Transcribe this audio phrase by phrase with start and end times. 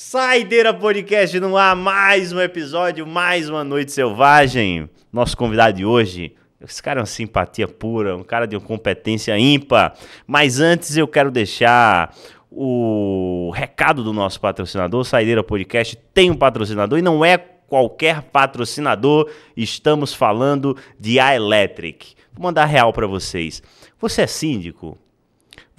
[0.00, 4.88] Saideira Podcast no ar, mais um episódio, mais uma noite selvagem.
[5.12, 9.36] Nosso convidado de hoje, esse cara é uma simpatia pura, um cara de uma competência
[9.36, 9.98] ímpar.
[10.24, 12.14] Mas antes eu quero deixar
[12.48, 15.02] o recado do nosso patrocinador.
[15.02, 19.28] Saideira Podcast tem um patrocinador e não é qualquer patrocinador.
[19.56, 22.14] Estamos falando de A Electric.
[22.32, 23.60] Vou mandar real para vocês.
[23.98, 24.96] Você é síndico?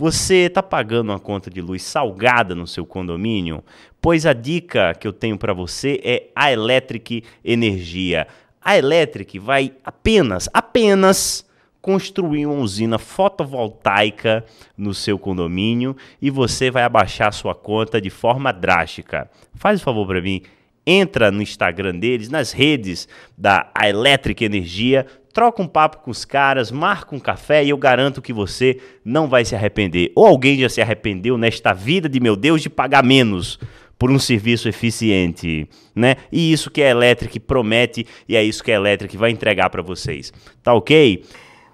[0.01, 3.61] Você está pagando uma conta de luz salgada no seu condomínio?
[3.99, 8.25] Pois a dica que eu tenho para você é a Electric Energia.
[8.61, 11.45] A Electric vai apenas, apenas
[11.81, 14.45] construir uma usina fotovoltaica
[14.77, 19.29] no seu condomínio e você vai abaixar sua conta de forma drástica.
[19.53, 20.43] Faz um favor para mim,
[20.85, 26.71] entra no Instagram deles, nas redes da Electric Energia, troca um papo com os caras,
[26.71, 30.11] marca um café e eu garanto que você não vai se arrepender.
[30.15, 33.59] Ou alguém já se arrependeu nesta vida de meu Deus de pagar menos
[33.97, 36.15] por um serviço eficiente, né?
[36.31, 39.81] E isso que a Electric promete e é isso que a Electric vai entregar para
[39.81, 40.31] vocês.
[40.63, 41.25] Tá OK?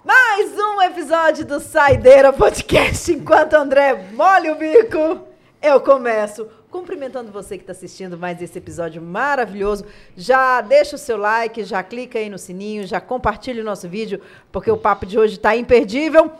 [0.04, 3.12] Mais um episódio do Saideira Podcast.
[3.12, 5.26] Enquanto André molha o bico,
[5.62, 9.86] eu começo cumprimentando você que está assistindo mais esse episódio maravilhoso.
[10.14, 14.20] Já deixa o seu like, já clica aí no sininho, já compartilha o nosso vídeo,
[14.52, 16.30] porque o papo de hoje está imperdível.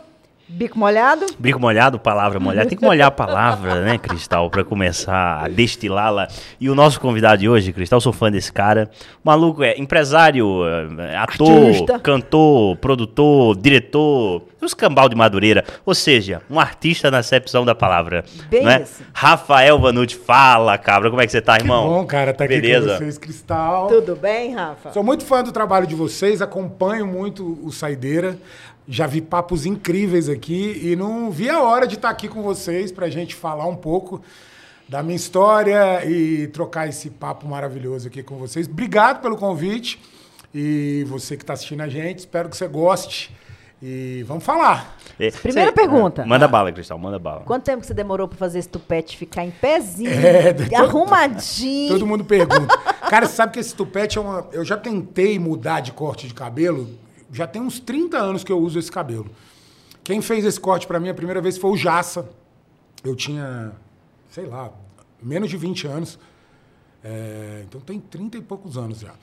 [0.49, 1.25] Bico molhado?
[1.37, 2.69] Bico molhado, palavra molhada.
[2.69, 6.29] Tem que molhar a palavra, né, Cristal, para começar a destilá-la.
[6.57, 8.89] E o nosso convidado de hoje, Cristal, sou fã desse cara.
[9.21, 11.99] O maluco é empresário, é, ator, Artista.
[11.99, 15.65] cantor, produtor, diretor, os cambal de Madureira.
[15.85, 18.23] Ou seja, um artista na acepção da palavra.
[18.49, 18.83] Bem né?
[18.83, 19.03] isso.
[19.13, 21.09] Rafael Vanucci, fala, cabra.
[21.09, 21.83] Como é que você tá, irmão?
[21.83, 22.93] Que bom, cara, tá aqui Beleza?
[22.93, 23.87] com vocês, Cristal.
[23.87, 24.93] Tudo bem, Rafa?
[24.93, 28.37] Sou muito fã do trabalho de vocês, acompanho muito o Saideira.
[28.87, 32.89] Já vi papos incríveis aqui e não vi a hora de estar aqui com vocês
[32.89, 34.21] para a gente falar um pouco
[34.87, 38.65] da minha história e trocar esse papo maravilhoso aqui com vocês.
[38.65, 39.99] Obrigado pelo convite
[40.55, 43.35] e você que está assistindo a gente, espero que você goste.
[43.83, 44.97] E vamos falar.
[45.19, 46.25] É, Primeira pergunta.
[46.25, 47.41] Manda bala, Cristal, manda bala.
[47.41, 51.89] Quanto tempo você demorou para fazer esse tupete ficar em pezinho, é, arrumadinho?
[51.89, 52.75] Todo mundo pergunta.
[53.07, 54.47] Cara, você sabe que esse tupete é uma.
[54.51, 56.89] Eu já tentei mudar de corte de cabelo
[57.31, 59.29] já tem uns 30 anos que eu uso esse cabelo.
[60.03, 62.29] Quem fez esse corte para mim a primeira vez foi o Jassa.
[63.03, 63.73] Eu tinha,
[64.29, 64.71] sei lá,
[65.21, 66.19] menos de 20 anos.
[67.03, 69.13] É, então tem 30 e poucos anos já.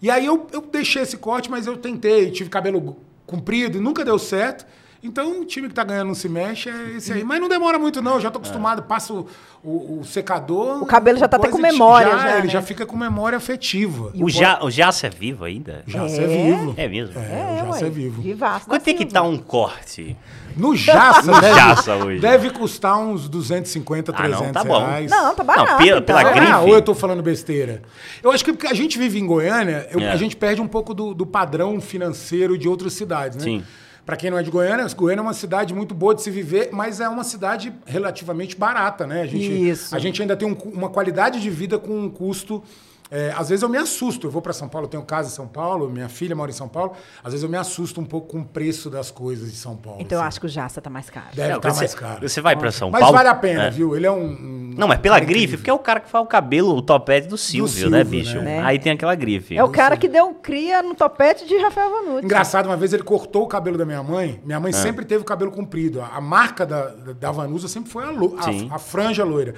[0.00, 4.04] E aí eu, eu deixei esse corte, mas eu tentei, tive cabelo comprido e nunca
[4.04, 4.66] deu certo.
[5.04, 7.22] Então, o time que tá ganhando não se mexe é esse aí.
[7.22, 8.14] Mas não demora muito, não.
[8.14, 8.82] Eu já tô acostumado, é.
[8.82, 9.26] passo
[9.62, 10.82] o, o, secador.
[10.82, 12.10] O cabelo já tá até com memória.
[12.12, 12.52] Já, já ele né?
[12.54, 14.10] já fica com memória afetiva.
[14.14, 15.84] O, ja, o Jaça é vivo ainda?
[15.86, 16.74] Jaça é, é vivo.
[16.78, 17.20] É mesmo?
[17.20, 18.22] É, é o Jaça é vivo.
[18.22, 20.16] Vivaço Quanto é que tá um corte?
[20.56, 22.20] No Jaça, no deve, Jaça hoje.
[22.20, 24.78] deve custar uns 250, 300 ah, não, tá bom.
[24.78, 25.10] reais.
[25.10, 25.70] Não, tá barato.
[25.70, 26.34] Não, pela, pela então.
[26.34, 26.52] grife.
[26.52, 27.82] Ah, ou eu tô falando besteira.
[28.22, 30.12] Eu acho que porque a gente vive em Goiânia, eu, é.
[30.12, 33.44] a gente perde um pouco do, do padrão financeiro de outras cidades, né?
[33.44, 33.64] Sim.
[34.04, 36.68] Para quem não é de Goiânia, Goiânia é uma cidade muito boa de se viver,
[36.72, 39.22] mas é uma cidade relativamente barata, né?
[39.22, 39.96] A gente, Isso.
[39.96, 42.62] A gente ainda tem um, uma qualidade de vida com um custo
[43.10, 44.26] é, às vezes eu me assusto.
[44.26, 46.54] Eu vou para São Paulo, eu tenho casa em São Paulo, minha filha mora em
[46.54, 46.92] São Paulo.
[47.22, 50.00] Às vezes eu me assusto um pouco com o preço das coisas de São Paulo.
[50.00, 50.24] Então assim.
[50.24, 51.26] eu acho que o Jaça tá mais caro.
[51.34, 52.28] Deve estar tá mais caro.
[52.28, 53.14] Você vai para São mas Paulo.
[53.14, 53.70] Mas vale a pena, é.
[53.70, 53.94] viu?
[53.94, 54.24] Ele é um.
[54.24, 55.58] um não, mas pela grife, incrível.
[55.58, 58.04] porque é o cara que faz o cabelo, o topete do Silvio, do Silvio né,
[58.04, 58.40] bicho?
[58.40, 58.60] Né?
[58.64, 59.56] Aí tem aquela grife.
[59.56, 62.24] É o cara que deu um cria no topete de Rafael Vanucci.
[62.24, 64.40] Engraçado, uma vez ele cortou o cabelo da minha mãe.
[64.44, 64.72] Minha mãe é.
[64.72, 66.00] sempre teve o cabelo comprido.
[66.00, 69.54] A, marca da, da Vanusa sempre foi a, a, a franja loira.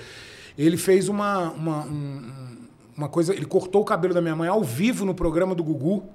[0.59, 2.46] Ele fez uma, uma um,
[2.97, 6.09] uma coisa, ele cortou o cabelo da minha mãe ao vivo no programa do Gugu.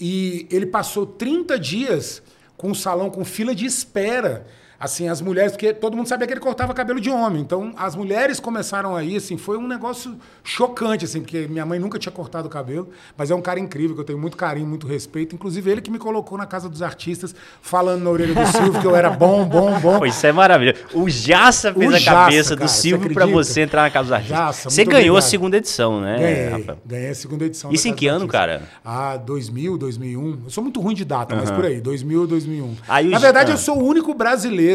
[0.00, 2.22] E ele passou 30 dias
[2.56, 4.46] com o salão com fila de espera
[4.82, 7.40] assim, as mulheres, porque todo mundo sabia que ele cortava cabelo de homem.
[7.40, 12.00] Então, as mulheres começaram aí, assim, foi um negócio chocante, assim, porque minha mãe nunca
[12.00, 14.84] tinha cortado o cabelo, mas é um cara incrível, que eu tenho muito carinho, muito
[14.84, 15.36] respeito.
[15.36, 18.86] Inclusive, ele que me colocou na casa dos artistas, falando na orelha do Silvio que
[18.86, 20.00] eu era bom, bom, bom.
[20.00, 20.80] Pô, isso é maravilhoso.
[20.94, 24.12] O Jassa fez o a cabeça cara, do Silvio para você entrar na casa dos
[24.12, 24.36] artistas.
[24.36, 25.16] Jassa, você ganhou obrigado.
[25.18, 26.78] a segunda edição, né, ganhei, Rafael?
[26.84, 27.70] Ganhei a segunda edição.
[27.70, 28.62] Isso em que ano, cara?
[28.84, 30.40] Ah, 2000, 2001.
[30.42, 31.40] Eu sou muito ruim de data, uhum.
[31.40, 32.76] mas por aí, 2000, 2001.
[32.88, 33.54] Aí, na verdade, ah.
[33.54, 34.71] eu sou o único brasileiro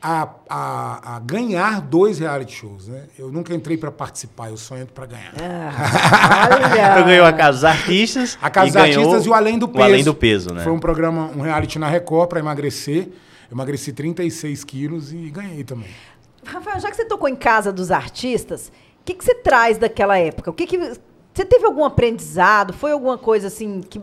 [0.00, 3.06] a, a, a, ganhar dois reality shows, né?
[3.18, 5.32] Eu nunca entrei para participar, eu só entro para ganhar.
[5.40, 7.02] Ah, olha!
[7.02, 8.38] ganhou a Casa dos Artistas.
[8.40, 9.80] A Casa dos Artistas e o Além do Peso.
[9.80, 10.62] O Além do Peso, né?
[10.62, 13.08] Foi um programa, um reality na Record para emagrecer.
[13.50, 15.88] Eu emagreci 36 quilos e ganhei também.
[16.44, 18.70] Rafael, já que você tocou em Casa dos Artistas,
[19.00, 20.50] o que, que você traz daquela época?
[20.50, 22.72] O que, que você teve algum aprendizado?
[22.72, 24.00] Foi alguma coisa assim que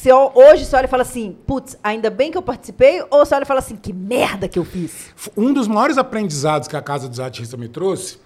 [0.00, 3.24] que você hoje você olha e fala assim, putz, ainda bem que eu participei, ou
[3.24, 5.12] você olha e fala assim, que merda que eu fiz?
[5.36, 8.18] Um dos maiores aprendizados que a Casa dos Artistas me trouxe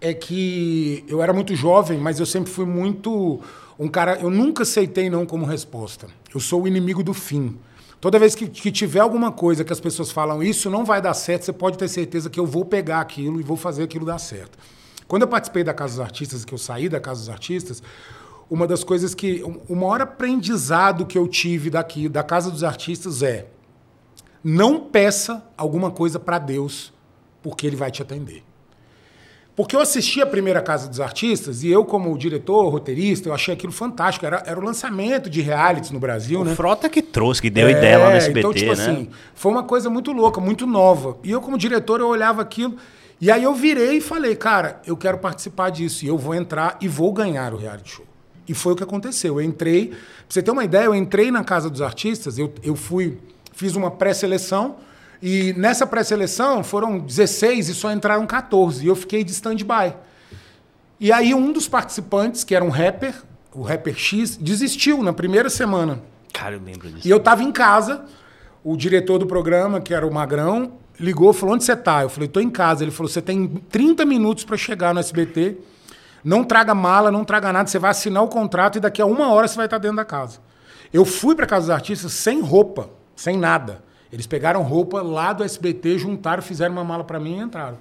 [0.00, 3.40] é que eu era muito jovem, mas eu sempre fui muito
[3.78, 4.18] um cara.
[4.20, 6.08] Eu nunca aceitei não como resposta.
[6.34, 7.56] Eu sou o inimigo do fim.
[8.00, 11.14] Toda vez que, que, tiver alguma coisa que as pessoas falam, isso não vai dar
[11.14, 14.18] certo, você pode ter certeza que eu vou pegar aquilo e vou fazer aquilo dar
[14.18, 14.58] certo.
[15.06, 17.80] Quando eu participei da Casa dos Artistas, que eu saí da Casa dos Artistas,
[18.52, 19.42] uma das coisas que.
[19.66, 23.46] O maior aprendizado que eu tive daqui, da Casa dos Artistas, é
[24.44, 26.92] não peça alguma coisa para Deus,
[27.42, 28.44] porque Ele vai te atender.
[29.56, 33.54] Porque eu assisti a primeira Casa dos Artistas e eu, como diretor, roteirista, eu achei
[33.54, 34.26] aquilo fantástico.
[34.26, 36.54] Era, era o lançamento de realities no Brasil, o né?
[36.54, 38.82] Frota que trouxe, que deu é, ideia lá no SBT, então, tipo né?
[38.82, 41.16] assim, foi uma coisa muito louca, muito nova.
[41.22, 42.76] E eu, como diretor, eu olhava aquilo.
[43.18, 46.04] E aí eu virei e falei, cara, eu quero participar disso.
[46.04, 48.11] E eu vou entrar e vou ganhar o reality show.
[48.52, 49.40] E foi o que aconteceu.
[49.40, 52.76] Eu entrei, pra você ter uma ideia, eu entrei na Casa dos Artistas, eu, eu
[52.76, 53.18] fui,
[53.54, 54.76] fiz uma pré-seleção
[55.22, 58.84] e nessa pré-seleção foram 16 e só entraram 14.
[58.84, 59.94] E eu fiquei de stand-by.
[61.00, 63.14] E aí um dos participantes, que era um rapper,
[63.54, 66.02] o rapper X, desistiu na primeira semana.
[66.30, 67.08] Cara, eu lembro disso.
[67.08, 68.04] E eu tava em casa,
[68.62, 72.28] o diretor do programa, que era o Magrão, ligou, falou: "Onde você tá?" Eu falei:
[72.28, 72.84] "Tô em casa".
[72.84, 75.56] Ele falou: "Você tem 30 minutos para chegar no SBT.
[76.24, 79.32] Não traga mala, não traga nada, você vai assinar o contrato e daqui a uma
[79.32, 80.38] hora você vai estar dentro da casa".
[80.92, 83.82] Eu fui para casa dos artistas sem roupa, sem nada.
[84.12, 87.78] Eles pegaram roupa lá do SBT, juntaram, fizeram uma mala para mim e entraram.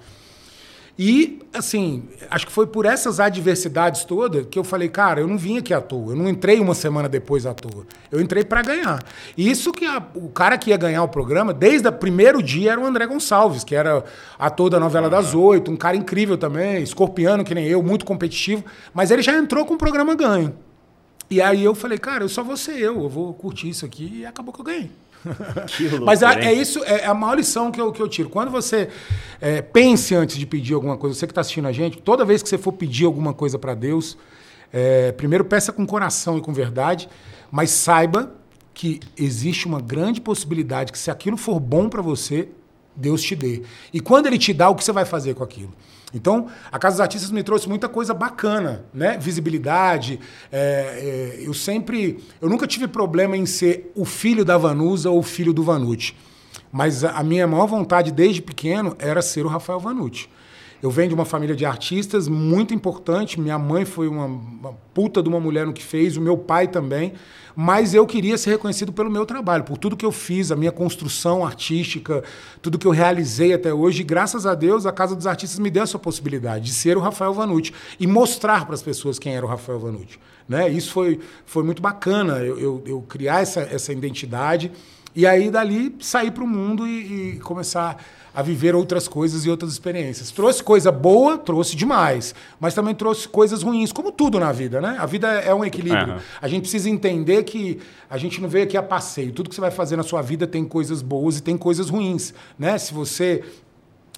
[0.99, 5.37] E, assim, acho que foi por essas adversidades todas que eu falei, cara, eu não
[5.37, 6.11] vim aqui à toa.
[6.11, 7.85] Eu não entrei uma semana depois à toa.
[8.11, 9.03] Eu entrei para ganhar.
[9.37, 12.73] E isso que a, o cara que ia ganhar o programa, desde o primeiro dia,
[12.73, 14.03] era o André Gonçalves, que era
[14.37, 18.63] ator da novela das oito, um cara incrível também, escorpiano que nem eu, muito competitivo.
[18.93, 20.53] Mas ele já entrou com o programa ganho.
[21.29, 24.17] E aí eu falei, cara, eu só vou ser eu, eu vou curtir isso aqui
[24.19, 24.91] e acabou que eu ganhei.
[26.03, 28.29] Mas é, é, isso, é a maior lição que eu, que eu tiro.
[28.29, 28.89] Quando você
[29.39, 32.41] é, pense antes de pedir alguma coisa, você que está assistindo a gente, toda vez
[32.41, 34.17] que você for pedir alguma coisa para Deus,
[34.71, 37.09] é, primeiro peça com coração e com verdade,
[37.51, 38.35] mas saiba
[38.73, 42.49] que existe uma grande possibilidade que se aquilo for bom para você,
[42.95, 43.63] Deus te dê.
[43.93, 45.73] E quando Ele te dá, o que você vai fazer com aquilo?
[46.13, 49.17] Então, a Casa dos Artistas me trouxe muita coisa bacana, né?
[49.17, 50.19] Visibilidade.
[50.51, 52.23] É, é, eu sempre.
[52.41, 56.13] Eu nunca tive problema em ser o filho da Vanusa ou o filho do Vanucci.
[56.71, 60.29] Mas a, minha maior vontade desde pequeno era ser o Rafael Vanucci.
[60.81, 63.39] Eu venho de uma família de artistas muito importante.
[63.39, 66.67] Minha mãe foi uma, uma, puta de uma mulher no que fez, o meu pai
[66.67, 67.13] também.
[67.55, 70.71] Mas eu queria ser reconhecido pelo meu trabalho, por tudo que eu fiz, a minha
[70.71, 72.23] construção artística,
[72.61, 74.01] tudo que eu realizei até hoje.
[74.01, 76.99] E graças a Deus, a Casa dos Artistas me deu essa possibilidade de ser o
[76.99, 80.17] Rafael Vanucci e mostrar para as pessoas quem era o Rafael Vanucci.
[80.49, 80.67] Né?
[80.69, 84.71] Isso foi, foi muito bacana, eu, eu, eu criar essa, essa identidade.
[85.13, 88.01] E aí, dali, sair para o mundo e, e começar
[88.33, 90.31] a viver outras coisas e outras experiências.
[90.31, 94.97] Trouxe coisa boa, trouxe demais, mas também trouxe coisas ruins, como tudo na vida, né?
[94.99, 96.13] A vida é um equilíbrio.
[96.13, 96.19] Uhum.
[96.41, 97.79] A gente precisa entender que
[98.09, 99.31] a gente não veio aqui a passeio.
[99.31, 102.33] Tudo que você vai fazer na sua vida tem coisas boas e tem coisas ruins,
[102.57, 102.77] né?
[102.77, 103.43] Se você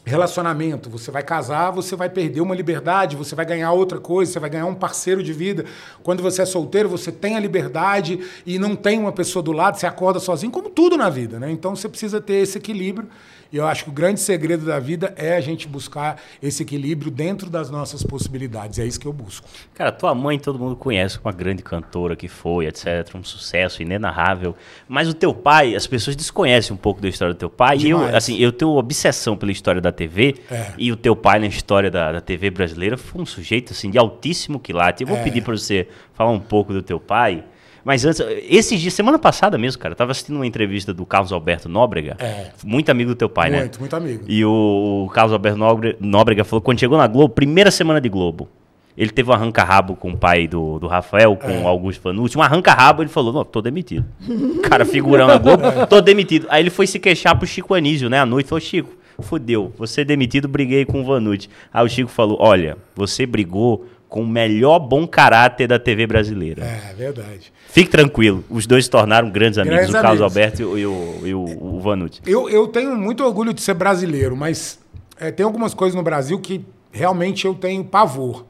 [0.05, 4.39] relacionamento, você vai casar, você vai perder uma liberdade, você vai ganhar outra coisa, você
[4.39, 5.65] vai ganhar um parceiro de vida.
[6.03, 9.77] Quando você é solteiro, você tem a liberdade e não tem uma pessoa do lado,
[9.77, 11.49] você acorda sozinho, como tudo na vida, né?
[11.51, 13.07] Então você precisa ter esse equilíbrio
[13.53, 17.11] e eu acho que o grande segredo da vida é a gente buscar esse equilíbrio
[17.11, 18.79] dentro das nossas possibilidades.
[18.79, 19.47] É isso que eu busco.
[19.75, 23.13] Cara, tua mãe todo mundo conhece, uma grande cantora que foi, etc.
[23.13, 24.55] Um sucesso inenarrável.
[24.87, 27.77] Mas o teu pai, as pessoas desconhecem um pouco da história do teu pai.
[27.77, 28.07] Demais.
[28.07, 30.35] E eu, assim, eu tenho obsessão pela história da TV.
[30.49, 30.73] É.
[30.75, 33.99] E o teu pai na história da, da TV brasileira foi um sujeito, assim, de
[33.99, 35.03] altíssimo quilate.
[35.03, 35.21] Eu vou é.
[35.21, 37.43] pedir para você falar um pouco do teu pai.
[37.83, 41.31] Mas antes, esses dias, semana passada mesmo, cara, eu tava assistindo uma entrevista do Carlos
[41.31, 42.15] Alberto Nóbrega.
[42.19, 42.51] É.
[42.63, 43.63] Muito amigo do teu pai, muito, né?
[43.63, 44.23] Muito, muito amigo.
[44.27, 45.59] E o, Carlos Alberto
[45.99, 48.47] Nóbrega falou que quando chegou na Globo, primeira semana de Globo,
[48.95, 51.59] ele teve um arranca-rabo com o pai do, do Rafael, com é.
[51.59, 52.37] o Augusto Fanucci.
[52.37, 54.05] Um arranca-rabo, ele falou: Não, tô demitido.
[54.63, 56.45] Cara, figurão na Globo, tô demitido.
[56.49, 58.19] Aí ele foi se queixar pro Chico Anísio, né?
[58.19, 61.49] À noite, falou: Chico, fodeu, você é demitido, briguei com o Vanucci.
[61.73, 66.63] Aí o Chico falou: Olha, você brigou com o melhor bom caráter da TV brasileira.
[66.63, 67.51] É, verdade.
[67.67, 70.37] Fique tranquilo, os dois se tornaram grandes amigos, grandes o Carlos amigos.
[70.37, 72.21] Alberto e o, e o, o Vanucci.
[72.23, 74.77] Eu, eu tenho muito orgulho de ser brasileiro, mas
[75.19, 78.45] é, tem algumas coisas no Brasil que realmente eu tenho pavor.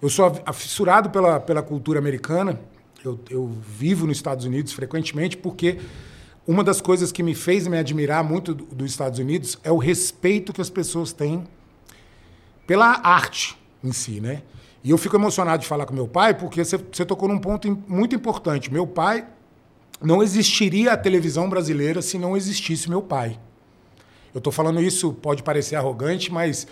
[0.00, 2.56] Eu sou fissurado pela, pela cultura americana,
[3.04, 5.78] eu, eu vivo nos Estados Unidos frequentemente porque
[6.46, 10.52] uma das coisas que me fez me admirar muito dos Estados Unidos é o respeito
[10.52, 11.42] que as pessoas têm
[12.68, 14.42] pela arte em si, né?
[14.84, 17.82] E eu fico emocionado de falar com meu pai, porque você, você tocou num ponto
[17.88, 18.72] muito importante.
[18.72, 19.26] Meu pai,
[20.00, 23.38] não existiria a televisão brasileira se não existisse meu pai.
[24.32, 26.66] Eu estou falando isso, pode parecer arrogante, mas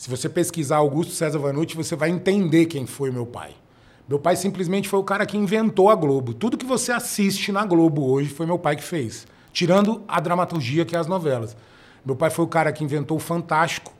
[0.00, 3.50] Se você pesquisar Augusto César Vanucci, você vai entender quem foi meu pai.
[4.08, 6.32] Meu pai simplesmente foi o cara que inventou a Globo.
[6.32, 9.26] Tudo que você assiste na Globo hoje foi meu pai que fez.
[9.52, 11.54] Tirando a dramaturgia, que é as novelas.
[12.02, 13.92] Meu pai foi o cara que inventou o Fantástico.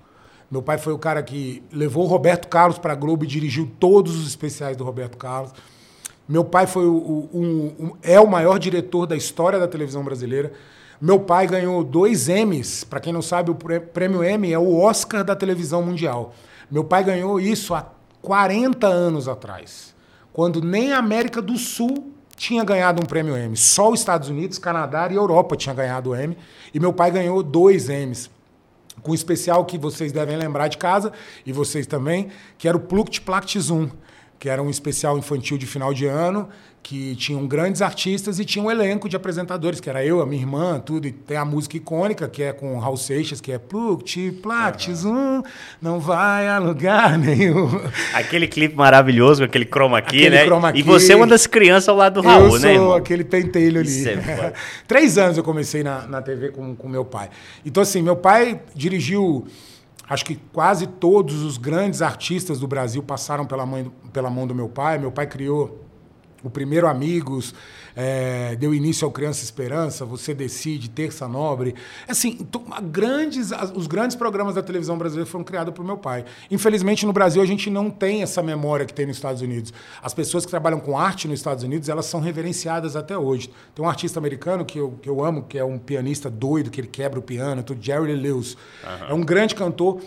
[0.51, 3.71] Meu pai foi o cara que levou o Roberto Carlos para a Globo e dirigiu
[3.79, 5.53] todos os especiais do Roberto Carlos.
[6.29, 10.53] Meu pai foi o, o, é o maior diretor da história da televisão brasileira.
[11.01, 12.83] Meu pai ganhou dois M's.
[12.83, 16.35] Para quem não sabe, o prêmio M é o Oscar da televisão mundial.
[16.71, 17.89] Meu pai ganhou isso há
[18.21, 19.95] 40 anos atrás,
[20.33, 23.57] quando nem a América do Sul tinha ganhado um prêmio M.
[23.57, 26.37] Só os Estados Unidos, Canadá e Europa tinha ganhado o M.
[26.73, 28.31] E meu pai ganhou dois M's.
[29.03, 31.13] Com um especial que vocês devem lembrar de casa,
[31.45, 32.29] e vocês também,
[32.59, 33.91] que era o Plukt Plakt Zoom
[34.41, 36.49] que era um especial infantil de final de ano,
[36.83, 40.41] que tinham grandes artistas e tinha um elenco de apresentadores, que era eu, a minha
[40.41, 41.07] irmã, tudo.
[41.07, 45.39] E tem a música icônica, que é com Raul Seixas, que é Pluct, Plactis, uhum.
[45.39, 45.43] um,
[45.81, 47.69] não vai a lugar nenhum.
[48.15, 50.45] Aquele clipe maravilhoso, aquele chroma aqui, aquele né?
[50.45, 50.81] Chroma key.
[50.81, 52.95] E você é uma das crianças ao lado do Raul, eu né, irmão?
[52.95, 54.09] aquele pentelho ali.
[54.09, 54.53] É
[54.89, 57.31] Três anos eu comecei na, na TV com, com meu pai.
[57.65, 59.47] Então, assim, meu pai dirigiu
[60.09, 64.53] Acho que quase todos os grandes artistas do Brasil passaram pela, mãe, pela mão do
[64.53, 64.99] meu pai.
[64.99, 65.89] Meu pai criou
[66.43, 67.55] o primeiro Amigos,
[67.95, 71.75] é, deu início ao Criança Esperança, Você Decide, Terça Nobre.
[72.09, 72.39] Assim,
[72.85, 76.25] grandes, os grandes programas da televisão brasileira foram criados por meu pai.
[76.51, 79.73] Infelizmente, no Brasil, a gente não tem essa memória que tem nos Estados Unidos.
[80.03, 83.51] As pessoas que trabalham com arte nos Estados Unidos, elas são reverenciadas até hoje.
[83.75, 86.81] Tem um artista americano que eu, que eu amo, que é um pianista doido, que
[86.81, 88.57] ele quebra o piano, tudo, Jerry Lewis.
[88.83, 89.07] Uhum.
[89.09, 90.01] É um grande cantor.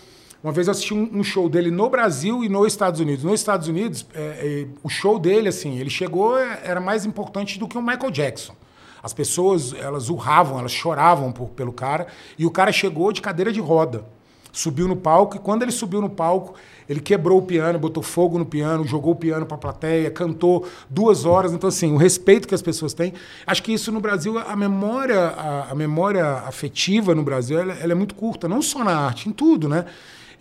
[0.44, 3.24] Uma vez eu assisti um, um, show dele no Brasil e nos Estados Unidos.
[3.24, 7.58] Nos Estados Unidos, é, é, o show dele, assim, ele chegou, é, era mais importante
[7.58, 8.54] do que o Michael Jackson.
[9.02, 12.08] As pessoas, elas urravam, elas choravam por, pelo cara.
[12.38, 14.04] E o cara chegou de cadeira de roda.
[14.52, 16.56] Subiu no palco e quando ele subiu no palco,
[16.88, 20.68] ele quebrou o piano, botou fogo no piano, jogou o piano para a plateia, cantou
[20.90, 21.54] duas horas.
[21.54, 23.14] Então, assim, o respeito que as pessoas têm.
[23.48, 27.94] Acho que isso no Brasil, a memória, a, a memória afetiva no Brasil, ela, ela,
[27.94, 29.86] é muito curta, não só na arte, em tudo, né?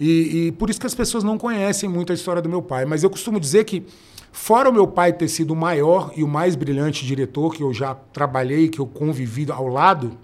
[0.04, 2.85] E, e por isso que as pessoas não conhecem muito a história do meu pai.
[2.85, 3.85] Mas eu costumo dizer que,
[4.32, 7.73] fora o meu pai ter sido o maior e o mais brilhante diretor que eu
[7.73, 10.18] já trabalhei, que eu convivi ao lado,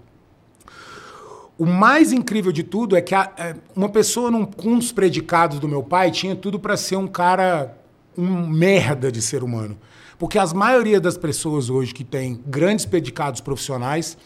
[1.57, 5.59] o mais incrível de tudo é que a, é, uma pessoa num, com os predicados
[5.59, 7.77] do meu pai tinha tudo para ser um cara,
[8.17, 9.77] um merda de ser humano.
[10.17, 14.17] Porque a maioria das pessoas hoje que tem grandes predicados profissionais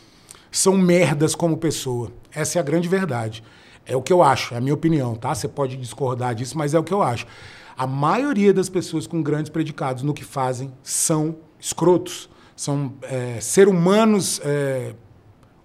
[0.51, 2.11] são merdas como pessoa.
[2.31, 3.43] Essa é a grande verdade.
[3.85, 5.35] É o que eu acho, é a minha opinião, tá?
[5.35, 7.25] Você pode discordar disso, mas é o que eu acho.
[7.75, 13.67] A maioria das pessoas com grandes predicados no que fazem são escrotos, são é, ser
[13.67, 14.93] humanos é,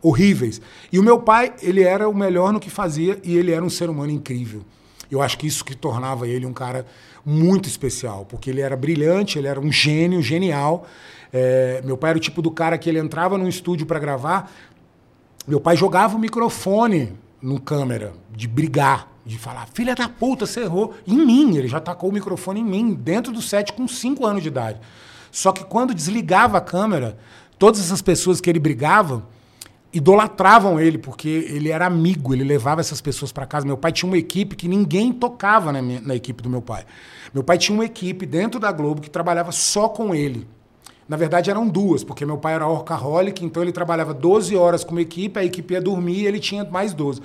[0.03, 0.61] horríveis.
[0.91, 3.71] E o meu pai, ele era o melhor no que fazia e ele era um
[3.71, 4.65] ser humano incrível.
[5.11, 6.87] Eu acho que isso que tornava ele um cara
[7.25, 10.87] muito especial, porque ele era brilhante, ele era um gênio, genial.
[11.33, 14.51] É, meu pai era o tipo do cara que ele entrava num estúdio para gravar,
[15.47, 20.61] meu pai jogava o microfone no câmera, de brigar, de falar, filha da puta, você
[20.61, 20.95] errou.
[21.07, 24.43] Em mim, ele já tacou o microfone em mim, dentro do set com 5 anos
[24.43, 24.81] de idade.
[25.31, 27.19] Só que quando desligava a câmera,
[27.59, 29.27] todas essas pessoas que ele brigava
[29.93, 33.67] idolatravam ele, porque ele era amigo, ele levava essas pessoas para casa.
[33.67, 36.85] Meu pai tinha uma equipe que ninguém tocava na, minha, na equipe do meu pai.
[37.33, 40.47] Meu pai tinha uma equipe dentro da Globo que trabalhava só com ele.
[41.09, 44.93] Na verdade, eram duas, porque meu pai era workaholic, então ele trabalhava 12 horas com
[44.93, 47.23] uma equipe, a equipe ia dormir e ele tinha mais 12.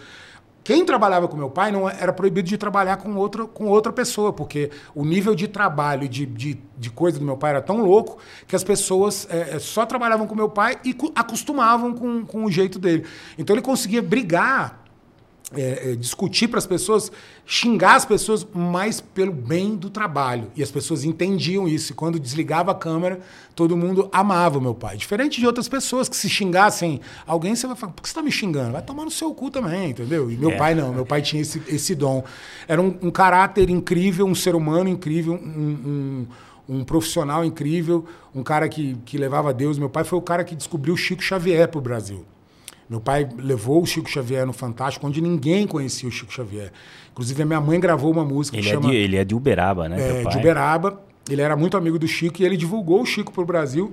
[0.64, 4.32] Quem trabalhava com meu pai não era proibido de trabalhar com outra, com outra pessoa,
[4.32, 8.18] porque o nível de trabalho, de, de, de coisa do meu pai era tão louco
[8.48, 12.80] que as pessoas é, só trabalhavam com meu pai e acostumavam com, com o jeito
[12.80, 13.06] dele.
[13.38, 14.83] Então ele conseguia brigar
[15.56, 17.12] é, é, discutir para as pessoas,
[17.46, 20.52] xingar as pessoas mais pelo bem do trabalho.
[20.56, 21.92] E as pessoas entendiam isso.
[21.92, 23.20] E quando desligava a câmera,
[23.56, 24.98] todo mundo amava o meu pai.
[24.98, 28.22] Diferente de outras pessoas que se xingassem alguém, você vai falar, por que você está
[28.22, 28.74] me xingando?
[28.74, 30.30] Vai tomar no seu cu também, entendeu?
[30.32, 30.58] E meu é.
[30.58, 32.24] pai não, meu pai tinha esse, esse dom.
[32.68, 36.28] Era um, um caráter incrível, um ser humano incrível, um,
[36.68, 39.78] um, um profissional incrível, um cara que, que levava a Deus.
[39.78, 42.26] Meu pai foi o cara que descobriu Chico Xavier para o Brasil.
[42.94, 46.72] Meu pai levou o Chico Xavier no Fantástico, onde ninguém conhecia o Chico Xavier.
[47.12, 48.92] Inclusive, a minha mãe gravou uma música ele que é chama...
[48.92, 50.22] De, ele é de Uberaba, né?
[50.22, 51.02] É, de Uberaba.
[51.28, 53.92] Ele era muito amigo do Chico e ele divulgou o Chico para o Brasil.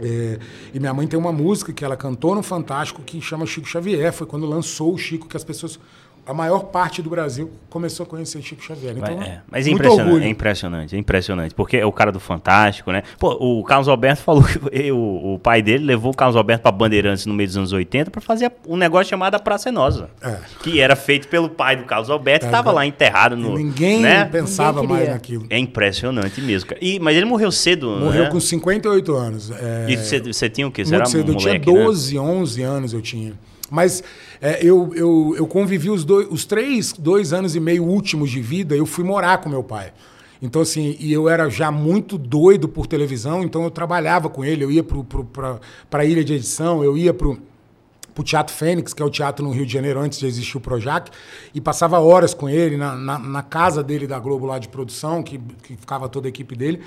[0.00, 0.38] É,
[0.72, 4.12] e minha mãe tem uma música que ela cantou no Fantástico que chama Chico Xavier.
[4.12, 5.80] Foi quando lançou o Chico que as pessoas
[6.26, 8.94] a maior parte do Brasil começou a conhecer Chico Xavier.
[8.96, 12.90] Então, é, mas é impressionante, é impressionante, é impressionante, porque é o cara do Fantástico,
[12.90, 13.02] né?
[13.18, 14.58] Pô, o Carlos Alberto falou que
[14.90, 18.10] o, o pai dele levou o Carlos Alberto para Bandeirantes no meio dos anos 80
[18.10, 20.38] para fazer um negócio chamado A Praça é Nossa, é.
[20.62, 23.56] que era feito pelo pai do Carlos Alberto, estava é, lá enterrado no.
[23.56, 24.24] Ninguém né?
[24.24, 25.46] pensava ninguém mais naquilo.
[25.50, 26.70] É impressionante mesmo.
[26.80, 28.30] E, mas ele morreu cedo, Morreu né?
[28.30, 29.50] com 58 anos.
[29.50, 29.86] É...
[29.88, 29.96] E
[30.32, 30.84] você tinha o quê?
[30.84, 32.20] Você era cedo, um moleque, eu tinha 12, né?
[32.20, 33.34] 11 anos eu tinha.
[33.74, 34.04] Mas
[34.40, 38.40] é, eu, eu, eu convivi os, dois, os três, dois anos e meio últimos de
[38.40, 39.92] vida, eu fui morar com meu pai.
[40.40, 44.62] Então, assim, e eu era já muito doido por televisão, então eu trabalhava com ele,
[44.62, 49.04] eu ia para a ilha de edição, eu ia para o Teatro Fênix, que é
[49.04, 51.10] o teatro no Rio de Janeiro, antes de existir o Projac,
[51.54, 55.22] e passava horas com ele na, na, na, casa dele da Globo lá de produção,
[55.22, 56.80] que, que ficava toda a equipe dele.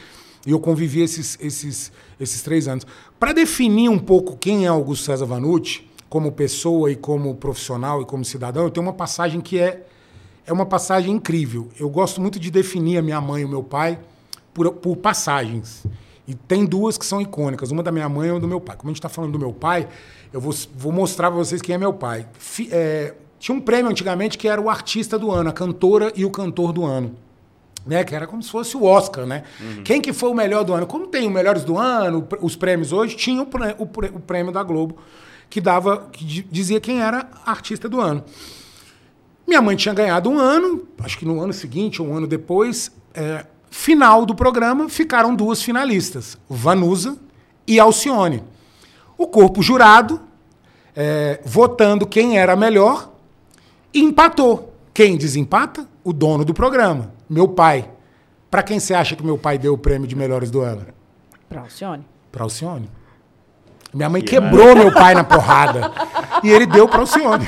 [0.46, 2.86] E eu convivi esses, esses, esses três anos.
[3.20, 8.06] Para definir um pouco quem é Augusto César Vanucci, como pessoa e como profissional e
[8.06, 9.86] como cidadão, eu tenho uma passagem que é,
[10.46, 11.70] é uma passagem incrível.
[11.80, 14.00] Eu gosto muito de definir a minha mãe e o meu pai
[14.54, 15.86] por, por passagens.
[16.28, 18.76] E tem duas que são icônicas, uma da minha mãe e uma do meu pai.
[18.76, 19.88] Como a gente está falando do meu pai,
[20.32, 22.28] eu vou, vou mostrar para vocês quem é meu pai.
[22.38, 26.26] Fi, é, tinha um prêmio antigamente que era o artista do ano, a cantora e
[26.26, 27.16] o cantor do ano.
[27.86, 29.44] Né, que era como se fosse o Oscar, né?
[29.62, 29.82] Uhum.
[29.82, 30.86] Quem que foi o melhor do ano?
[30.86, 34.98] Como tem o melhores do ano, os prêmios hoje, tinha o prêmio da Globo
[35.50, 38.24] que dava, que dizia quem era artista do ano.
[39.48, 42.92] Minha mãe tinha ganhado um ano, acho que no ano seguinte ou um ano depois,
[43.14, 47.18] é, final do programa, ficaram duas finalistas, Vanusa
[47.66, 48.44] e Alcione.
[49.18, 50.20] O corpo jurado,
[50.96, 53.12] é, votando quem era melhor,
[53.94, 54.74] empatou.
[54.94, 55.88] Quem desempata?
[56.04, 57.90] O dono do programa, meu pai.
[58.50, 60.88] Para quem você acha que meu pai deu o prêmio de melhores do ano?
[61.48, 62.06] Para Alcione.
[62.32, 62.90] Para Alcione.
[63.98, 65.92] Minha mãe que quebrou meu pai na porrada.
[66.44, 67.40] e ele deu para o senhor.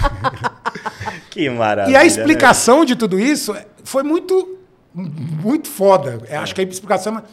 [1.30, 1.94] Que maravilha.
[1.94, 2.08] E a né?
[2.08, 2.86] explicação né?
[2.86, 4.58] de tudo isso foi muito,
[4.94, 6.20] muito foda.
[6.28, 7.24] Eu acho que a explicação é.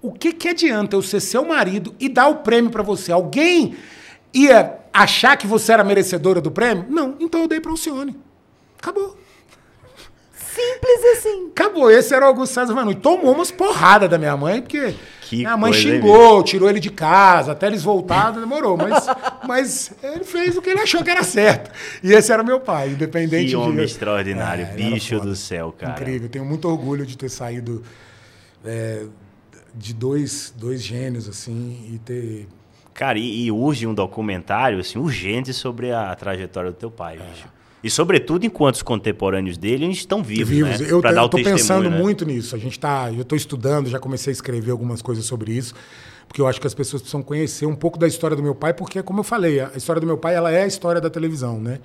[0.00, 3.10] O que, que adianta eu ser seu marido e dar o prêmio para você?
[3.10, 3.74] Alguém
[4.32, 6.86] ia achar que você era merecedora do prêmio?
[6.88, 8.16] Não, então eu dei para o Alcione.
[8.78, 9.16] Acabou.
[10.54, 11.48] Simples assim.
[11.48, 11.90] Acabou.
[11.90, 12.94] Esse era o Augusto César Manu.
[12.94, 17.52] Tomou umas porradas da minha mãe, porque que minha mãe xingou, tirou ele de casa,
[17.52, 18.76] até eles voltarem, demorou.
[18.76, 19.06] Mas,
[19.48, 21.72] mas ele fez o que ele achou que era certo.
[22.02, 23.84] E esse era meu pai, independente Que homem de...
[23.84, 25.92] extraordinário, é, bicho do céu, cara.
[25.92, 26.28] Incrível.
[26.28, 27.82] Tenho muito orgulho de ter saído
[28.64, 29.04] é,
[29.74, 32.46] de dois, dois gênios, assim, e ter...
[32.92, 37.18] Cara, e, e urge um documentário, assim, urgente sobre a trajetória do teu pai, é.
[37.18, 37.53] bicho.
[37.84, 40.80] E, sobretudo, enquanto os contemporâneos dele estão vivos, vivos.
[40.80, 40.86] Né?
[40.90, 41.98] Eu estou pensando né?
[41.98, 42.56] muito nisso.
[42.56, 45.74] A gente tá, eu estou estudando, já comecei a escrever algumas coisas sobre isso,
[46.26, 48.72] porque eu acho que as pessoas precisam conhecer um pouco da história do meu pai,
[48.72, 51.60] porque, como eu falei, a história do meu pai ela é a história da televisão,
[51.60, 51.78] né?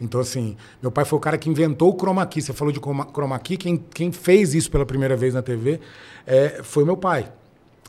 [0.00, 2.42] Então, assim, meu pai foi o cara que inventou o chroma key.
[2.42, 5.78] Você falou de chroma key, quem, quem fez isso pela primeira vez na TV
[6.26, 7.30] é, foi meu pai.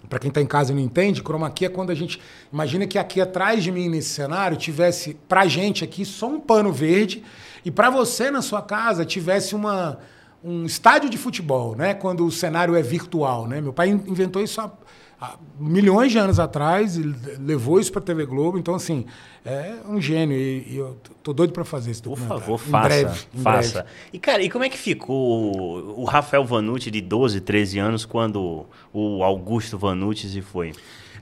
[0.10, 2.20] Para quem está em casa e não entende, chroma key é quando a gente.
[2.52, 6.72] Imagina que aqui atrás de mim, nesse cenário, tivesse, pra gente aqui, só um pano
[6.72, 7.24] verde
[7.66, 10.00] e para você na sua casa tivesse uma,
[10.44, 11.94] um estádio de futebol, né?
[11.94, 13.60] Quando o cenário é virtual, né?
[13.60, 14.72] Meu pai inventou isso há,
[15.20, 17.02] há milhões de anos atrás, e
[17.40, 19.06] levou isso para a TV Globo, então assim
[19.44, 22.04] é um gênio e, e eu tô doido para fazer isso.
[22.04, 23.84] Por favor, faça, em breve, em faça.
[23.84, 23.90] Breve.
[24.14, 28.66] E cara, e como é que ficou o Rafael Vanucci de 12, 13 anos quando
[28.94, 30.74] o Augusto Vanucci se foi?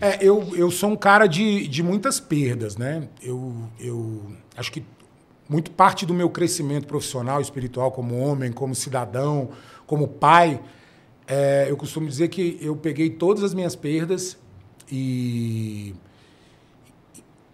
[0.01, 3.07] É, eu, eu sou um cara de, de muitas perdas, né?
[3.21, 4.23] Eu, eu
[4.57, 4.83] acho que
[5.47, 9.49] muito parte do meu crescimento profissional, espiritual, como homem, como cidadão,
[9.85, 10.59] como pai,
[11.27, 14.37] é, eu costumo dizer que eu peguei todas as minhas perdas
[14.91, 15.95] e,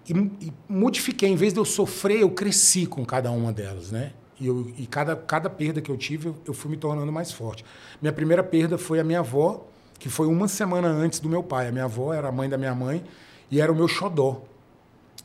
[0.08, 1.30] e, e, modifiquei.
[1.30, 4.14] Em vez de eu sofrer, eu cresci com cada uma delas, né?
[4.40, 7.32] E, eu, e cada, cada perda que eu tive, eu, eu fui me tornando mais
[7.32, 7.64] forte.
[8.02, 9.66] Minha primeira perda foi a minha avó,
[10.00, 11.68] que foi uma semana antes do meu pai.
[11.68, 13.04] A minha avó era a mãe da minha mãe
[13.50, 14.42] e era o meu xodó.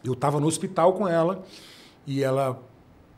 [0.05, 1.43] Eu estava no hospital com ela
[2.07, 2.63] e ela,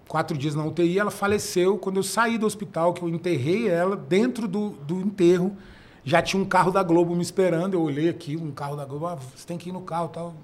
[0.09, 1.77] quatro dias na UTI, ela faleceu.
[1.79, 5.55] Quando eu saí do hospital, que eu enterrei ela, dentro do, do enterro,
[6.03, 7.75] já tinha um carro da Globo me esperando.
[7.75, 10.35] Eu olhei aqui, um carro da Globo, ah, você tem que ir no carro tal.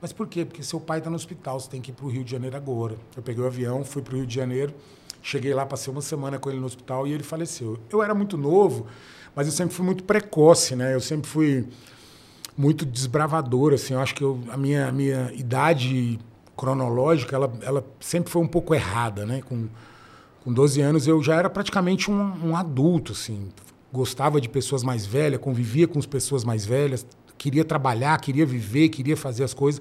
[0.00, 0.44] Mas por quê?
[0.44, 2.56] Porque seu pai está no hospital, você tem que ir para o Rio de Janeiro
[2.56, 2.96] agora.
[3.16, 4.74] Eu peguei o avião, fui para o Rio de Janeiro,
[5.22, 7.78] cheguei lá, passei uma semana com ele no hospital e ele faleceu.
[7.90, 8.86] Eu era muito novo,
[9.34, 10.94] mas eu sempre fui muito precoce, né?
[10.94, 11.66] Eu sempre fui
[12.56, 13.94] muito desbravador, assim.
[13.94, 16.18] Eu acho que eu, a minha, a minha idade
[16.58, 19.40] cronológica, ela, ela sempre foi um pouco errada, né?
[19.48, 19.68] Com,
[20.42, 23.48] com 12 anos eu já era praticamente um, um adulto, assim.
[23.92, 27.06] Gostava de pessoas mais velhas, convivia com as pessoas mais velhas,
[27.38, 29.80] queria trabalhar, queria viver, queria fazer as coisas.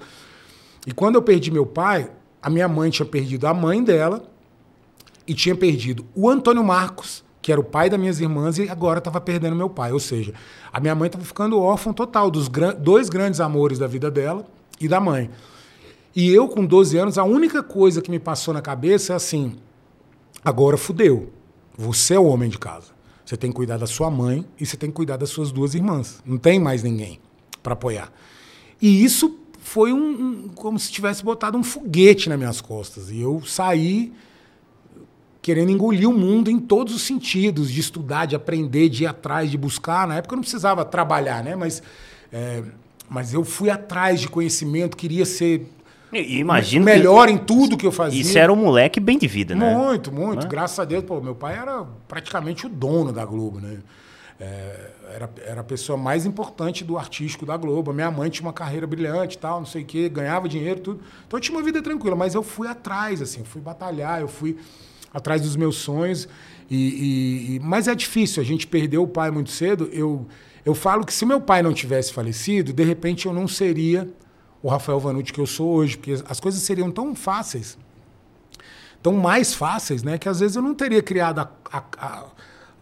[0.85, 2.09] E quando eu perdi meu pai,
[2.41, 4.23] a minha mãe tinha perdido a mãe dela
[5.27, 8.99] e tinha perdido o Antônio Marcos, que era o pai das minhas irmãs, e agora
[8.99, 9.91] estava perdendo meu pai.
[9.91, 10.33] Ou seja,
[10.71, 14.45] a minha mãe estava ficando órfã total dos gran dois grandes amores da vida dela
[14.79, 15.29] e da mãe.
[16.17, 19.55] E eu, com 12 anos, a única coisa que me passou na cabeça é assim:
[20.43, 21.31] agora fudeu.
[21.77, 22.87] Você é o homem de casa.
[23.23, 25.75] Você tem que cuidar da sua mãe e você tem que cuidar das suas duas
[25.75, 26.19] irmãs.
[26.25, 27.19] Não tem mais ninguém
[27.61, 28.11] para apoiar.
[28.81, 33.11] E isso foi um, um, como se tivesse botado um foguete nas minhas costas.
[33.11, 34.11] E eu saí
[35.39, 39.51] querendo engolir o mundo em todos os sentidos, de estudar, de aprender, de ir atrás,
[39.51, 40.07] de buscar.
[40.07, 41.55] Na época eu não precisava trabalhar, né?
[41.55, 41.83] Mas,
[42.33, 42.63] é,
[43.07, 45.76] mas eu fui atrás de conhecimento, queria ser
[46.13, 47.33] Imagino melhor que...
[47.33, 48.21] em tudo que eu fazia.
[48.21, 49.75] Isso era um moleque bem de vida, né?
[49.75, 50.43] Muito, muito.
[50.43, 50.49] Né?
[50.49, 53.79] Graças a Deus, pô, meu pai era praticamente o dono da Globo, né?
[54.39, 57.91] É, era, era a pessoa mais importante do artístico da Globo.
[57.91, 61.01] Minha mãe tinha uma carreira brilhante tal, não sei o quê, ganhava dinheiro, tudo.
[61.27, 64.57] Então eu tinha uma vida tranquila, mas eu fui atrás, assim, fui batalhar, eu fui
[65.13, 66.27] atrás dos meus sonhos.
[66.69, 69.89] E, e, mas é difícil, a gente perdeu o pai muito cedo.
[69.91, 70.27] Eu,
[70.63, 74.07] eu falo que se meu pai não tivesse falecido, de repente eu não seria
[74.67, 77.77] o Rafael Vanucci que eu sou hoje, porque as coisas seriam tão fáceis,
[79.01, 82.23] tão mais fáceis, né, que às vezes eu não teria criado a, a, a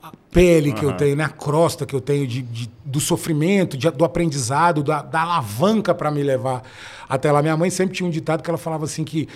[0.02, 0.76] a pele uhum.
[0.76, 1.24] que eu tenho, né?
[1.24, 5.95] a crosta que eu tenho de, de do sofrimento, de, do aprendizado, da, da alavanca
[5.95, 6.62] para me levar
[7.10, 7.41] até lá.
[7.41, 9.28] Minha mãe sempre tinha um ditado que ela falava assim que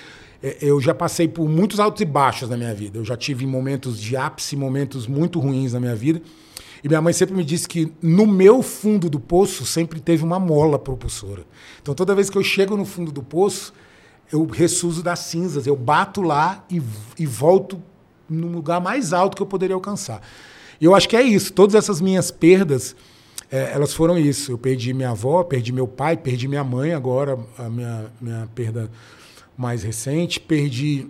[0.44, 3.00] é, eu já passei por muitos altos e baixos na minha vida.
[3.00, 6.22] Eu já tive momentos de ápice, momentos muito ruins na minha vida.
[6.84, 10.40] E minha mãe sempre me disse que no meu fundo do poço sempre teve uma
[10.40, 11.46] mola propulsora.
[11.82, 13.74] Então toda vez que eu chego no fundo do poço,
[14.32, 16.82] eu ressuso das cinzas, eu bato lá e,
[17.18, 17.82] e volto
[18.30, 20.22] no lugar mais alto que eu poderia alcançar.
[20.80, 21.52] E eu acho que é isso.
[21.52, 22.96] Todas essas minhas perdas,
[23.52, 24.52] é, elas foram isso.
[24.52, 28.90] Eu perdi minha avó, perdi meu pai, perdi minha mãe agora, a minha, minha perda
[29.58, 30.40] mais recente.
[30.40, 31.08] Perdi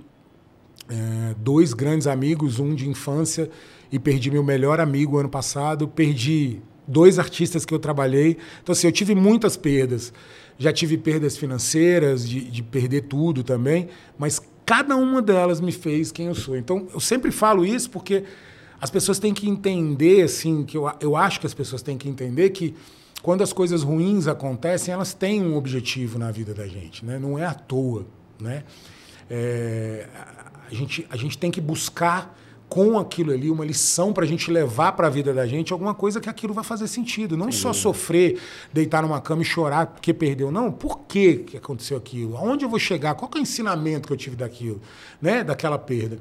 [0.90, 3.50] é, dois grandes amigos, um de infância,
[3.92, 5.88] e perdi meu melhor amigo ano passado.
[5.88, 8.38] Perdi dois artistas que eu trabalhei.
[8.62, 10.12] Então, assim, eu tive muitas perdas.
[10.58, 16.12] Já tive perdas financeiras, de, de perder tudo também, mas cada uma delas me fez
[16.12, 16.58] quem eu sou.
[16.58, 18.24] Então, eu sempre falo isso porque
[18.82, 22.10] as pessoas têm que entender, assim, que eu, eu acho que as pessoas têm que
[22.10, 22.76] entender que
[23.22, 27.20] quando as coisas ruins acontecem, elas têm um objetivo na vida da gente, né?
[27.20, 28.06] Não é à toa,
[28.40, 28.64] né?
[29.30, 30.08] É,
[30.70, 32.39] a, gente, a gente tem que buscar
[32.70, 35.96] com aquilo ali uma lição para a gente levar para a vida da gente alguma
[35.96, 37.36] coisa que aquilo vai fazer sentido.
[37.36, 37.58] Não Sim.
[37.58, 38.40] só sofrer,
[38.72, 40.52] deitar numa cama e chorar porque perdeu.
[40.52, 42.38] Não, por que, que aconteceu aquilo?
[42.38, 43.16] Aonde eu vou chegar?
[43.16, 44.80] Qual é o ensinamento que eu tive daquilo,
[45.20, 45.44] né?
[45.44, 46.20] daquela perda?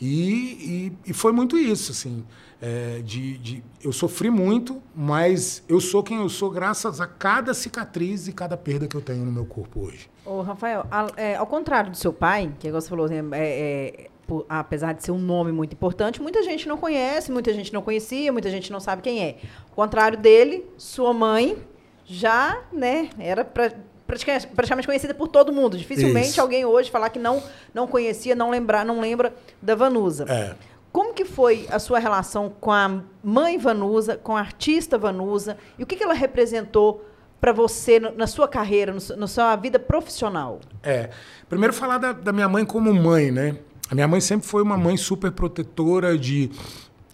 [0.00, 2.24] E, e, e foi muito isso, assim.
[2.60, 7.52] É, de, de, eu sofri muito, mas eu sou quem eu sou graças a cada
[7.52, 10.08] cicatriz e cada perda que eu tenho no meu corpo hoje.
[10.24, 14.10] Ô, Rafael, ao, é, ao contrário do seu pai, que você falou, né, é, é,
[14.26, 17.82] por, apesar de ser um nome muito importante, muita gente não conhece, muita gente não
[17.82, 19.36] conhecia, muita gente não sabe quem é.
[19.70, 21.56] Ao contrário dele, sua mãe
[22.04, 23.72] já né, era pra,
[24.06, 25.76] praticamente conhecida por todo mundo.
[25.76, 26.40] Dificilmente Isso.
[26.40, 30.26] alguém hoje falar que não, não conhecia, não lembrar, não lembra da Vanusa.
[30.28, 30.54] É.
[30.92, 35.82] Como que foi a sua relação com a mãe Vanusa, com a artista Vanusa, e
[35.82, 37.04] o que, que ela representou
[37.40, 40.60] para você no, na sua carreira, no, na sua vida profissional?
[40.82, 41.10] É,
[41.48, 43.56] primeiro falar da, da minha mãe como mãe, né?
[43.90, 46.50] A minha mãe sempre foi uma mãe super protetora de,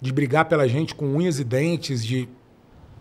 [0.00, 2.28] de brigar pela gente com unhas e dentes, de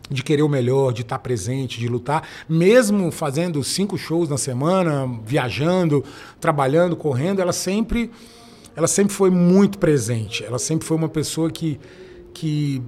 [0.10, 5.08] de querer o melhor, de estar presente, de lutar, mesmo fazendo cinco shows na semana,
[5.24, 6.04] viajando,
[6.40, 8.10] trabalhando, correndo, ela sempre,
[8.76, 10.44] ela sempre foi muito presente.
[10.44, 11.80] Ela sempre foi uma pessoa que,
[12.34, 12.82] que,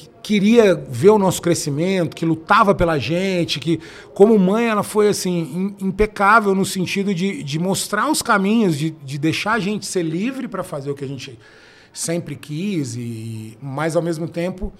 [0.00, 3.80] que queria ver o nosso crescimento, que lutava pela gente, que
[4.14, 9.18] como mãe ela foi assim impecável no sentido de, de mostrar os caminhos, de, de
[9.18, 11.38] deixar a gente ser livre para fazer o que a gente
[11.92, 14.72] sempre quis e, mas ao mesmo tempo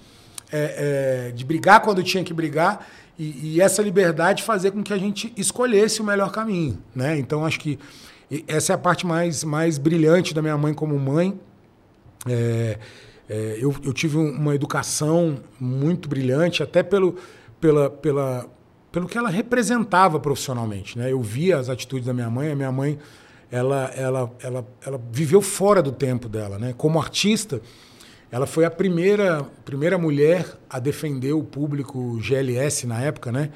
[0.51, 2.87] é, é, de brigar quando tinha que brigar
[3.19, 7.19] e, e, essa liberdade fazer com que a gente escolhesse o melhor caminho, né?
[7.19, 7.77] Então acho que
[8.47, 11.37] essa é a parte mais, mais brilhante da minha mãe como mãe.
[12.27, 12.79] É,
[13.29, 17.15] é, eu, eu, tive uma educação muito brilhante, até pelo,
[17.59, 18.49] pela, pela,
[18.91, 20.97] pelo que ela representava profissionalmente.
[20.97, 21.11] Né?
[21.11, 22.99] Eu via as atitudes da minha mãe, a minha mãe
[23.51, 26.57] ela, ela, ela, ela viveu fora do tempo dela.
[26.57, 26.73] Né?
[26.77, 27.61] Como artista,
[28.31, 33.51] ela foi a primeira, primeira mulher a defender o público GLS na época, né?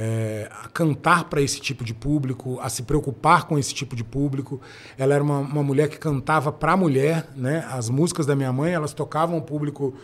[0.00, 4.04] É, a cantar para esse tipo de público, a se preocupar com esse tipo de
[4.04, 4.60] público.
[4.96, 7.66] Ela era uma, uma mulher que cantava para a mulher, né?
[7.68, 9.94] As músicas da minha mãe, elas tocavam o público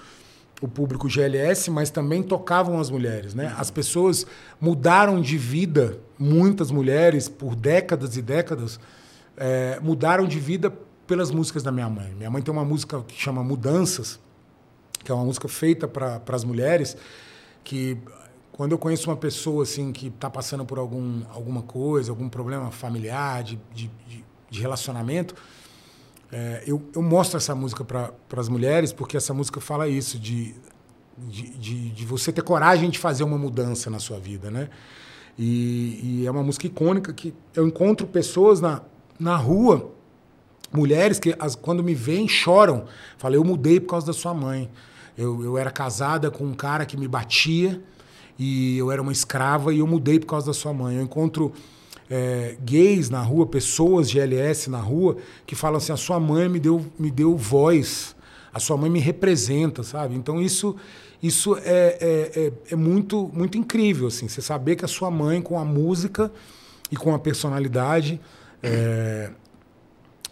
[0.60, 3.54] o público GLS, mas também tocavam as mulheres, né?
[3.58, 4.26] As pessoas
[4.60, 8.80] mudaram de vida, muitas mulheres por décadas e décadas
[9.36, 10.72] é, mudaram de vida
[11.06, 12.14] pelas músicas da minha mãe.
[12.16, 14.18] Minha mãe tem uma música que chama Mudanças,
[15.02, 16.96] que é uma música feita para as mulheres,
[17.62, 17.98] que
[18.56, 22.70] quando eu conheço uma pessoa assim que está passando por algum, alguma coisa, algum problema
[22.70, 23.90] familiar, de, de,
[24.48, 25.34] de relacionamento,
[26.30, 30.54] é, eu, eu mostro essa música para as mulheres porque essa música fala isso, de,
[31.18, 34.70] de, de, você ter coragem de fazer uma mudança na sua vida, né?
[35.36, 38.82] E, e é uma música icônica que eu encontro pessoas na,
[39.18, 39.90] na rua
[40.72, 42.84] mulheres que as, quando me veem choram.
[43.18, 44.70] Falei, eu mudei por causa da sua mãe.
[45.18, 47.82] Eu, eu era casada com um cara que me batia
[48.38, 50.96] e eu era uma escrava e eu mudei por causa da sua mãe.
[50.96, 51.52] Eu encontro
[52.10, 55.16] é, gays na rua, pessoas GLS na rua,
[55.46, 58.14] que falam assim: a sua mãe me deu, me deu voz,
[58.52, 60.14] a sua mãe me representa, sabe?
[60.14, 60.76] Então isso,
[61.22, 65.40] isso é, é, é, é muito, muito incrível, assim, você saber que a sua mãe,
[65.40, 66.30] com a música
[66.90, 68.20] e com a personalidade,
[68.62, 69.30] é,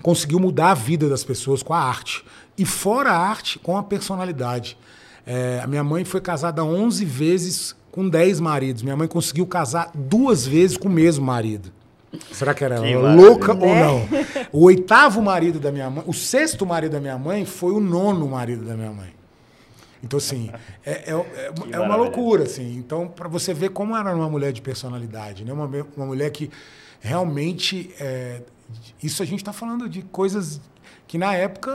[0.02, 2.24] conseguiu mudar a vida das pessoas com a arte.
[2.58, 4.76] E fora a arte, com a personalidade.
[5.24, 8.82] É, a minha mãe foi casada 11 vezes com 10 maridos.
[8.82, 11.70] Minha mãe conseguiu casar duas vezes com o mesmo marido.
[12.32, 14.08] Será que era que louca ou não?
[14.50, 18.28] O oitavo marido da minha mãe, o sexto marido da minha mãe foi o nono
[18.28, 19.14] marido da minha mãe.
[20.02, 20.50] Então, assim,
[20.84, 22.76] é, é, é, é uma loucura, assim.
[22.76, 25.52] Então, para você ver como era uma mulher de personalidade, né?
[25.52, 26.50] Uma, uma mulher que
[27.00, 28.42] realmente é,
[29.02, 30.60] isso a gente está falando de coisas
[31.06, 31.70] que na época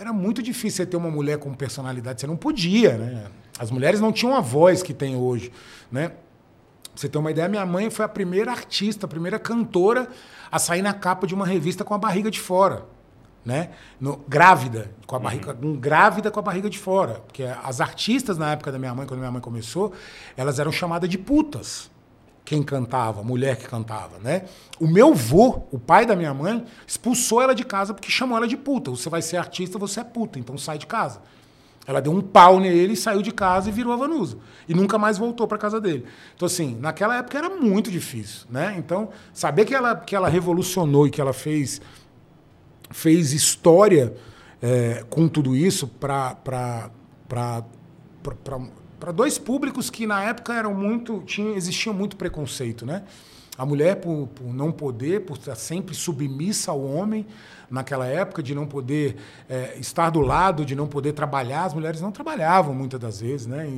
[0.00, 2.20] era muito difícil você ter uma mulher com personalidade.
[2.20, 3.26] Você não podia, né?
[3.58, 5.52] As mulheres não tinham a voz que tem hoje,
[5.90, 6.08] né?
[6.08, 6.18] Pra
[6.94, 10.08] você ter uma ideia, minha mãe foi a primeira artista, a primeira cantora
[10.50, 12.86] a sair na capa de uma revista com a barriga de fora,
[13.44, 13.70] né?
[14.00, 15.76] No, grávida, com a barriga, uhum.
[15.76, 19.20] grávida com a barriga de fora, porque as artistas na época da minha mãe, quando
[19.20, 19.92] minha mãe começou,
[20.36, 21.90] elas eram chamadas de putas
[22.46, 24.44] quem cantava, mulher que cantava, né?
[24.78, 28.46] O meu vô, o pai da minha mãe, expulsou ela de casa porque chamou ela
[28.46, 28.92] de puta.
[28.92, 31.20] Você vai ser artista, você é puta, então sai de casa.
[31.86, 34.38] Ela deu um pau nele, saiu de casa e virou a Vanusa.
[34.68, 36.04] E nunca mais voltou para casa dele.
[36.34, 38.74] Então, assim, naquela época era muito difícil, né?
[38.76, 41.80] Então, saber que ela, que ela revolucionou e que ela fez,
[42.90, 44.14] fez história
[44.60, 46.40] é, com tudo isso para
[49.14, 53.04] dois públicos que na época eram muito tinha existia muito preconceito, né?
[53.56, 57.26] A mulher por, por, não poder, por estar sempre submissa ao homem
[57.70, 59.16] naquela época, de não poder
[59.48, 63.46] é, estar do lado, de não poder trabalhar, as mulheres não trabalhavam muitas das vezes,
[63.46, 63.66] né?
[63.66, 63.70] E,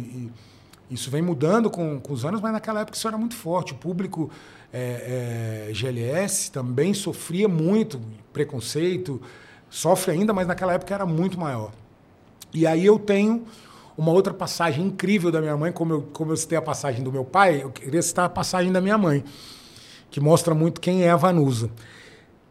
[0.90, 3.72] e isso vem mudando com, com, os anos, mas naquela época isso era muito forte.
[3.72, 4.30] O público
[4.72, 8.00] é, é, GLS também sofria muito
[8.32, 9.20] preconceito,
[9.68, 11.72] sofre ainda, mas naquela época era muito maior.
[12.52, 13.44] E aí eu tenho
[13.96, 17.12] uma outra passagem incrível da minha mãe, como eu, como eu citei a passagem do
[17.12, 19.24] meu pai, eu queria citar a passagem da minha mãe,
[20.10, 21.70] que mostra muito quem é a Vanusa.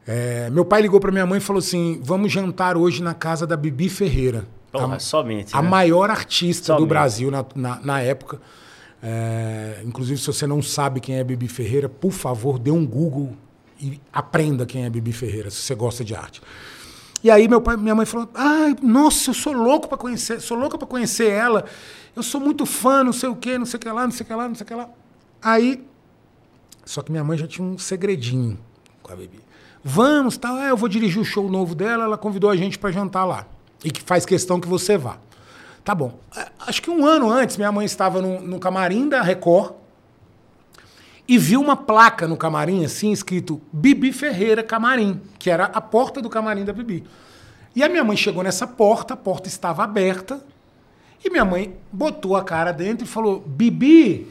[0.07, 3.45] É, meu pai ligou para minha mãe e falou assim: vamos jantar hoje na casa
[3.45, 4.47] da Bibi Ferreira.
[4.71, 5.55] Porra, a, somente.
[5.55, 5.69] A né?
[5.69, 6.81] maior artista somente.
[6.81, 8.39] do Brasil na, na, na época.
[9.01, 13.33] É, inclusive, se você não sabe quem é Bibi Ferreira, por favor, dê um Google
[13.79, 16.41] e aprenda quem é Bibi Ferreira, se você gosta de arte.
[17.23, 20.57] E aí meu pai, minha mãe falou: "Ai, nossa, eu sou louco para conhecer, sou
[20.57, 21.65] louca para conhecer ela.
[22.15, 24.23] Eu sou muito fã, não sei o quê, não sei o que lá, não sei
[24.23, 24.89] o que lá, não sei o que lá".
[25.41, 25.86] Aí
[26.87, 28.57] só que minha mãe já tinha um segredinho
[29.03, 29.39] com a Bibi.
[29.83, 32.91] Vamos, tal, é, eu vou dirigir o show novo dela, ela convidou a gente para
[32.91, 33.45] jantar lá.
[33.83, 35.17] E que faz questão que você vá.
[35.83, 36.19] Tá bom.
[36.35, 39.73] É, acho que um ano antes, minha mãe estava no, no camarim da Record
[41.27, 46.21] e viu uma placa no camarim, assim, escrito Bibi Ferreira Camarim, que era a porta
[46.21, 47.03] do camarim da Bibi.
[47.75, 50.41] E a minha mãe chegou nessa porta, a porta estava aberta,
[51.23, 54.27] e minha mãe botou a cara dentro e falou: Bibi.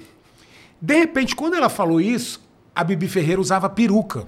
[0.80, 2.40] De repente, quando ela falou isso,
[2.76, 4.24] a Bibi Ferreira usava peruca.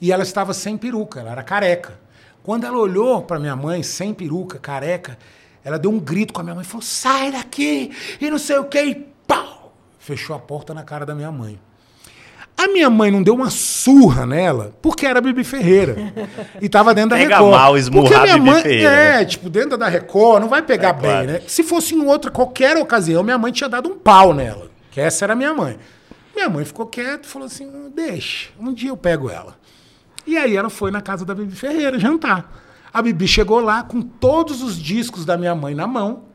[0.00, 1.98] E ela estava sem peruca, ela era careca.
[2.42, 5.16] Quando ela olhou para minha mãe, sem peruca, careca,
[5.64, 7.92] ela deu um grito com a minha mãe e falou: sai daqui!
[8.20, 8.94] E não sei o que, e
[9.26, 9.72] pau!
[9.98, 11.58] Fechou a porta na cara da minha mãe.
[12.56, 15.94] A minha mãe não deu uma surra nela porque era Bibi Ferreira.
[16.60, 17.52] E tava dentro da Pega Record.
[17.52, 18.90] mal esmurrar porque minha Bibi mãe, Ferreira.
[18.90, 21.26] É, tipo, dentro da Record não vai pegar é, bem, claro.
[21.26, 21.42] né?
[21.46, 24.68] Se fosse em outra, qualquer ocasião, minha mãe tinha dado um pau nela.
[24.90, 25.78] Que essa era minha mãe.
[26.38, 29.58] Minha mãe ficou quieta e falou assim: deixa, um dia eu pego ela.
[30.24, 32.62] E aí ela foi na casa da Bibi Ferreira jantar.
[32.92, 36.28] A Bibi chegou lá com todos os discos da minha mãe na mão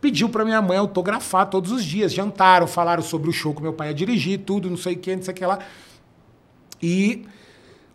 [0.00, 2.12] pediu para minha mãe autografar todos os dias.
[2.12, 5.16] Jantaram, falaram sobre o show que meu pai ia dirigir, tudo, não sei o que,
[5.16, 5.58] não sei o que lá.
[6.80, 7.26] E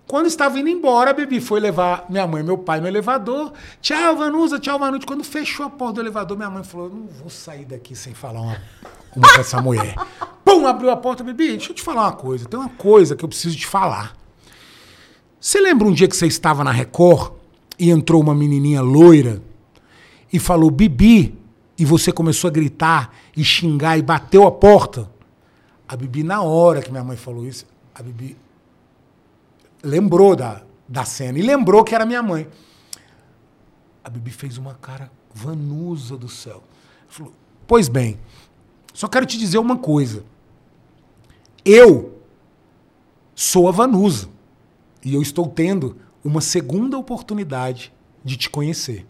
[0.06, 3.54] quando estava indo embora, a Bibi foi levar minha mãe e meu pai no elevador.
[3.82, 5.06] Tchau, Vanusa, tchau, Vanusa.
[5.06, 8.42] Quando fechou a porta do elevador, minha mãe falou: Não vou sair daqui sem falar
[8.42, 8.62] uma,
[9.16, 9.96] uma com essa mulher.
[10.44, 11.52] Pum, abriu a porta, Bibi.
[11.52, 12.46] Deixa eu te falar uma coisa.
[12.46, 14.16] Tem uma coisa que eu preciso te falar.
[15.40, 17.34] Você lembra um dia que você estava na Record
[17.78, 19.42] e entrou uma menininha loira
[20.32, 21.38] e falou Bibi,
[21.78, 25.10] e você começou a gritar e xingar e bateu a porta.
[25.88, 28.38] A Bibi, na hora que minha mãe falou isso, a Bibi
[29.84, 32.48] lembrou da, da cena e lembrou que era minha mãe.
[34.04, 36.64] A Bibi fez uma cara vanusa do céu.
[37.08, 37.34] Falou,
[37.68, 38.20] pois bem,
[38.94, 40.24] só quero te dizer uma coisa.
[41.66, 42.20] Eu
[43.36, 44.30] sou a Vanusa
[45.04, 47.92] e eu estou tendo uma segunda oportunidade
[48.24, 49.06] de te conhecer.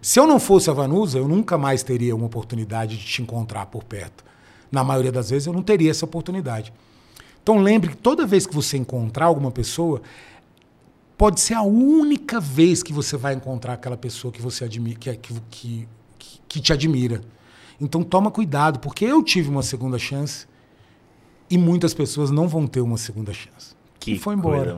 [0.00, 3.66] Se eu não fosse a Vanusa, eu nunca mais teria uma oportunidade de te encontrar
[3.66, 4.24] por perto.
[4.70, 6.72] Na maioria das vezes, eu não teria essa oportunidade.
[7.42, 10.02] Então lembre que toda vez que você encontrar alguma pessoa,
[11.16, 15.16] pode ser a única vez que você vai encontrar aquela pessoa que você admira, que,
[15.16, 15.88] que, que,
[16.48, 17.20] que te admira.
[17.82, 20.46] Então toma cuidado, porque eu tive uma segunda chance
[21.50, 23.72] e muitas pessoas não vão ter uma segunda chance.
[23.98, 24.76] Que e foi embora.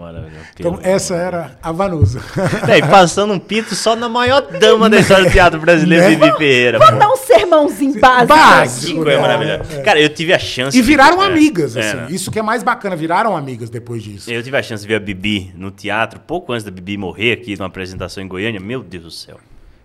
[0.58, 2.20] Então essa era a Vanusa.
[2.68, 6.16] É, e passando um pito só na maior dama da história do teatro brasileiro, Né?
[6.16, 6.78] Bibi Ferreira.
[6.78, 8.26] Vou dar um sermãozinho básico.
[8.26, 9.08] Básico.
[9.08, 9.82] É, é.
[9.82, 10.76] Cara, eu tive a chance.
[10.76, 11.96] E viraram é, amigas, é, assim.
[11.96, 12.06] né?
[12.10, 14.30] Isso que é mais bacana, viraram amigas depois disso.
[14.30, 17.32] Eu tive a chance de ver a Bibi no teatro, pouco antes da Bibi morrer
[17.32, 18.60] aqui numa apresentação em Goiânia.
[18.60, 19.38] Meu Deus do céu.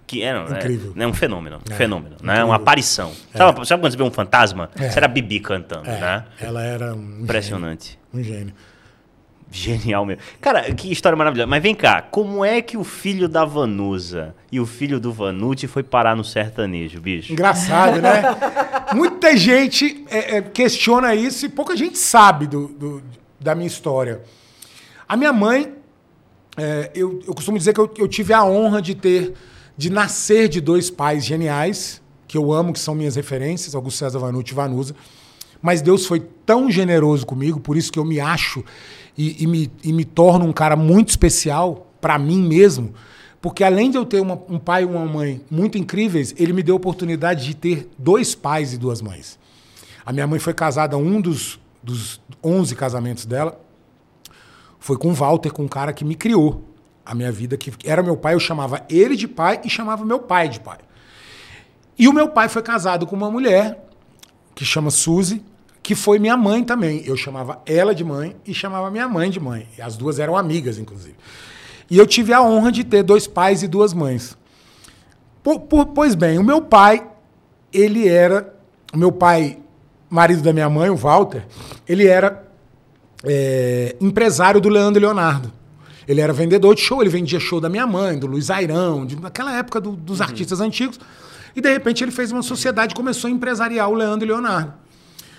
[0.10, 0.92] Que era né, Incrível.
[0.96, 1.58] né, um fenômeno.
[1.70, 2.16] Um É, fenômeno.
[2.24, 2.46] Né, incrível.
[2.48, 3.12] uma aparição.
[3.36, 4.72] Sabe, sabe quando você vê um fantasma?
[4.80, 4.88] É.
[4.88, 6.26] Isso era a Bibi cantando, É, né?
[6.42, 8.00] Ela era um Impressionante.
[8.12, 8.54] Gênio, um gênio.
[9.52, 10.22] Genial mesmo.
[10.42, 11.48] Cara, que história maravilhosa.
[11.48, 15.68] Mas vem cá, como é que o filho da Vanusa e o filho do Vanucci
[15.68, 17.32] foi parar no sertanejo, bicho?
[17.34, 18.22] Engraçado, né?
[18.96, 23.04] Muita gente é, é, questiona isso e pouca gente sabe do, do-
[23.40, 24.22] da minha história.
[25.08, 25.72] A minha mãe,
[26.58, 29.34] é, eu, eu costumo dizer que eu, eu tive a honra de ter,
[29.80, 34.20] de nascer de dois pais geniais, que eu amo, que são minhas referências, Augusto César
[34.20, 34.94] Vanucci e Vanusa.
[35.62, 38.62] Mas Deus foi tão generoso comigo, por isso que eu me acho
[39.18, 42.94] e, e me, e me torno um cara muito especial para mim mesmo,
[43.42, 46.62] porque além de eu ter uma- um pai e uma mãe muito incríveis, ele me
[46.62, 49.40] deu a oportunidade de ter dois pais e duas mães.
[50.06, 53.58] A minha mãe foi casada, um dos, dos 11 casamentos dela,
[54.78, 56.66] foi com o Walter, com um cara que me criou
[57.10, 60.20] a minha vida, que era meu pai, eu chamava ele de pai e chamava meu
[60.20, 60.78] pai de pai.
[61.98, 63.84] E o meu pai foi casado com uma mulher
[64.54, 65.44] que chama Suzy,
[65.82, 67.02] que foi minha mãe também.
[67.04, 69.68] Eu chamava ela de mãe e chamava minha mãe de mãe.
[69.82, 71.16] As duas eram amigas, inclusive.
[71.90, 74.38] E eu tive a honra de ter dois pais e duas mães.
[75.42, 77.08] Po- po- pois bem, o meu pai,
[77.74, 78.54] ele era.
[78.94, 79.58] O meu pai,
[80.08, 81.48] marido da minha mãe, o Walter,
[81.88, 82.48] ele era
[83.24, 85.52] é, empresário do Leandro Leonardo.
[86.10, 89.16] Ele era vendedor de show, ele vendia show da minha mãe, do Luiz Airão, de,
[89.16, 91.00] naquela época do- dos artistas antigos.
[91.56, 94.74] E de repente ele fez uma sociedade e começou a empresariar o Leandro e Leonardo.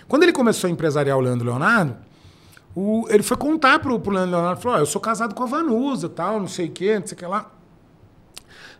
[0.06, 1.96] Quando ele começou a empresariar o Leandro e Leonardo,
[2.74, 5.46] o- ele foi contar pro, pro Leandro Leonardo, falou, ó, eu sou casado com a
[5.46, 7.50] Vanusa, tal, não sei o quê, não sei o que lá.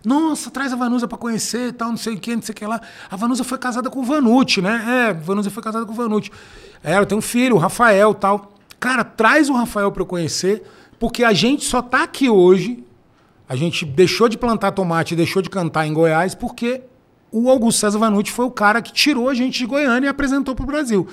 [0.05, 2.64] Nossa, traz a Vanusa pra conhecer, tal, não sei o que, não sei o que
[2.66, 2.81] lá.
[3.11, 4.83] A Vanusa foi casada com o Vanucci, né?
[4.87, 6.31] É, a Vanusa foi casada com o Vanucci.
[6.83, 8.55] É, Ela tem um filho, o Rafael, tal.
[8.79, 10.62] Cara, traz o Rafael pra eu conhecer,
[11.00, 12.84] porque a gente só tá aqui hoje.
[13.48, 16.82] A gente deixou de plantar tomate, deixou de cantar em Goiás, porque
[17.32, 20.54] o Augusto César Vanucci foi o cara que tirou a gente de Goiânia e apresentou
[20.54, 21.08] pro Brasil.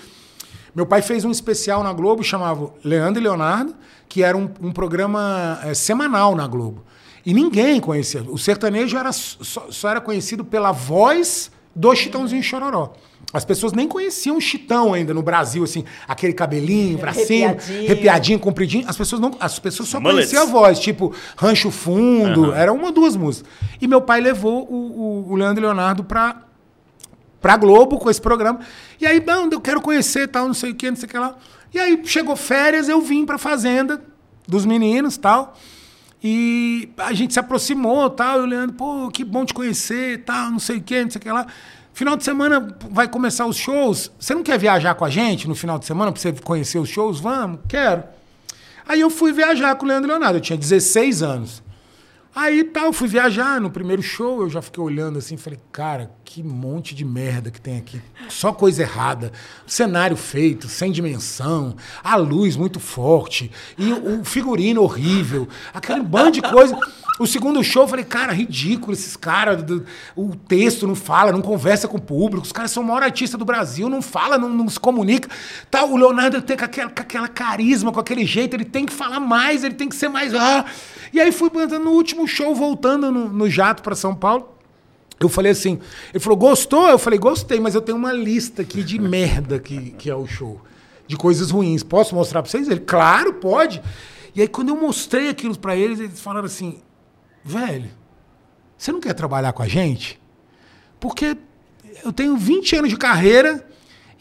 [0.76, 3.76] Meu pai fez um especial na Globo, chamava Leandro e Leonardo,
[4.08, 6.84] que era um, um programa eh, semanal na Globo.
[7.26, 8.22] E ninguém conhecia.
[8.24, 12.94] O sertanejo era, só, só era conhecido pela voz do Chitãozinho Chororó.
[13.32, 17.86] As pessoas nem conheciam o Chitão ainda no Brasil, assim, aquele cabelinho pra cima, Arrepiadinho.
[17.86, 18.86] arrepiadinho, compridinho.
[18.88, 20.32] As pessoas não, as pessoas só Mullets.
[20.32, 23.52] conheciam a voz, tipo Rancho Fundo, era uma duas músicas.
[23.82, 24.76] E meu pai levou o,
[25.28, 26.44] o, o Leandro e Leonardo pra
[27.40, 28.60] pra Globo com esse programa.
[29.00, 31.18] E aí, não, eu quero conhecer, tal, não sei o que, não sei o que
[31.18, 31.38] lá.
[31.74, 34.02] E aí chegou férias, eu vim pra fazenda
[34.48, 35.56] dos meninos, tal.
[36.24, 40.52] E a gente se aproximou, tal, e o Leandro, pô, que bom te conhecer, tal,
[40.52, 41.46] não sei o que, não sei o que lá.
[41.94, 44.12] Final de semana vai começar os shows.
[44.20, 46.90] Você não quer viajar com a gente no final de semana pra você conhecer os
[46.90, 47.20] shows?
[47.20, 48.04] Vamos, quero.
[48.88, 51.64] Aí eu fui viajar com o Leandro Leonardo, eu tinha 16 anos.
[52.36, 56.12] Aí tal, eu fui viajar no primeiro show, eu já fiquei olhando assim, falei, cara,
[56.28, 58.02] que monte de merda que tem aqui.
[58.28, 59.32] Só coisa errada.
[59.66, 66.42] Cenário feito, sem dimensão, a luz muito forte, e o figurino horrível, aquele bando de
[66.42, 66.78] coisa.
[67.18, 69.64] O segundo show, eu falei, cara, ridículo esses caras.
[70.16, 72.46] O texto não fala, não conversa com o público.
[72.46, 75.30] Os caras são o maior artista do Brasil, não fala, não, não se comunica.
[75.72, 78.94] Tá, o Leonardo tem com aquela, com aquela carisma, com aquele jeito, ele tem que
[78.94, 80.36] falar mais, ele tem que ser mais.
[80.36, 80.66] Ah.
[81.14, 84.57] E aí fui no último show, voltando no, no jato para São Paulo.
[85.20, 85.80] Eu falei assim,
[86.14, 86.88] ele falou, gostou?
[86.88, 90.28] Eu falei, gostei, mas eu tenho uma lista aqui de merda que, que é o
[90.28, 90.62] show.
[91.08, 91.84] De coisas ruins.
[91.84, 92.68] Posso mostrar pra vocês?
[92.68, 93.82] Ele, claro, pode.
[94.36, 96.80] E aí, quando eu mostrei aquilo pra eles, eles falaram assim:
[97.44, 97.90] velho,
[98.78, 100.22] você não quer trabalhar com a gente?
[101.00, 101.36] Porque
[102.04, 103.68] eu tenho 20 anos de carreira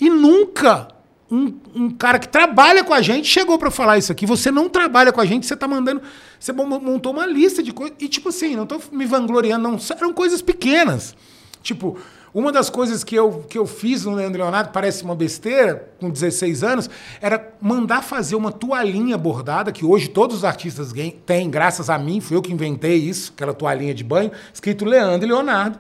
[0.01, 0.89] e nunca
[1.31, 4.27] um, um cara que trabalha com a gente chegou para falar isso aqui.
[4.27, 6.03] Você não trabalha com a gente, você tá mandando.
[6.39, 7.97] Você montou uma lista de coisas.
[8.01, 9.79] E, tipo assim, não tô me vangloriando, não.
[9.97, 11.17] Eram coisas pequenas.
[11.63, 11.99] Tipo,
[12.33, 16.11] uma das coisas que eu, que eu fiz no Leandro Leonardo, parece uma besteira, com
[16.11, 20.93] 16 anos, era mandar fazer uma toalhinha bordada, que hoje todos os artistas
[21.25, 25.27] têm, graças a mim, fui eu que inventei isso, aquela toalhinha de banho, escrito Leandro
[25.27, 25.79] Leonardo.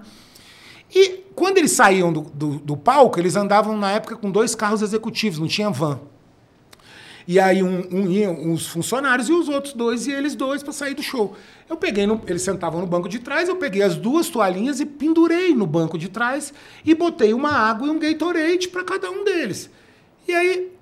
[0.94, 4.82] E quando eles saíam do, do, do, palco, eles andavam na época com dois carros
[4.82, 6.00] executivos, não tinha van.
[7.28, 10.94] E aí um, um os funcionários e os outros dois, e eles dois para sair
[10.94, 11.34] do show.
[11.68, 14.86] Eu peguei, no, eles sentavam no banco de trás, eu peguei as duas toalhinhas e
[14.86, 19.24] pendurei no banco de trás e botei uma água e um Gatorade para cada um
[19.24, 19.68] deles.
[20.28, 20.72] E aí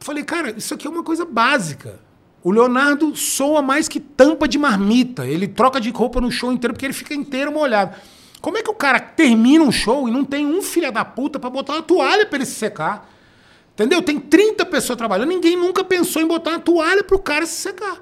[0.00, 2.00] falei, cara, isso aqui é uma coisa básica.
[2.42, 5.26] O Leonardo soa mais que tampa de marmita.
[5.26, 7.96] Ele troca de roupa no show inteiro porque ele fica inteiro molhado.
[8.42, 11.38] Como é que o cara termina um show e não tem um filho da puta
[11.38, 13.08] para botar uma toalha para ele se secar?
[13.72, 14.02] Entendeu?
[14.02, 17.98] Tem 30 pessoas trabalhando, ninguém nunca pensou em botar uma toalha pro cara se secar.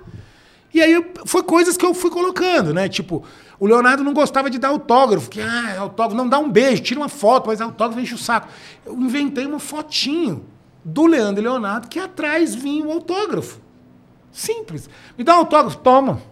[0.73, 2.89] E aí foi coisas que eu fui colocando, né?
[2.89, 3.23] Tipo,
[3.59, 6.99] o Leonardo não gostava de dar autógrafo, que ah, autógrafo, não dá um beijo, tira
[6.99, 8.49] uma foto, mas autógrafo enche o saco.
[8.87, 10.47] Eu inventei uma fotinho
[10.83, 13.61] do Leandro e Leonardo que atrás vinha o autógrafo.
[14.33, 14.89] Simples.
[15.19, 16.23] Me dá um autógrafo, toma.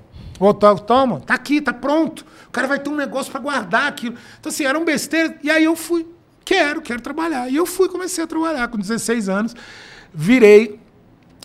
[0.41, 2.25] O autógrafo, toma, tá aqui, tá pronto.
[2.59, 4.17] Cara vai ter um negócio para guardar aquilo.
[4.41, 5.39] Então, assim, era um besteira.
[5.45, 6.05] E aí eu fui,
[6.45, 7.49] quero, quero trabalhar.
[7.49, 9.55] E eu fui, comecei a trabalhar com 16 anos.
[10.13, 10.81] Virei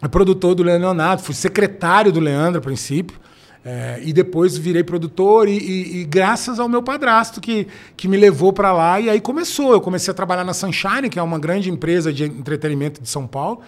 [0.09, 3.19] produtor do Leandro Leonardo, fui secretário do Leandro a princípio.
[3.63, 8.17] É, e depois virei produtor e, e, e, graças ao meu padrasto que, que me
[8.17, 9.71] levou para lá e aí começou.
[9.71, 13.27] Eu comecei a trabalhar na Sunshine, que é uma grande empresa de entretenimento de São
[13.27, 13.61] Paulo.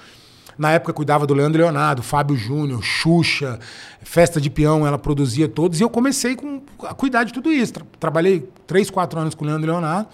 [0.58, 3.60] Na época cuidava do Leandro Leonardo, Fábio Júnior, Xuxa,
[4.02, 5.80] Festa de Peão, ela produzia todos.
[5.80, 7.74] E eu comecei com, a cuidar de tudo isso.
[7.74, 10.08] Tra trabalhei três, quatro anos com o Leandro Leonardo.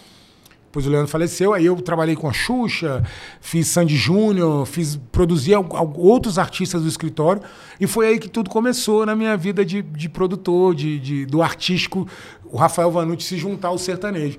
[0.71, 3.03] Depois o Leandro faleceu, aí eu trabalhei com a Xuxa,
[3.41, 7.41] fiz Sandy Júnior, fiz, produzi outros artistas do escritório.
[7.77, 11.41] E foi aí que tudo começou na minha vida de, de produtor, de, de, do
[11.41, 12.07] artístico,
[12.45, 14.37] o Rafael Vanucci se juntar ao sertanejo.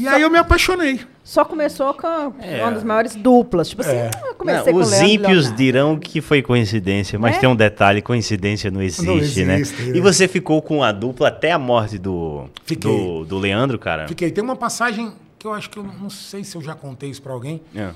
[0.00, 0.10] E Só...
[0.10, 0.98] aí eu me apaixonei.
[1.22, 2.06] Só começou com
[2.40, 2.62] é.
[2.62, 3.68] uma das maiores duplas.
[3.68, 4.10] Tipo assim, é.
[4.38, 7.40] comecei não, Os ímpios dirão que foi coincidência, mas é?
[7.40, 9.60] tem um detalhe, coincidência não existe, não existe né?
[9.60, 9.96] É.
[9.98, 12.46] E você ficou com a dupla até a morte do,
[12.80, 14.08] do, do, Leandro, cara?
[14.08, 14.30] Fiquei.
[14.30, 17.20] Tem uma passagem que eu acho que eu não sei se eu já contei isso
[17.20, 17.60] pra alguém.
[17.74, 17.90] É.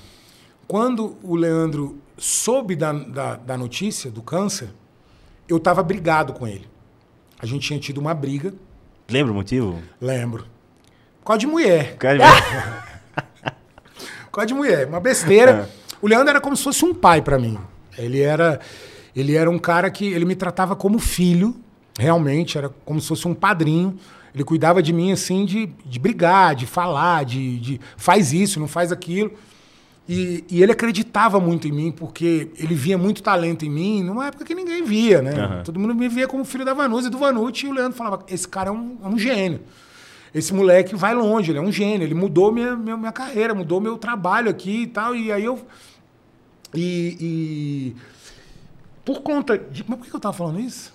[0.68, 4.68] Quando o Leandro soube da, da, da notícia do câncer,
[5.48, 6.68] eu tava brigado com ele.
[7.38, 8.52] A gente tinha tido uma briga.
[9.09, 9.80] Lembra o motivo?
[9.98, 10.53] Lembro.
[11.25, 11.93] Causa de mulher.
[11.93, 12.85] Por causa de mulher.
[14.27, 14.87] Por causa de mulher.
[14.87, 15.68] Uma besteira.
[15.81, 15.85] É.
[16.03, 17.59] O Leandro era como se fosse um pai para mim.
[17.97, 18.61] Ele era,
[19.16, 21.57] ele era um cara que ele me tratava como filho,
[21.99, 23.99] realmente, era como se fosse um padrinho.
[24.35, 28.68] Ele cuidava de mim assim, de, de brigar, de falar, de, de faz isso, não
[28.68, 29.33] faz aquilo.
[30.07, 34.27] E, e, ele acreditava muito em mim, porque ele via muito talento em mim, numa
[34.27, 35.33] época que ninguém via, né?
[35.33, 35.62] Uhum.
[35.62, 38.22] Todo mundo me via como filho da Vanusa e do Vanucci, e o Leandro falava:
[38.29, 39.61] esse cara é um, é um gênio
[40.35, 43.80] esse moleque vai longe, ele é um gênio, ele mudou minha, minha, minha carreira, mudou
[43.80, 45.14] meu trabalho aqui e tal.
[45.14, 45.64] E aí eu.
[46.74, 47.16] E.
[47.20, 47.97] e
[49.05, 49.85] por conta de.
[49.87, 50.93] Mas por que eu tava falando isso?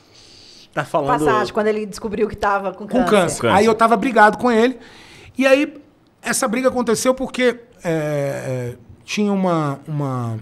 [0.74, 1.20] Tá falando.
[1.20, 3.42] Passagem, quando ele descobriu que tava com, com câncer.
[3.42, 3.48] câncer.
[3.48, 4.78] Aí eu tava brigado com ele.
[5.38, 5.82] E aí,
[6.22, 10.38] essa briga aconteceu porque é, é, tinha uma, uma.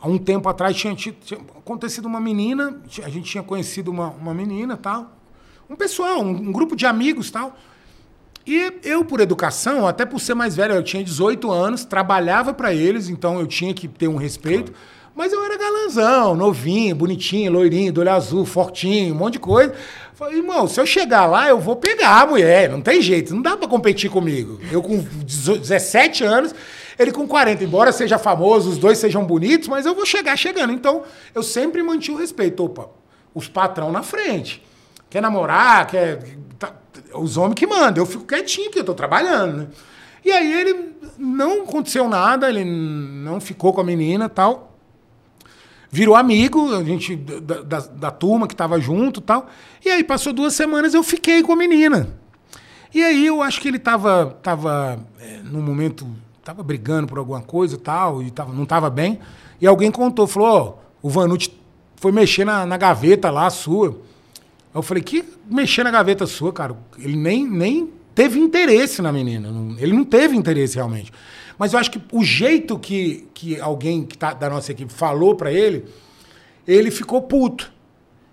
[0.00, 4.10] Há um tempo atrás tinha, tinha, tinha, acontecido uma menina, a gente tinha conhecido uma,
[4.10, 5.10] uma menina tal.
[5.68, 7.56] Um pessoal, um, um grupo de amigos tal.
[8.48, 12.72] E eu, por educação, até por ser mais velho, eu tinha 18 anos, trabalhava para
[12.72, 14.72] eles, então eu tinha que ter um respeito.
[15.14, 19.74] Mas eu era galanzão, novinho, bonitinho, loirinho, do olho azul, fortinho, um monte de coisa.
[20.14, 23.42] Falei, irmão, se eu chegar lá, eu vou pegar a mulher, não tem jeito, não
[23.42, 24.58] dá para competir comigo.
[24.72, 26.54] Eu com 17 anos,
[26.98, 30.72] ele com 40, embora seja famoso, os dois sejam bonitos, mas eu vou chegar chegando.
[30.72, 31.02] Então,
[31.34, 32.64] eu sempre mantive o respeito.
[32.64, 32.88] Opa,
[33.34, 34.64] os patrão na frente.
[35.10, 36.18] Quer namorar, quer
[37.14, 38.02] os homens que mandam.
[38.02, 39.66] Eu fico quietinho que eu tô trabalhando, né?
[40.24, 44.76] E aí ele não aconteceu nada, ele não ficou com a menina tal.
[45.90, 49.48] Virou amigo, a gente, da, da, da turma que tava junto tal.
[49.84, 52.14] E aí passou duas semanas eu fiquei com a menina.
[52.94, 56.06] E aí eu acho que ele tava, tava é, num momento,
[56.44, 59.18] tava brigando por alguma coisa tal, e tava, não tava bem.
[59.60, 61.52] E alguém contou, falou, oh, o Vanucci
[61.96, 63.98] foi mexer na, na gaveta lá, sua.
[64.78, 66.76] Eu falei, que mexer na gaveta sua, cara?
[66.98, 69.48] Ele nem, nem teve interesse na menina.
[69.78, 71.12] Ele não teve interesse realmente.
[71.58, 75.34] Mas eu acho que o jeito que, que alguém que tá da nossa equipe falou
[75.34, 75.84] para ele,
[76.66, 77.72] ele ficou puto.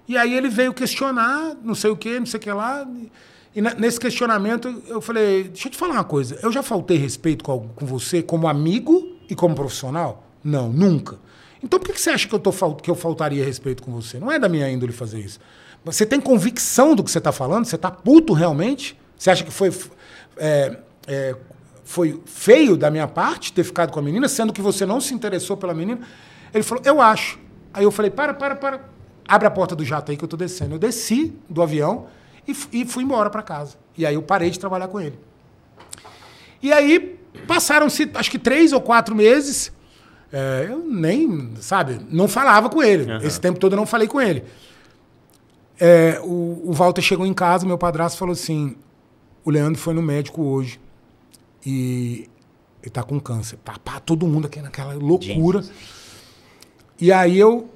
[0.07, 2.87] E aí ele veio questionar, não sei o que, não sei o que lá.
[3.55, 7.43] E nesse questionamento eu falei, deixa eu te falar uma coisa, eu já faltei respeito
[7.43, 10.27] com, com você como amigo e como profissional?
[10.43, 11.17] Não, nunca.
[11.63, 14.19] Então por que você acha que eu, tô, que eu faltaria respeito com você?
[14.19, 15.39] Não é da minha índole fazer isso.
[15.85, 17.65] Você tem convicção do que você está falando?
[17.65, 18.99] Você está puto realmente?
[19.15, 19.71] Você acha que foi,
[20.35, 20.77] é,
[21.07, 21.35] é,
[21.83, 25.13] foi feio da minha parte ter ficado com a menina, sendo que você não se
[25.13, 26.01] interessou pela menina?
[26.51, 27.39] Ele falou, eu acho.
[27.71, 28.81] Aí eu falei, para, para, para.
[29.27, 30.75] Abre a porta do jato aí que eu estou descendo.
[30.75, 32.07] Eu desci do avião
[32.47, 33.77] e, e fui embora para casa.
[33.95, 35.19] E aí eu parei de trabalhar com ele.
[36.61, 39.71] E aí passaram-se, acho que três ou quatro meses.
[40.33, 43.11] É, eu nem, sabe, não falava com ele.
[43.11, 43.17] Uhum.
[43.19, 44.43] Esse tempo todo eu não falei com ele.
[45.79, 48.75] É, o, o Walter chegou em casa, meu padrasto falou assim:
[49.43, 50.79] o Leandro foi no médico hoje
[51.65, 52.29] e
[52.81, 53.57] ele tá com câncer.
[53.57, 55.61] Pá, pá, todo mundo aqui naquela loucura.
[55.61, 56.05] Jesus.
[56.99, 57.69] E aí eu,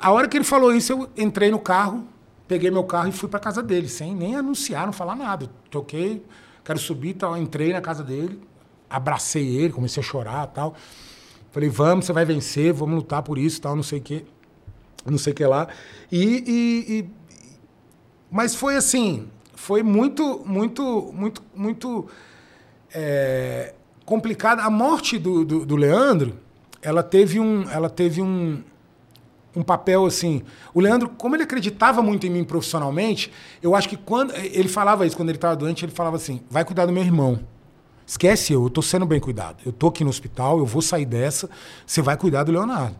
[0.00, 2.04] a hora que ele falou isso, eu entrei no carro,
[2.46, 5.50] peguei meu carro e fui para casa dele, sem nem anunciar, não falar nada.
[5.70, 6.24] toquei,
[6.64, 8.40] quero subir, tal, entrei na casa dele,
[8.88, 10.74] abracei ele, comecei a chorar, tal.
[11.50, 14.24] Falei, vamos, você vai vencer, vamos lutar por isso, tal, não sei o quê.
[15.10, 15.68] Não sei o que lá.
[16.10, 17.10] E, e, e,
[18.30, 22.06] Mas foi assim, foi muito, muito, muito, muito
[22.94, 24.60] é, complicado.
[24.60, 26.34] A morte do, do, do, Leandro,
[26.80, 28.62] ela teve um, ela teve um,
[29.54, 30.42] um papel assim.
[30.72, 33.32] O Leandro, como ele acreditava muito em mim profissionalmente,
[33.62, 36.64] eu acho que quando ele falava isso, quando ele estava doente, ele falava assim: vai
[36.64, 37.40] cuidar do meu irmão.
[38.06, 39.56] Esquece eu, eu tô sendo bem cuidado.
[39.66, 41.50] Eu tô aqui no hospital, eu vou sair dessa,
[41.84, 42.94] você vai cuidar do Leonardo.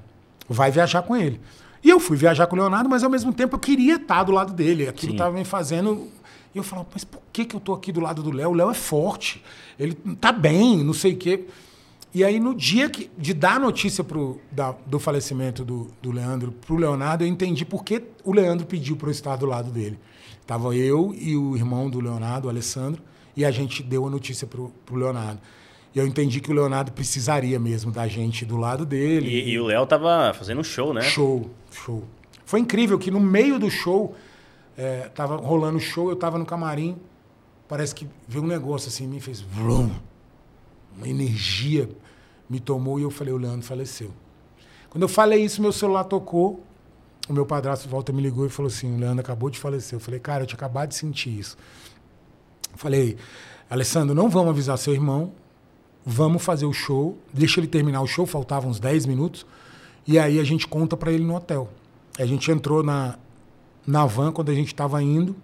[0.48, 1.40] Vai viajar com ele.
[1.86, 4.32] E eu fui viajar com o Leonardo, mas ao mesmo tempo eu queria estar do
[4.32, 4.88] lado dele.
[4.88, 6.08] Aquilo estava me fazendo.
[6.52, 8.50] E eu falava, mas por que, que eu tô aqui do lado do Léo?
[8.50, 9.40] O Léo é forte,
[9.78, 11.44] ele tá bem, não sei o quê.
[12.12, 16.10] E aí, no dia que, de dar a notícia pro, da, do falecimento do, do
[16.10, 19.46] Leandro para o Leonardo, eu entendi por que o Leandro pediu para eu estar do
[19.46, 19.96] lado dele.
[20.44, 23.00] Tava eu e o irmão do Leonardo, o Alessandro,
[23.36, 25.38] e a gente deu a notícia para o Leonardo.
[25.94, 29.30] E eu entendi que o Leonardo precisaria mesmo da gente do lado dele.
[29.30, 31.00] E, e o Léo tava fazendo um show, né?
[31.00, 32.02] Show, show.
[32.44, 34.14] Foi incrível que no meio do show,
[34.76, 36.96] é, tava rolando o show, eu tava no camarim,
[37.68, 39.90] parece que veio um negócio assim, me fez vrum,
[40.96, 41.88] uma energia
[42.48, 44.12] me tomou e eu falei, o Leandro faleceu.
[44.88, 46.62] Quando eu falei isso, meu celular tocou,
[47.28, 49.96] o meu padrasto volta me ligou e falou assim, o Leandro acabou de falecer.
[49.96, 51.56] Eu falei, cara, eu tinha acabado de sentir isso.
[52.76, 53.16] Falei,
[53.68, 55.32] Alessandro, não vamos avisar seu irmão,
[56.04, 59.44] vamos fazer o show, deixa ele terminar o show, faltavam uns 10 minutos,
[60.06, 61.68] e aí a gente conta para ele no hotel.
[62.18, 63.18] A gente entrou na,
[63.86, 65.34] na van quando a gente estava indo,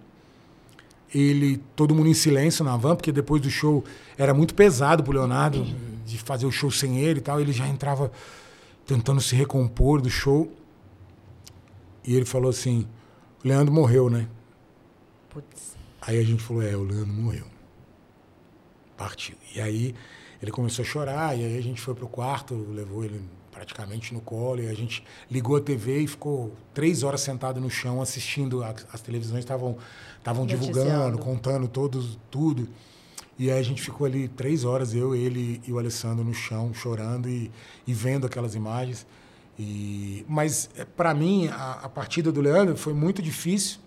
[1.13, 3.83] ele, todo mundo em silêncio na van, porque depois do show
[4.17, 5.63] era muito pesado pro Leonardo
[6.05, 8.11] de fazer o show sem ele e tal, ele já entrava
[8.85, 10.51] tentando se recompor do show.
[12.03, 12.87] E ele falou assim:
[13.43, 14.27] o Leandro morreu, né?
[15.29, 15.75] Putz.
[16.01, 17.45] Aí a gente falou, é, o Leandro morreu.
[18.97, 19.35] Partiu.
[19.55, 19.95] E aí
[20.41, 23.21] ele começou a chorar, e aí a gente foi pro quarto, levou ele
[23.63, 27.69] praticamente no colo, e a gente ligou a TV e ficou três horas sentado no
[27.69, 29.77] chão assistindo, as, as televisões estavam
[30.17, 32.67] estavam divulgando, contando todos, tudo.
[33.37, 36.73] E aí a gente ficou ali três horas, eu, ele e o Alessandro no chão,
[36.73, 37.51] chorando e,
[37.87, 39.05] e vendo aquelas imagens.
[39.57, 43.79] E, mas, é, para mim, a, a partida do Leandro foi muito difícil,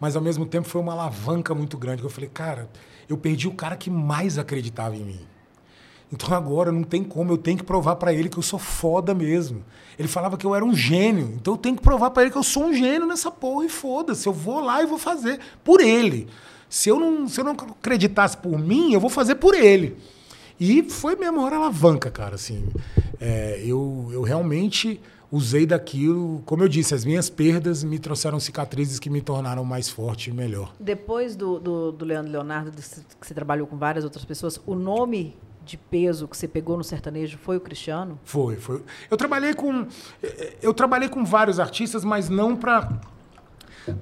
[0.00, 2.02] mas ao mesmo tempo foi uma alavanca muito grande.
[2.02, 2.68] Que eu falei, cara,
[3.08, 5.20] eu perdi o cara que mais acreditava em mim.
[6.12, 9.14] Então agora não tem como, eu tenho que provar para ele que eu sou foda
[9.14, 9.62] mesmo.
[9.98, 12.38] Ele falava que eu era um gênio, então eu tenho que provar para ele que
[12.38, 15.80] eu sou um gênio nessa porra e foda-se, eu vou lá e vou fazer por
[15.80, 16.28] ele.
[16.68, 19.96] Se eu não, se eu não acreditasse por mim, eu vou fazer por ele.
[20.60, 22.68] E foi minha maior alavanca, cara, assim.
[23.20, 25.00] É, eu, eu realmente
[25.30, 29.88] usei daquilo, como eu disse, as minhas perdas me trouxeram cicatrizes que me tornaram mais
[29.88, 30.74] forte e melhor.
[30.80, 35.36] Depois do, do, do Leandro Leonardo, que você trabalhou com várias outras pessoas, o nome
[35.68, 38.18] de peso que você pegou no sertanejo foi o Cristiano?
[38.24, 38.82] Foi, foi.
[39.10, 39.86] Eu trabalhei com
[40.62, 43.00] eu trabalhei com vários artistas, mas não para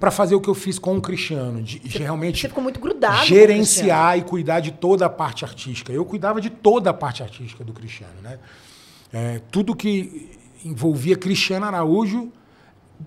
[0.01, 2.81] para fazer o que eu fiz com o Cristiano, de, você, realmente você ficou muito
[2.81, 5.93] grudado gerenciar e cuidar de toda a parte artística.
[5.93, 8.39] Eu cuidava de toda a parte artística do Cristiano, né?
[9.13, 10.31] É, tudo que
[10.65, 12.33] envolvia Cristiano Araújo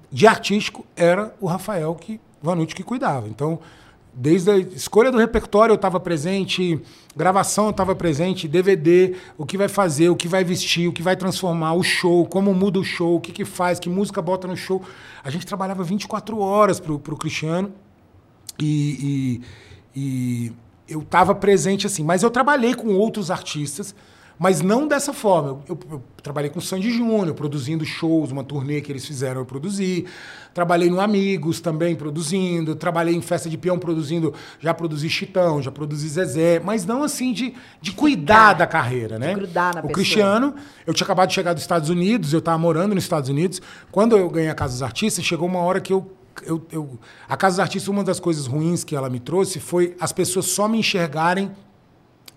[0.10, 3.28] de artístico era o Rafael que Vanucci que cuidava.
[3.28, 3.60] Então,
[4.14, 6.82] desde a escolha do repertório eu estava presente,
[7.16, 11.01] gravação eu estava presente, DVD, o que vai fazer, o que vai vestir, o que
[11.01, 14.47] vai transformar, o show, como muda o show, o que, que faz, que música bota
[14.47, 14.82] no show.
[15.24, 17.72] A gente trabalhava 24 horas para o Cristiano
[18.60, 19.41] e,
[19.95, 20.01] e,
[20.47, 20.53] e
[20.88, 22.03] eu estava presente assim.
[22.03, 23.95] Mas eu trabalhei com outros artistas
[24.40, 25.50] Mas não dessa forma.
[25.50, 29.42] Eu, eu, eu trabalhei com o Sandy Júnior, produzindo shows, uma turnê que eles fizeram,
[29.42, 30.06] eu produzi.
[30.54, 32.74] Trabalhei no Amigos também, produzindo.
[32.74, 34.34] Trabalhei em festa de peão, produzindo.
[34.62, 36.62] Já produzi Chitão, já produzi Zezé.
[36.62, 39.34] Mas não assim de, de cuidar da carreira, né?
[39.34, 39.94] De grudar na o pessoa.
[39.94, 40.56] Cristiano,
[40.88, 43.62] eu tinha acabado de chegar dos Estados Unidos, eu estava morando nos Estados Unidos.
[43.92, 46.16] Quando eu ganhei a Casa dos Artistas, chegou uma hora que eu
[46.46, 49.98] eu, eu, a Casa dos Artistas, uma das coisas ruins que ela me trouxe foi
[50.00, 51.52] as pessoas só me enxergarem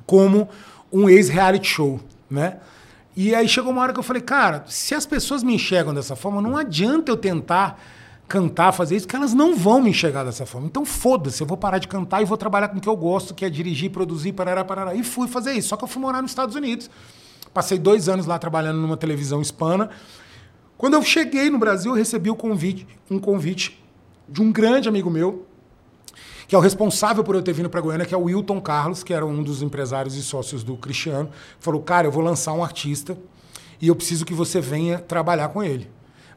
[0.05, 0.49] como
[0.93, 2.59] um ex-reality show, né?
[3.17, 6.17] E aí chegou uma hora que eu falei, cara, se as pessoas me enxergam dessa
[6.17, 7.79] forma, não adianta eu tentar
[8.27, 10.67] cantar, fazer isso, porque elas não vão me enxergar dessa forma.
[10.67, 13.35] Então foda-se, eu vou parar de cantar e vou trabalhar com o que eu gosto,
[13.35, 14.95] que é dirigir, produzir, parará, parará.
[14.95, 15.69] E fui fazer isso.
[15.69, 16.89] Só que eu fui morar nos Estados Unidos.
[17.53, 19.91] Passei dois anos lá trabalhando numa televisão hispana.
[20.79, 23.79] Quando eu cheguei no Brasil, eu recebi o convite, um convite
[24.27, 25.47] de um grande amigo meu,
[26.53, 29.03] que é o responsável por eu ter vindo para Goiânia, que é o Wilton Carlos,
[29.03, 31.31] que era um dos empresários e sócios do Cristiano.
[31.59, 33.17] Falou, cara, eu vou lançar um artista
[33.81, 35.89] e eu preciso que você venha trabalhar com ele.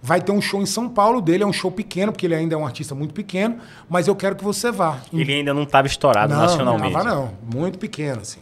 [0.02, 2.56] Vai ter um show em São Paulo dele, é um show pequeno, porque ele ainda
[2.56, 3.58] é um artista muito pequeno,
[3.90, 5.02] mas eu quero que você vá.
[5.12, 6.94] Ele ainda não estava estourado não, nacionalmente.
[6.94, 8.40] Não, tava não, muito pequeno, assim.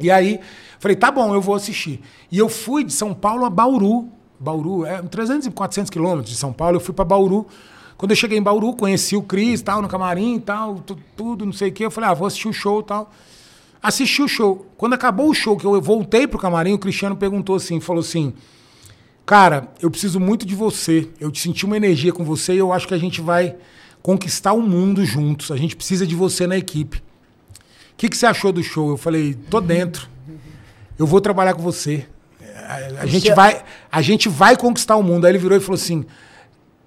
[0.00, 0.40] E aí,
[0.80, 2.00] falei, tá bom, eu vou assistir.
[2.32, 4.08] E eu fui de São Paulo a Bauru.
[4.40, 7.46] Bauru, é 300 e 400 quilômetros de São Paulo, eu fui para Bauru
[8.00, 10.82] quando eu cheguei em Bauru, conheci o Cris, tal, no camarim tal,
[11.14, 11.84] tudo, não sei o quê.
[11.84, 13.12] Eu falei, ah, vou assistir o show e tal.
[13.82, 14.66] Assisti o show.
[14.78, 18.32] Quando acabou o show, que eu voltei pro camarim, o Cristiano perguntou assim, falou assim,
[19.26, 21.10] cara, eu preciso muito de você.
[21.20, 23.54] Eu senti uma energia com você e eu acho que a gente vai
[24.00, 25.50] conquistar o mundo juntos.
[25.50, 26.96] A gente precisa de você na equipe.
[26.96, 28.88] O que, que você achou do show?
[28.88, 30.08] Eu falei, tô dentro.
[30.98, 32.06] Eu vou trabalhar com você.
[32.66, 35.26] A, a gente vai, a gente vai conquistar o mundo.
[35.26, 36.06] Aí ele virou e falou assim: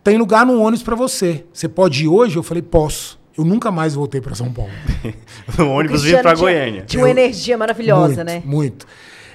[0.03, 1.45] tem lugar no ônibus para você.
[1.53, 2.35] Você pode ir hoje?
[2.35, 3.19] Eu falei, posso.
[3.37, 4.71] Eu nunca mais voltei para São Paulo.
[5.57, 6.83] o ônibus vindo para Goiânia.
[6.85, 8.43] Tinha uma energia maravilhosa, muito, né?
[8.45, 8.85] Muito.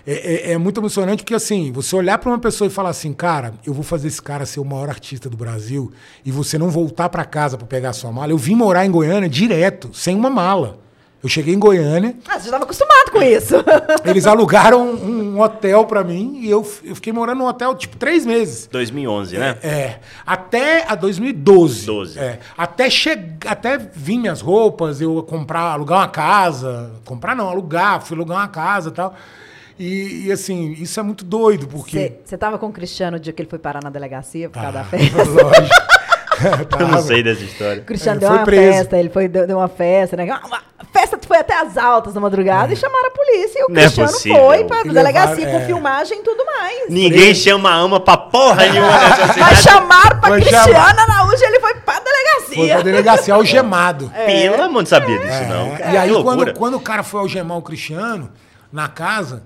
[0.07, 3.13] É, é, é, muito emocionante porque, assim, você olhar para uma pessoa e falar assim,
[3.13, 5.93] cara, eu vou fazer esse cara ser o maior artista do Brasil
[6.25, 8.33] e você não voltar para casa para pegar a sua mala.
[8.33, 10.78] Eu vim morar em Goiânia direto, sem uma mala.
[11.23, 12.15] Eu cheguei em Goiânia.
[12.27, 13.57] Ah, você já estava acostumado com isso.
[14.07, 17.97] Eles alugaram um, um hotel para mim e eu, eu, fiquei morando num hotel tipo
[17.97, 18.69] três meses.
[18.71, 19.59] 2011, né?
[19.61, 19.69] É.
[19.69, 21.87] é até a 2012.
[21.87, 22.19] 12.
[22.19, 22.39] É.
[22.57, 28.17] Até chegar, até vir minhas roupas, eu comprar, alugar uma casa, comprar não, alugar, fui
[28.17, 29.15] alugar uma casa, e tal.
[29.79, 32.15] E, e, assim, isso é muito doido, porque.
[32.25, 34.81] Você estava com o Cristiano o dia que ele foi parar na delegacia por causa
[34.81, 35.23] ah, da festa?
[35.23, 35.78] Lógico.
[36.79, 37.83] eu não sei dessa história.
[37.83, 38.73] O Cristiano deu uma preso.
[38.79, 40.25] festa, ele foi, deu, deu uma festa, né?
[40.25, 40.63] Uma
[40.93, 42.75] festa foi até as altas da madrugada é.
[42.75, 43.59] e chamaram a polícia.
[43.59, 45.67] E o não é Cristiano é foi pra e delegacia levar, com é.
[45.67, 46.89] filmagem e tudo mais.
[46.89, 49.41] Ninguém chama a ama pra porra nenhuma nessa cidade.
[49.41, 51.01] Mas chamaram pra foi Cristiano chamar.
[51.01, 52.57] Araújo e ele foi pra delegacia.
[52.57, 54.13] Foi pra delegacia algemado.
[54.15, 54.49] É.
[54.49, 55.77] Pelo amor, não sabia disso, não.
[55.93, 58.31] E aí, quando, quando o cara foi algemar o Cristiano,
[58.73, 59.43] na casa,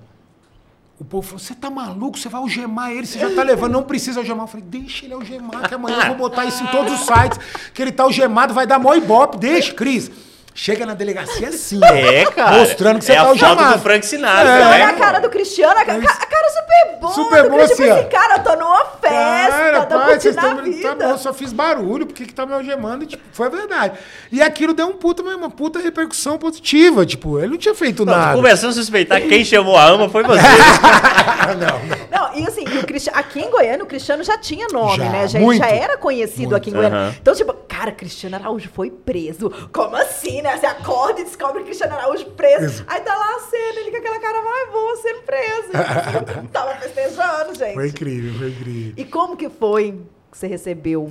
[1.02, 2.16] o povo falou: você tá maluco?
[2.16, 4.44] Você vai algemar ele, você já tá levando, não precisa algemar.
[4.44, 7.38] Eu falei: deixa ele algemar, que amanhã eu vou botar isso em todos os sites,
[7.74, 9.36] que ele tá algemado, vai dar mó ibope.
[9.36, 10.10] Deixa, Cris.
[10.54, 12.58] Chega na delegacia assim, é, cara.
[12.58, 13.62] mostrando que você é tá algemado.
[13.62, 14.66] É a do Frank Sinatra, é.
[14.66, 17.12] Olha a cara do Cristiano, a cara, a cara super boa.
[17.12, 20.54] Super boa, assim, tipo assim, cara, eu tô numa festa, cara, tô pai, curtindo a
[20.54, 20.88] vida.
[20.88, 23.04] Tá bom, eu só fiz barulho, porque que tá me algemando?
[23.04, 23.98] E, tipo, foi verdade.
[24.30, 28.14] E aquilo deu um puta, uma puta repercussão positiva, tipo, ele não tinha feito não,
[28.14, 28.36] nada.
[28.36, 30.42] Começando a suspeitar que quem chamou a ama foi você.
[31.58, 32.02] não, não.
[32.10, 35.28] Não, e assim, o Cristiano, aqui em Goiânia, o Cristiano já tinha nome, já, né?
[35.28, 36.56] Já, já era conhecido muito.
[36.56, 36.98] aqui em Goiânia.
[36.98, 37.14] Uhum.
[37.20, 39.50] Então, tipo, cara, Cristiano Araújo foi preso.
[39.72, 40.56] Como assim, né?
[40.56, 42.66] Você acorda e descobre Cristiano Araújo preso.
[42.66, 42.84] Isso.
[42.86, 45.68] Aí tá lá a cena, ele com aquela cara, vai, vou sendo preso.
[46.52, 47.74] Tava festejando, gente.
[47.74, 48.94] Foi incrível, foi incrível.
[48.96, 51.08] E como que foi que você recebeu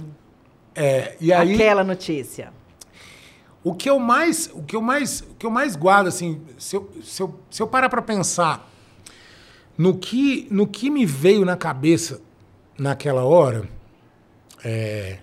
[0.75, 2.51] é, e aí, aquela notícia?
[3.63, 6.75] O que eu mais, o que eu mais, o que eu mais guardo, assim, se
[6.75, 8.67] eu, se eu, se eu parar para pensar
[9.77, 12.21] no que, no que me veio na cabeça
[12.77, 13.69] naquela hora,
[14.63, 15.19] é,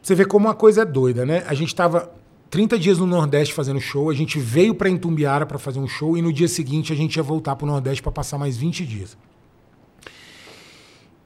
[0.00, 1.44] você vê como uma coisa é doida, né?
[1.46, 2.15] A gente estava
[2.56, 6.16] 30 dias no Nordeste fazendo show, a gente veio para Itumbiara para fazer um show
[6.16, 8.86] e no dia seguinte a gente ia voltar para o Nordeste para passar mais 20
[8.86, 9.14] dias.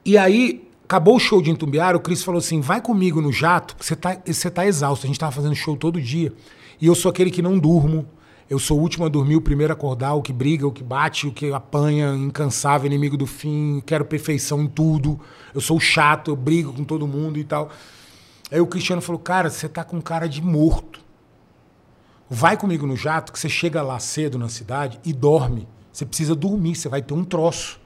[0.03, 3.77] E aí, acabou o show de Itumbiara, o Cris falou assim: vai comigo no jato,
[3.79, 5.05] você tá, você tá exausto.
[5.05, 6.33] A gente tava fazendo show todo dia.
[6.81, 8.05] E eu sou aquele que não durmo.
[8.49, 10.83] Eu sou o último a dormir, o primeiro a acordar, o que briga, o que
[10.83, 15.17] bate, o que apanha, incansável, inimigo do fim, quero perfeição em tudo.
[15.55, 17.69] Eu sou chato, eu brigo com todo mundo e tal.
[18.51, 20.99] Aí o Cristiano falou: Cara, você tá com cara de morto.
[22.33, 25.67] Vai comigo no jato, que você chega lá cedo na cidade e dorme.
[25.91, 27.77] Você precisa dormir, você vai ter um troço.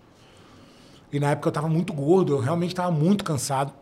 [1.11, 3.73] E na época eu estava muito gordo, eu realmente estava muito cansado.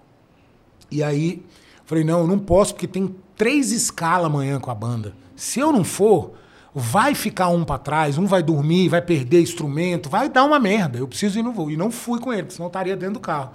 [0.89, 1.45] E aí,
[1.83, 5.13] falei: Não, eu não posso, porque tem três escalas amanhã com a banda.
[5.35, 6.31] Se eu não for,
[6.73, 10.97] vai ficar um para trás, um vai dormir, vai perder instrumento, vai dar uma merda.
[10.97, 11.71] Eu preciso ir no voo.
[11.71, 13.51] E não fui com ele, porque senão eu estaria dentro do carro.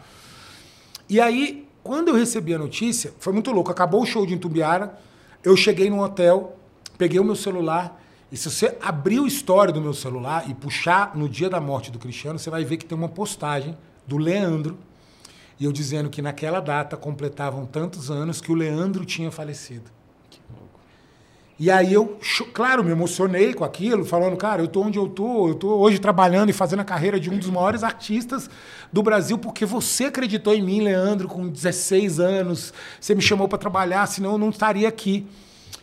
[1.08, 3.70] E aí, quando eu recebi a notícia, foi muito louco.
[3.70, 4.98] Acabou o show de Intumbiara,
[5.42, 6.57] eu cheguei no hotel,
[6.98, 7.98] peguei o meu celular,
[8.30, 11.90] e se você abrir o história do meu celular e puxar no dia da morte
[11.90, 14.76] do Cristiano, você vai ver que tem uma postagem do Leandro,
[15.58, 19.90] e eu dizendo que naquela data completavam tantos anos que o Leandro tinha falecido.
[21.58, 22.20] E aí eu,
[22.52, 25.98] claro, me emocionei com aquilo, falando, cara, eu tô onde eu tô, eu tô hoje
[25.98, 28.48] trabalhando e fazendo a carreira de um dos maiores artistas
[28.92, 33.58] do Brasil, porque você acreditou em mim, Leandro, com 16 anos, você me chamou para
[33.58, 35.26] trabalhar, senão eu não estaria aqui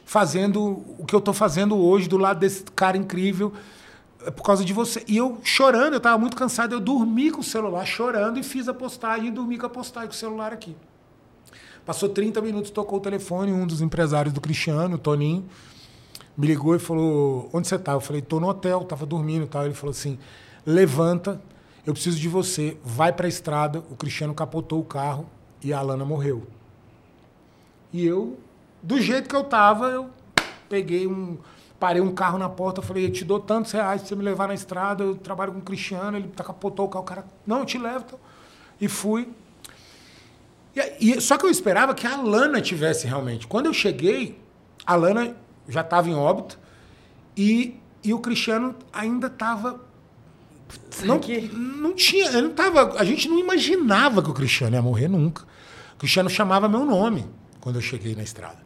[0.06, 3.52] fazendo o que eu tô fazendo hoje, do lado desse cara incrível,
[4.26, 5.04] é por causa de você.
[5.08, 8.70] E eu chorando, eu tava muito cansado, eu dormi com o celular chorando e fiz
[8.70, 10.76] a postagem e dormi com a postagem com o celular aqui.
[11.86, 15.46] Passou 30 minutos, tocou o telefone, um dos empresários do Cristiano, o Toninho,
[16.38, 17.94] me ligou e falou: Onde você tá?
[17.94, 19.66] Eu falei: Tô no hotel, tava dormindo tal.
[19.66, 20.18] Ele falou assim:
[20.66, 21.42] Levanta,
[21.86, 23.84] eu preciso de você, vai pra estrada.
[23.92, 25.28] O Cristiano capotou o carro
[25.64, 26.48] e a Alana morreu.
[27.94, 28.38] E eu,
[28.86, 30.10] do jeito que eu tava, eu
[30.70, 31.38] peguei um.
[31.78, 34.48] Parei um carro na porta, falei, eu te dou tantos reais pra você me levar
[34.48, 37.66] na estrada, eu trabalho com o Cristiano, ele capotou o carro, o cara, não, eu
[37.66, 38.06] te levo.
[38.08, 38.20] Então.
[38.80, 39.30] E fui.
[40.74, 43.46] E, e, só que eu esperava que a Lana tivesse realmente.
[43.46, 44.40] Quando eu cheguei,
[44.86, 45.36] a Lana
[45.68, 46.58] já estava em óbito
[47.36, 49.82] e, e o Cristiano ainda estava
[51.04, 51.20] não,
[51.80, 55.44] não tinha, ele não tava, a gente não imaginava que o Cristiano ia morrer nunca.
[55.96, 57.26] O Cristiano chamava meu nome
[57.60, 58.65] quando eu cheguei na estrada.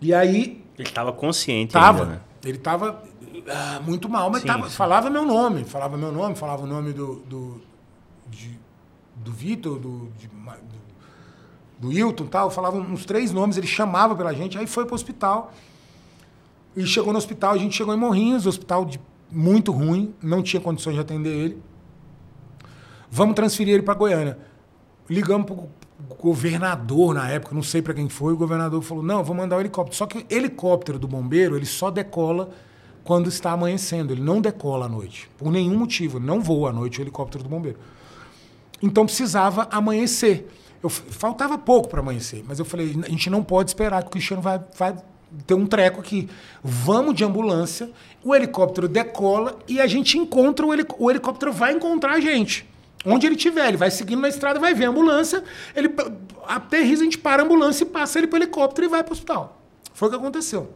[0.00, 2.20] E aí ele estava consciente tava, ainda, né?
[2.42, 3.02] Ele estava
[3.48, 4.74] ah, muito mal, mas sim, tava, sim.
[4.74, 7.60] falava meu nome, falava meu nome, falava o nome do, do
[8.28, 8.58] de,
[9.16, 10.80] do Vitor, do, de, do,
[11.78, 14.94] do Wilton tal, falava uns três nomes, ele chamava pela gente, aí foi para o
[14.94, 15.52] hospital.
[16.76, 20.60] E chegou no hospital, a gente chegou em Morrinhos, hospital de, muito ruim, não tinha
[20.60, 21.62] condições de atender ele.
[23.10, 24.38] Vamos transferir ele para Goiânia.
[25.08, 25.68] Ligamos para o
[26.18, 29.60] governador na época, não sei para quem foi, o governador falou: "Não, vou mandar o
[29.60, 29.96] helicóptero".
[29.96, 32.50] Só que o helicóptero do bombeiro, ele só decola
[33.04, 37.00] quando está amanhecendo, ele não decola à noite, por nenhum motivo, não voa à noite
[37.00, 37.78] o helicóptero do bombeiro.
[38.82, 40.48] Então precisava amanhecer.
[40.82, 44.10] Eu, faltava pouco para amanhecer, mas eu falei, a gente não pode esperar que o
[44.10, 44.96] Cristiano vai, vai
[45.46, 46.28] ter um treco aqui.
[46.62, 47.90] Vamos de ambulância,
[48.24, 52.69] o helicóptero decola e a gente encontra o, helic o helicóptero vai encontrar a gente.
[53.04, 55.42] Onde ele estiver, ele vai seguindo na estrada, vai ver a ambulância,
[55.74, 55.90] ele
[56.46, 59.10] aterriza, a gente para a ambulância e passa ele para o helicóptero e vai para
[59.10, 59.62] o hospital.
[59.94, 60.72] Foi o que aconteceu.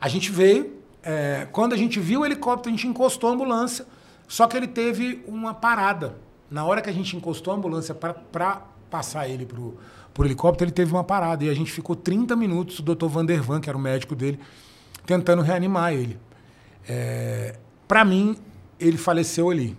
[0.00, 3.86] A gente veio, é, quando a gente viu o helicóptero, a gente encostou a ambulância,
[4.28, 6.16] só que ele teve uma parada.
[6.50, 9.78] Na hora que a gente encostou a ambulância para passar ele pro,
[10.12, 11.44] pro helicóptero, ele teve uma parada.
[11.44, 14.38] E a gente ficou 30 minutos, o doutor Vandervan, que era o médico dele,
[15.06, 16.18] tentando reanimar ele.
[16.88, 18.36] É, para mim,
[18.78, 19.76] ele faleceu ali.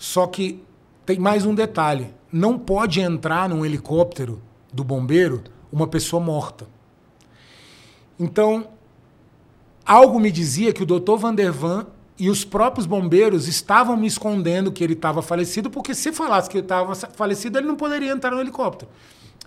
[0.00, 0.64] Só que
[1.04, 4.40] tem mais um detalhe: não pode entrar num helicóptero
[4.72, 6.66] do bombeiro uma pessoa morta.
[8.18, 8.68] Então,
[9.84, 11.86] algo me dizia que o doutor Vandervan
[12.18, 16.56] e os próprios bombeiros estavam me escondendo que ele estava falecido, porque se falasse que
[16.56, 18.90] ele estava falecido, ele não poderia entrar no helicóptero.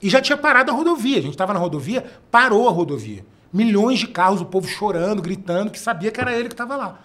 [0.04, 1.18] E já tinha parado a rodovia.
[1.18, 3.26] A gente estava na rodovia, parou a rodovia.
[3.52, 7.00] Milhões de carros, o povo chorando, gritando, que sabia que era ele que estava lá.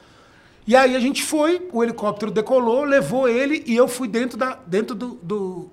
[0.69, 4.55] E aí a gente foi, o helicóptero decolou, levou ele e eu fui dentro da,
[4.67, 5.71] dentro do, do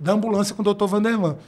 [0.00, 1.38] da ambulância com o doutor Vandervan.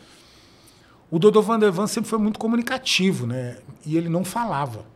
[1.10, 3.58] O doutor Vandervan sempre foi muito comunicativo, né?
[3.84, 4.86] E ele não falava.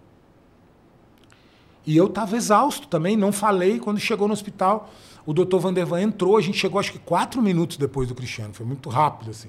[1.85, 3.81] E eu estava exausto também, não falei.
[3.81, 4.89] Quando chegou no hospital,
[5.27, 8.65] o doutor Vandervan entrou, a gente chegou acho que quatro minutos depois do Cristiano, foi
[8.65, 9.49] muito rápido assim.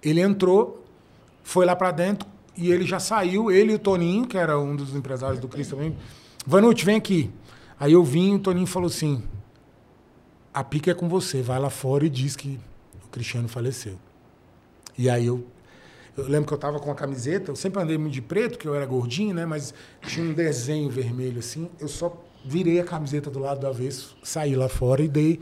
[0.00, 0.84] Ele entrou,
[1.42, 4.76] foi lá para dentro e ele já saiu, ele e o Toninho, que era um
[4.76, 5.96] dos empresários do Cris também.
[6.46, 7.30] Vanucci, vem aqui.
[7.78, 9.22] Aí eu vim e o Toninho falou assim:
[10.52, 12.58] a pica é com você, vai lá fora e diz que
[13.04, 13.98] o Cristiano faleceu.
[14.96, 15.46] E aí eu
[16.18, 18.66] eu lembro que eu estava com a camiseta, eu sempre andei muito de preto, porque
[18.66, 19.46] eu era gordinho, né?
[19.46, 19.72] Mas
[20.02, 21.70] tinha um desenho vermelho assim.
[21.78, 25.40] Eu só virei a camiseta do lado do avesso, saí lá fora e dei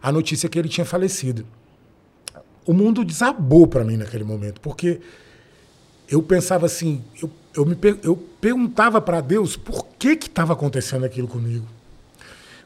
[0.00, 1.44] a notícia que ele tinha falecido.
[2.64, 5.00] O mundo desabou para mim naquele momento, porque
[6.08, 11.04] eu pensava assim, eu, eu, me, eu perguntava para Deus por que que estava acontecendo
[11.04, 11.66] aquilo comigo.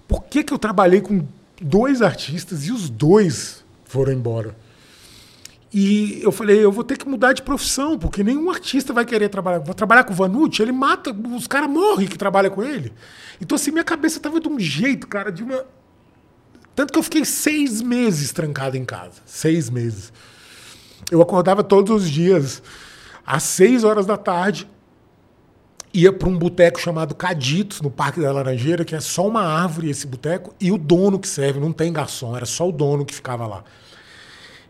[0.07, 1.27] Por que que eu trabalhei com
[1.61, 4.57] dois artistas e os dois foram embora?
[5.73, 9.29] E eu falei, eu vou ter que mudar de profissão, porque nenhum artista vai querer
[9.29, 9.59] trabalhar.
[9.59, 12.93] Vou trabalhar com o Vanucci, ele mata, os caras morrem que trabalham com ele.
[13.41, 15.67] Então, assim, minha cabeça tava de um jeito, cara, de uma.
[16.75, 19.21] Tanto que eu fiquei seis meses trancado em casa.
[19.27, 20.11] Seis meses.
[21.11, 22.63] Eu acordava todos os dias,
[23.27, 24.67] às seis horas da tarde,
[26.03, 29.91] ia para um boteco chamado Caditos, no Parque da Laranjeira, que é só uma árvore
[29.91, 33.15] esse boteco, e o dono que serve, não tem garçom, era só o dono que
[33.15, 33.65] ficava lá.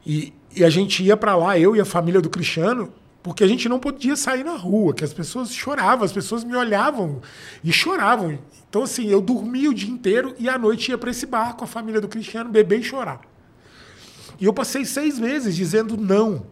[0.07, 3.47] E, e a gente ia para lá, eu e a família do Cristiano, porque a
[3.47, 7.21] gente não podia sair na rua, que as pessoas choravam, as pessoas me olhavam
[7.63, 8.39] e choravam.
[8.69, 11.65] Então, assim, eu dormia o dia inteiro e à noite ia para esse bar com
[11.65, 13.21] a família do Cristiano beber e chorar.
[14.41, 16.47] E eu passei seis meses dizendo não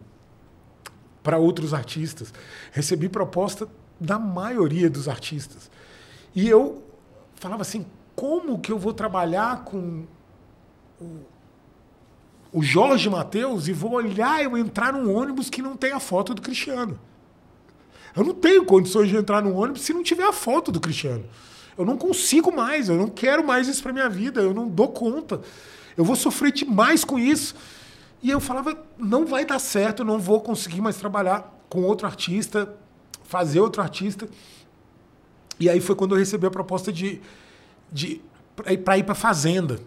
[1.23, 2.33] para outros artistas.
[2.71, 3.67] Recebi proposta
[3.99, 5.69] da maioria dos artistas.
[6.35, 6.83] E eu
[7.35, 7.85] falava assim:
[8.15, 10.05] como que eu vou trabalhar com
[10.99, 11.19] o,
[12.51, 16.33] o Jorge Matheus e vou olhar eu entrar num ônibus que não tem a foto
[16.33, 16.99] do Cristiano?
[18.15, 21.25] Eu não tenho condições de entrar num ônibus se não tiver a foto do Cristiano.
[21.77, 24.87] Eu não consigo mais, eu não quero mais isso para minha vida, eu não dou
[24.87, 25.39] conta.
[25.95, 27.55] Eu vou sofrer demais com isso.
[28.21, 32.73] E eu falava, não vai dar certo, não vou conseguir mais trabalhar com outro artista,
[33.27, 34.27] fazer outro artista.
[35.59, 37.21] E aí foi quando eu recebi a proposta de,
[37.91, 38.21] de
[38.83, 39.79] para ir para fazenda.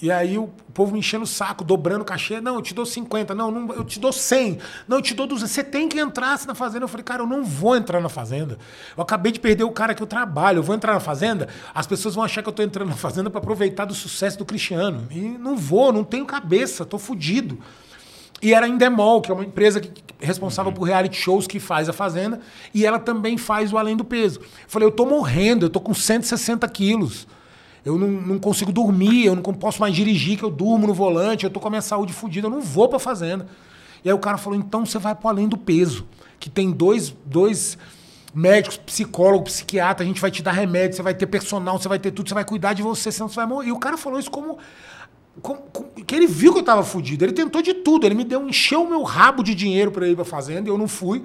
[0.00, 2.38] E aí o povo me enchendo o saco, dobrando o cachê.
[2.38, 3.34] Não, eu te dou 50.
[3.34, 4.58] Não, não, eu te dou 100.
[4.86, 5.50] Não, eu te dou 200.
[5.50, 6.84] Você tem que entrar na fazenda.
[6.84, 8.58] Eu falei, cara, eu não vou entrar na fazenda.
[8.94, 10.58] Eu acabei de perder o cara que eu trabalho.
[10.58, 11.48] Eu vou entrar na fazenda.
[11.74, 14.44] As pessoas vão achar que eu tô entrando na fazenda para aproveitar do sucesso do
[14.44, 15.08] Cristiano.
[15.10, 17.58] E não vou, não tenho cabeça, tô fudido.
[18.42, 20.76] E era a Indemol, que é uma empresa que, responsável uhum.
[20.76, 22.40] por reality shows que faz a Fazenda,
[22.72, 24.40] e ela também faz o Além do Peso.
[24.66, 27.26] Falei, eu tô morrendo, eu tô com 160 quilos.
[27.84, 31.44] Eu não, não consigo dormir, eu não posso mais dirigir, que eu durmo no volante,
[31.44, 33.46] eu tô com a minha saúde fodida, eu não vou pra Fazenda.
[34.04, 36.06] E aí o cara falou, então você vai pro Além do Peso,
[36.38, 37.78] que tem dois, dois
[38.34, 41.98] médicos, psicólogo, psiquiatra, a gente vai te dar remédio, você vai ter personal, você vai
[41.98, 43.68] ter tudo, você vai cuidar de você, senão você vai morrer.
[43.68, 44.58] E o cara falou isso como
[45.42, 47.24] com, com, que ele viu que eu tava fudido.
[47.24, 48.06] Ele tentou de tudo.
[48.06, 50.78] Ele me deu, encheu o meu rabo de dinheiro para ir pra fazenda e eu
[50.78, 51.22] não fui.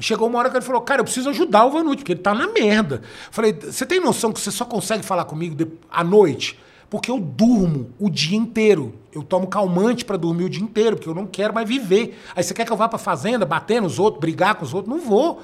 [0.00, 2.34] Chegou uma hora que ele falou, cara, eu preciso ajudar o Vanucci, porque ele tá
[2.34, 3.02] na merda.
[3.30, 6.58] Falei, você tem noção que você só consegue falar comigo de, à noite?
[6.90, 8.94] Porque eu durmo o dia inteiro.
[9.12, 12.18] Eu tomo calmante para dormir o dia inteiro, porque eu não quero mais viver.
[12.34, 14.94] Aí você quer que eu vá pra fazenda, bater nos outros, brigar com os outros?
[14.94, 15.40] Não vou.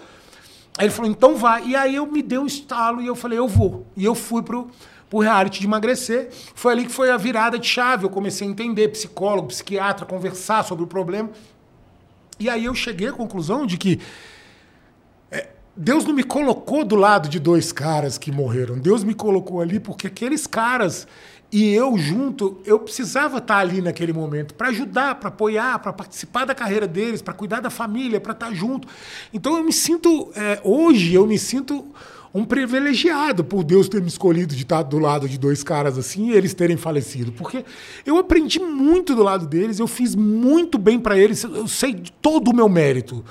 [0.76, 1.66] Aí ele falou, então vai.
[1.66, 3.86] E aí eu me dei um estalo e eu falei, eu vou.
[3.96, 4.68] E eu fui pro
[5.08, 6.28] por reality de emagrecer.
[6.54, 8.04] Foi ali que foi a virada de chave.
[8.04, 11.30] Eu comecei a entender, psicólogo, psiquiatra, conversar sobre o problema.
[12.38, 14.00] E aí eu cheguei à conclusão de que
[15.30, 18.78] é, Deus não me colocou do lado de dois caras que morreram.
[18.78, 21.06] Deus me colocou ali porque aqueles caras
[21.50, 26.44] e eu junto, eu precisava estar ali naquele momento para ajudar, para apoiar, para participar
[26.44, 28.86] da carreira deles, para cuidar da família, para estar junto.
[29.32, 31.86] Então eu me sinto, é, hoje eu me sinto
[32.32, 36.30] um privilegiado por Deus ter me escolhido de estar do lado de dois caras assim
[36.30, 37.32] e eles terem falecido.
[37.32, 37.64] Porque
[38.04, 42.12] eu aprendi muito do lado deles, eu fiz muito bem para eles, eu sei de
[42.12, 43.24] todo o meu mérito.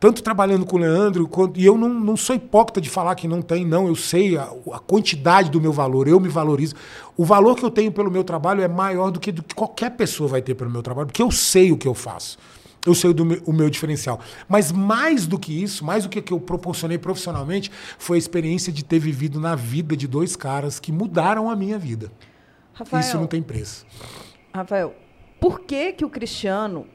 [0.00, 3.26] Tanto trabalhando com o Leandro, quanto, e eu não, não sou hipócrita de falar que
[3.26, 3.88] não tem, não.
[3.88, 6.76] Eu sei a, a, quantidade do meu valor, eu me valorizo.
[7.16, 9.90] O valor que eu tenho pelo meu trabalho é maior do que, do que qualquer
[9.90, 12.38] pessoa vai ter pelo meu trabalho, porque eu sei o que eu faço
[12.88, 14.20] eu sei do meu, o meu diferencial.
[14.48, 18.72] Mas mais do que isso, mais do que, que eu proporcionei profissionalmente, foi a experiência
[18.72, 22.10] de ter vivido na vida de dois caras que mudaram a minha vida.
[22.72, 23.86] Rafael, isso não tem preço.
[24.54, 24.94] Rafael,
[25.40, 26.86] por que, que o Cristiano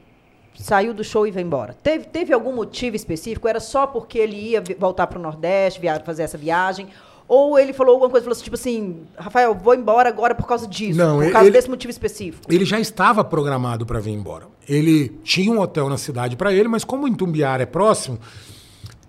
[0.54, 1.74] saiu do show e veio embora?
[1.74, 3.46] Teve, teve algum motivo específico?
[3.46, 6.88] Era só porque ele ia voltar para o Nordeste, fazer essa viagem?
[7.26, 10.66] Ou ele falou alguma coisa, falou assim, tipo assim, Rafael, vou embora agora por causa
[10.66, 12.52] disso, Não, por causa ele, desse motivo específico.
[12.52, 14.46] Ele já estava programado para vir embora.
[14.68, 18.18] Ele tinha um hotel na cidade para ele, mas como Itumbiara é próximo,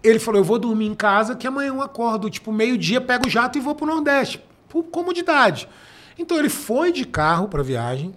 [0.01, 3.29] ele falou, eu vou dormir em casa, que amanhã eu acordo, tipo, meio-dia, pego o
[3.29, 5.67] jato e vou pro Nordeste, por comodidade.
[6.17, 8.13] Então ele foi de carro para viagem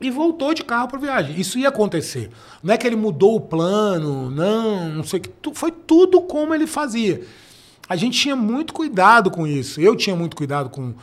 [0.00, 1.38] e voltou de carro para viagem.
[1.38, 2.30] Isso ia acontecer.
[2.60, 5.30] Não é que ele mudou o plano, não, não sei o que.
[5.54, 7.22] Foi tudo como ele fazia
[7.88, 9.80] a gente tinha muito cuidado com isso.
[9.80, 10.94] Eu tinha muito cuidado com,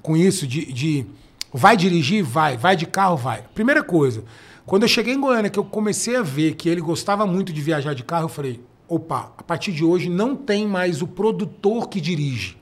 [0.00, 1.06] com isso, de, de
[1.52, 2.24] vai dirigir?
[2.24, 2.56] Vai.
[2.56, 3.16] Vai de carro?
[3.16, 3.44] Vai.
[3.54, 4.24] Primeira coisa,
[4.64, 7.60] quando eu cheguei em Goiânia, que eu comecei a ver que ele gostava muito de
[7.60, 11.88] viajar de carro, eu falei, opa, a partir de hoje não tem mais o produtor
[11.88, 12.56] que dirige.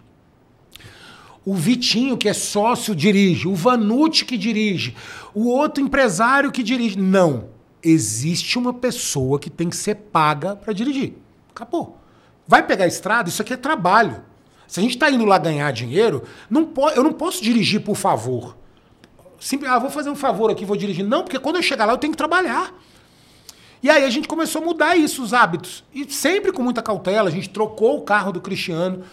[1.44, 3.48] O Vitinho, que é sócio, dirige.
[3.48, 4.94] O Vanucci que dirige.
[5.34, 6.98] O outro empresário que dirige.
[6.98, 7.48] Não.
[7.82, 11.14] Existe uma pessoa que tem que ser paga para dirigir.
[11.48, 11.99] Acabou.
[12.50, 14.24] Vai pegar a estrada, isso aqui é trabalho.
[14.66, 17.94] Se a gente está indo lá ganhar dinheiro, não po eu não posso dirigir por
[17.94, 18.56] favor.
[19.38, 21.06] Simples, ah, vou fazer um favor aqui, vou dirigir.
[21.06, 22.74] Não, porque quando eu chegar lá eu tenho que trabalhar.
[23.80, 25.84] E aí a gente começou a mudar isso, os hábitos.
[25.94, 29.04] E sempre com muita cautela, a gente trocou o carro do Cristiano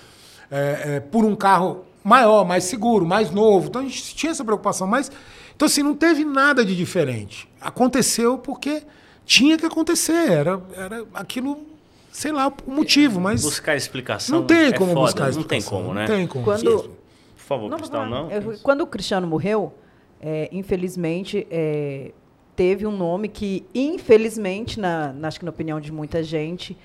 [0.49, 3.67] é, é, por um carro maior, mais seguro, mais novo.
[3.67, 4.87] Então a gente tinha essa preocupação.
[4.87, 5.11] Mas,
[5.55, 7.47] então assim, não teve nada de diferente.
[7.61, 8.81] Aconteceu porque
[9.27, 10.31] tinha que acontecer.
[10.31, 11.76] Era, era aquilo
[12.17, 13.43] sei lá o motivo, mas.
[13.43, 14.39] Buscar explicação.
[14.39, 16.01] Não tem é como foda, buscar Não tem como, né?
[16.01, 16.43] Não tem como.
[16.43, 16.89] Quando, Por
[17.37, 18.31] favor, Não, Cristal, não.
[18.31, 19.73] eu- quando o Cristiano morreu,
[20.19, 22.11] é, infelizmente, é,
[22.55, 26.75] teve um nome que, infelizmente, na, na- acho que na opinião de muita gente,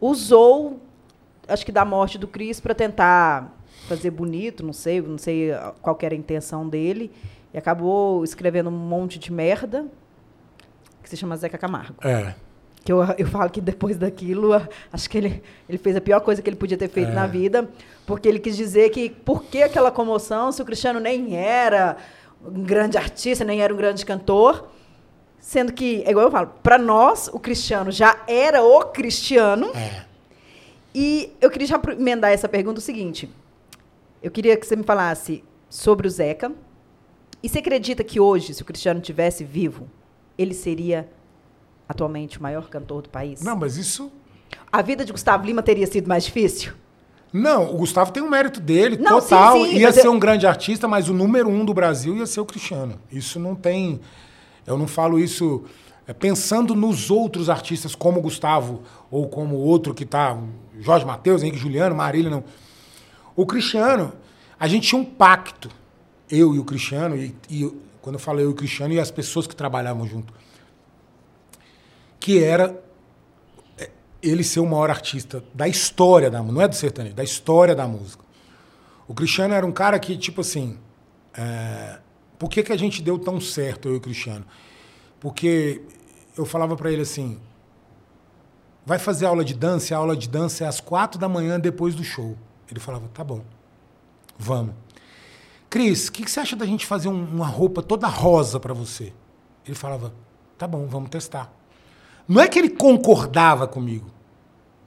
[0.00, 0.80] usou,
[1.46, 3.54] acho que da morte do Cris para tentar
[3.86, 5.50] fazer bonito, não sei, não sei
[5.82, 7.12] qual que era a intenção dele,
[7.52, 9.86] e acabou escrevendo um monte de merda,
[11.02, 11.96] que se chama Zeca Camargo.
[12.02, 12.34] É.
[12.84, 14.50] Que eu, eu falo que depois daquilo,
[14.92, 17.14] acho que ele, ele fez a pior coisa que ele podia ter feito É.
[17.14, 17.68] na vida,
[18.06, 21.96] porque ele quis dizer que por que aquela comoção se o Cristiano nem era
[22.42, 24.68] um grande artista, nem era um grande cantor,
[25.38, 29.70] sendo que, é igual eu falo, para nós, o Cristiano já era o Cristiano.
[29.74, 30.04] É.
[30.94, 33.30] E eu queria já emendar essa pergunta o seguinte:
[34.22, 36.50] eu queria que você me falasse sobre o Zeca.
[37.42, 39.88] E você acredita que hoje, se o Cristiano tivesse vivo,
[40.36, 41.08] ele seria
[41.90, 43.42] atualmente o maior cantor do país?
[43.42, 44.10] Não, mas isso.
[44.72, 46.72] A vida de Gustavo Lima teria sido mais difícil?
[47.32, 49.56] Não, o Gustavo tem um mérito dele, Não, total.
[49.56, 52.26] sim, sim, ia ser eu- um grande artista, mas o número um do Brasil ia
[52.26, 52.94] ser o Cristiano.
[53.10, 54.00] Isso não tem.
[54.66, 55.64] Eu não falo isso
[56.06, 60.36] é, pensando nos outros artistas, como o Gustavo, ou como outro que tá,
[60.80, 62.42] Jorge Matheus, Henrique Juliano, Marília, não.
[63.36, 64.12] O Cristiano,
[64.58, 65.68] a gente tinha um pacto,
[66.30, 67.72] eu e o Cristiano, e, e
[68.02, 70.32] quando eu falo eu e o Cristiano, e as pessoas que trabalhavam junto,
[72.20, 72.78] que era
[74.22, 77.88] ele ser o maior artista da história da não é do sertanejo, da história da
[77.88, 78.22] música.
[79.08, 80.78] O Cristiano era um cara que, tipo assim,
[81.34, 81.98] é,
[82.38, 84.44] por que, que a gente deu tão certo, eu e o Cristiano?
[85.18, 85.82] Porque
[86.36, 87.40] eu falava para ele assim,
[88.84, 91.94] vai fazer aula de dança, a aula de dança é às quatro da manhã depois
[91.94, 92.36] do show.
[92.70, 93.42] Ele falava, tá bom,
[94.38, 94.74] vamos.
[95.68, 98.74] Cris, o que, que você acha da gente fazer um- uma roupa toda rosa para
[98.74, 99.12] você?
[99.66, 100.12] Ele falava,
[100.58, 101.52] tá bom, vamos testar.
[102.30, 104.08] Não é que ele concordava comigo.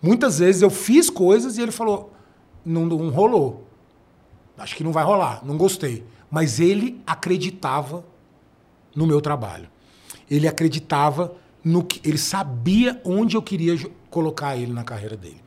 [0.02, 2.14] Muitas vezes eu fiz coisas e ele falou,
[2.66, 3.68] não, não rolou.
[4.58, 6.06] Acho que não vai rolar, não gostei.
[6.32, 8.06] Mas ele acreditava
[8.96, 9.68] no meu trabalho.
[10.32, 12.00] Ele acreditava no que.
[12.08, 13.76] Ele sabia onde eu queria
[14.10, 15.44] colocar ele na carreira dele.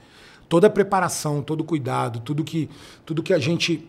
[0.51, 2.68] Toda a preparação, todo o cuidado, tudo que,
[3.07, 3.88] tudo que a gente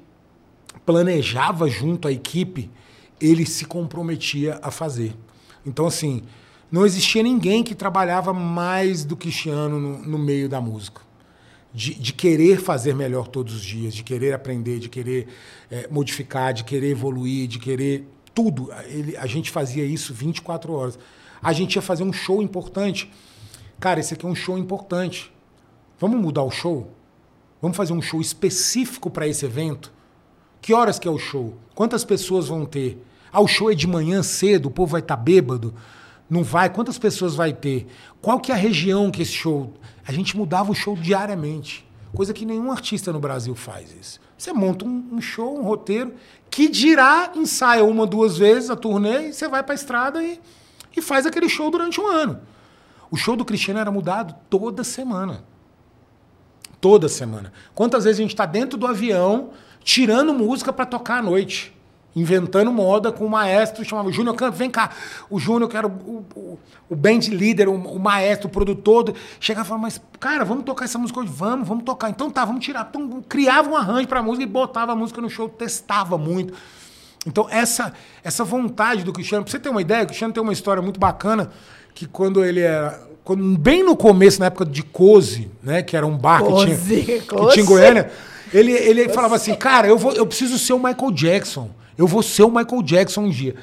[0.85, 2.71] planejava junto à equipe,
[3.19, 5.13] ele se comprometia a fazer.
[5.65, 6.23] Então, assim,
[6.71, 11.01] não existia ninguém que trabalhava mais do que Cristiano no, no meio da música.
[11.73, 15.27] De, de querer fazer melhor todos os dias, de querer aprender, de querer
[15.69, 18.69] eh, modificar, de querer evoluir, de querer tudo.
[18.85, 20.97] Ele, a gente fazia isso 24 horas.
[21.41, 23.11] A gente ia fazer um show importante.
[23.79, 25.31] Cara, esse aqui é um show importante.
[25.99, 26.91] Vamos mudar o show?
[27.61, 29.91] Vamos fazer um show específico para esse evento?
[30.61, 31.57] Que horas que é o show?
[31.75, 33.03] Quantas pessoas vão ter?
[33.31, 35.73] Ah, o show é de manhã cedo, o povo vai estar bêbado?
[36.29, 36.69] Não vai?
[36.69, 37.87] Quantas pessoas vai ter?
[38.21, 39.73] Qual que é a região que esse show...
[40.05, 41.85] A gente mudava o show diariamente.
[42.13, 44.21] Coisa que nenhum artista no Brasil faz isso.
[44.37, 46.13] Você monta um, um show, um roteiro,
[46.49, 50.39] que dirá, ensaia uma, duas vezes a turnê, e você vai para a estrada e,
[50.95, 52.39] e faz aquele show durante um ano.
[53.11, 55.43] O show do Cristiano era mudado toda semana.
[56.79, 57.51] Toda semana.
[57.75, 59.51] Quantas vezes a gente está dentro do avião,
[59.83, 61.76] tirando música para tocar à noite?
[62.19, 64.89] Inventando moda com o maestro, chamava Júnior Campos, vem cá.
[65.29, 66.59] O Júnior, que era o, o,
[66.89, 70.85] o band leader, o, o maestro, o produtor, chegava e falava, mas, cara, vamos tocar
[70.85, 71.29] essa música hoje?
[71.31, 72.09] Vamos, vamos tocar.
[72.09, 72.87] Então tá, vamos tirar.
[72.89, 76.55] Então, criava um arranjo para a música e botava a música no show, testava muito.
[77.27, 77.93] Então, essa,
[78.23, 80.99] essa vontade do Cristiano, pra você ter uma ideia, o Cristiano tem uma história muito
[80.99, 81.51] bacana,
[81.93, 82.99] que quando ele era.
[83.23, 85.83] Quando, bem no começo, na época de Cose, né?
[85.83, 88.09] Que era um bar que tinha, que tinha em Goiânia,
[88.53, 91.69] ele, ele falava assim, cara, eu, vou, eu preciso ser o Michael Jackson.
[91.97, 93.55] Eu vou ser o Michael Jackson um dia.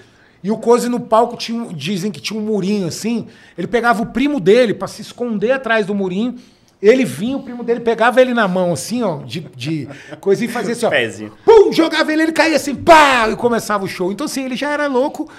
[0.42, 3.26] E o Cose no palco tinha, dizem que tinha um murinho assim.
[3.56, 6.36] Ele pegava o primo dele pra se esconder atrás do murinho.
[6.82, 9.88] Ele vinha, o primo dele pegava ele na mão, assim, ó, de, de
[10.20, 10.90] coisa e fazia assim, ó.
[10.90, 11.32] Pezinho.
[11.44, 14.12] Pum, jogava ele, ele caía assim, pá, e começava o show.
[14.12, 15.30] Então, assim, ele já era louco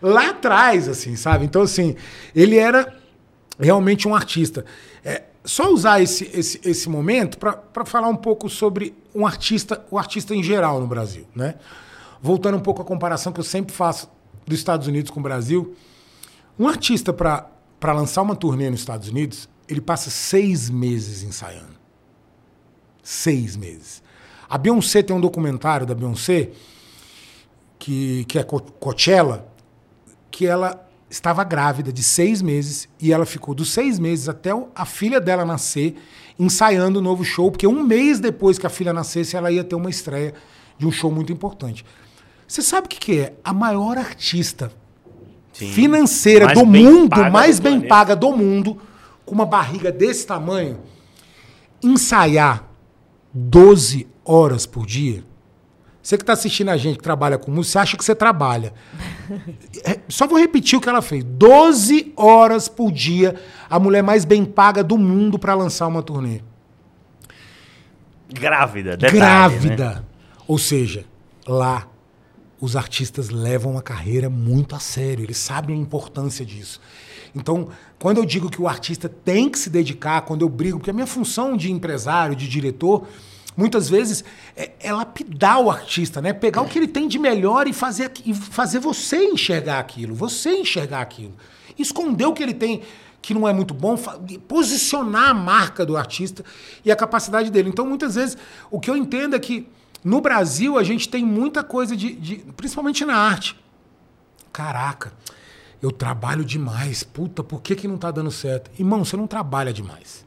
[0.00, 1.44] lá atrás, assim, sabe?
[1.46, 1.96] Então, assim,
[2.32, 2.94] ele era
[3.58, 4.64] realmente um artista.
[5.04, 9.98] É, só usar esse, esse, esse momento para falar um pouco sobre um artista, o
[9.98, 11.56] artista em geral no Brasil, né?
[12.24, 14.08] Voltando um pouco à comparação que eu sempre faço
[14.46, 15.76] dos Estados Unidos com o Brasil.
[16.58, 21.74] Um artista, para lançar uma turnê nos Estados Unidos, ele passa seis meses ensaiando.
[23.02, 24.02] Seis meses.
[24.48, 26.52] A Beyoncé tem um documentário da Beyoncé,
[27.78, 29.46] que, que é Co- Coachella,
[30.30, 34.86] que ela estava grávida de seis meses e ela ficou dos seis meses até a
[34.86, 35.94] filha dela nascer
[36.38, 39.74] ensaiando o novo show, porque um mês depois que a filha nascesse, ela ia ter
[39.74, 40.32] uma estreia
[40.78, 41.84] de um show muito importante.
[42.46, 43.34] Você sabe o que, que é?
[43.42, 44.70] A maior artista
[45.52, 45.70] Sim.
[45.72, 47.88] financeira Mais do mundo, mais do bem planeta.
[47.88, 48.80] paga do mundo,
[49.24, 50.78] com uma barriga desse tamanho,
[51.82, 52.68] ensaiar
[53.32, 55.24] 12 horas por dia,
[56.04, 58.72] você que está assistindo a gente que trabalha com música, você acha que você trabalha.
[59.86, 61.24] É, só vou repetir o que ela fez.
[61.24, 63.34] 12 horas por dia,
[63.70, 66.42] a mulher mais bem paga do mundo para lançar uma turnê.
[68.30, 69.90] Grávida, detalhe, Grávida.
[69.90, 70.02] Né?
[70.46, 71.06] Ou seja,
[71.46, 71.86] lá
[72.60, 76.80] os artistas levam a carreira muito a sério, eles sabem a importância disso.
[77.34, 80.90] Então, quando eu digo que o artista tem que se dedicar, quando eu brigo, porque
[80.90, 83.06] a minha função de empresário, de diretor,
[83.56, 84.24] muitas vezes
[84.56, 86.32] é, é lapidar o artista, né?
[86.32, 90.50] Pegar o que ele tem de melhor e fazer, e fazer você enxergar aquilo, você
[90.50, 91.32] enxergar aquilo.
[91.76, 92.82] Esconder o que ele tem
[93.20, 93.96] que não é muito bom,
[94.46, 96.44] posicionar a marca do artista
[96.84, 97.70] e a capacidade dele.
[97.70, 98.36] Então, muitas vezes,
[98.70, 99.66] o que eu entendo é que
[100.04, 103.56] no Brasil a gente tem muita coisa de, de principalmente na arte.
[104.52, 105.14] Caraca,
[105.82, 107.02] eu trabalho demais.
[107.02, 108.70] Puta, por que, que não tá dando certo?
[108.78, 110.24] Irmão, você não trabalha demais.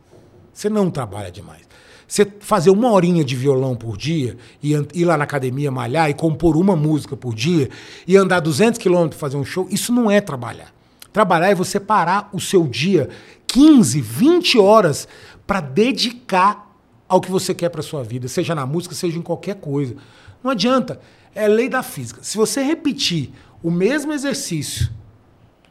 [0.52, 1.62] Você não trabalha demais.
[2.08, 6.14] Você fazer uma horinha de violão por dia e ir lá na academia malhar e
[6.14, 7.70] compor uma música por dia
[8.08, 10.74] e andar 200 quilômetros fazer um show, isso não é trabalhar.
[11.14, 13.10] Trabalhar é você parar o seu dia
[13.46, 15.08] 15, 20 horas
[15.46, 16.67] para dedicar
[17.08, 19.96] ao que você quer para sua vida, seja na música, seja em qualquer coisa.
[20.44, 21.00] Não adianta,
[21.34, 22.22] é lei da física.
[22.24, 23.32] Se você repetir
[23.64, 24.90] o mesmo exercício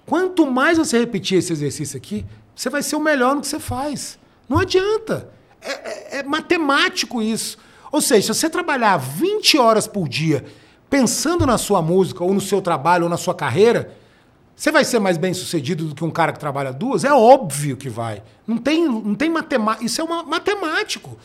[0.07, 2.25] Quanto mais você repetir esse exercício aqui,
[2.55, 4.19] você vai ser o melhor no que você faz.
[4.49, 5.29] Não adianta.
[5.61, 7.59] É, é, é matemático isso.
[7.91, 10.45] Ou seja, se você trabalhar 20 horas por dia
[10.89, 13.93] pensando na sua música, ou no seu trabalho, ou na sua carreira,
[14.57, 17.05] você vai ser mais bem sucedido do que um cara que trabalha duas?
[17.05, 18.23] É óbvio que vai.
[18.47, 19.85] Não tem, não tem matemática.
[19.85, 21.19] Isso é uma, matemático.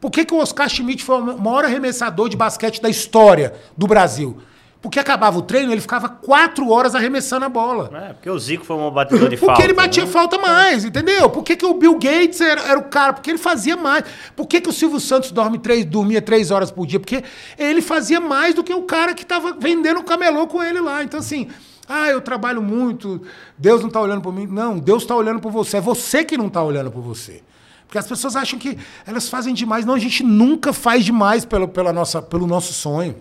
[0.00, 3.86] Por que, que o Oscar Schmidt foi o maior arremessador de basquete da história do
[3.86, 4.38] Brasil?
[4.82, 7.90] Porque acabava o treino, ele ficava quatro horas arremessando a bola.
[8.08, 9.54] É, porque o Zico foi um batedor de falta.
[9.54, 10.10] Porque ele batia né?
[10.10, 11.30] falta mais, entendeu?
[11.30, 13.12] Por que, que o Bill Gates era, era, o cara?
[13.12, 14.04] Porque ele fazia mais.
[14.34, 17.00] Por que, que o Silvio Santos dorme três, dormia três horas por dia?
[17.00, 17.22] Porque
[17.58, 21.02] ele fazia mais do que o cara que estava vendendo camelô com ele lá.
[21.02, 21.48] Então, assim,
[21.88, 23.22] ah, eu trabalho muito,
[23.56, 24.46] Deus não está olhando por mim.
[24.46, 25.76] Não, Deus está olhando por você.
[25.76, 27.42] É você que não está olhando por você.
[27.86, 28.76] Porque as pessoas acham que
[29.06, 29.84] elas fazem demais.
[29.84, 33.16] Não, a gente nunca faz demais pelo, pela nossa, pelo nosso sonho.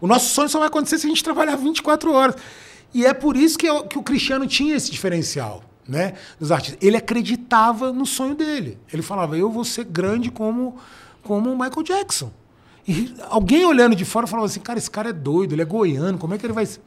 [0.00, 2.36] O nosso sonho só vai acontecer se a gente trabalhar 24 horas.
[2.94, 6.14] E é por isso que, eu, que o Cristiano tinha esse diferencial, né?
[6.40, 6.78] Dos artistas.
[6.80, 8.78] Ele acreditava no sonho dele.
[8.90, 10.76] Ele falava, eu vou ser grande como,
[11.22, 12.32] como o Michael Jackson.
[12.86, 16.16] E alguém olhando de fora falava assim, cara, esse cara é doido, ele é goiano,
[16.16, 16.80] como é que ele vai ser?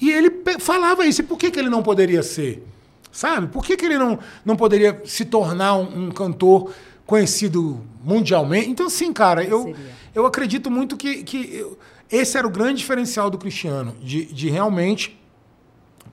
[0.00, 2.62] E ele falava isso, e por que, que ele não poderia ser?
[3.10, 3.46] Sabe?
[3.46, 6.72] Por que, que ele não, não poderia se tornar um, um cantor
[7.06, 8.68] conhecido mundialmente?
[8.68, 9.74] Então, sim, cara, eu,
[10.14, 11.78] eu acredito muito que, que eu,
[12.10, 15.18] esse era o grande diferencial do Cristiano, de, de realmente.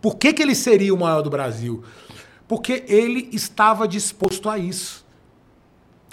[0.01, 1.83] Por que, que ele seria o maior do Brasil?
[2.47, 5.02] Porque ele estava disposto a isso.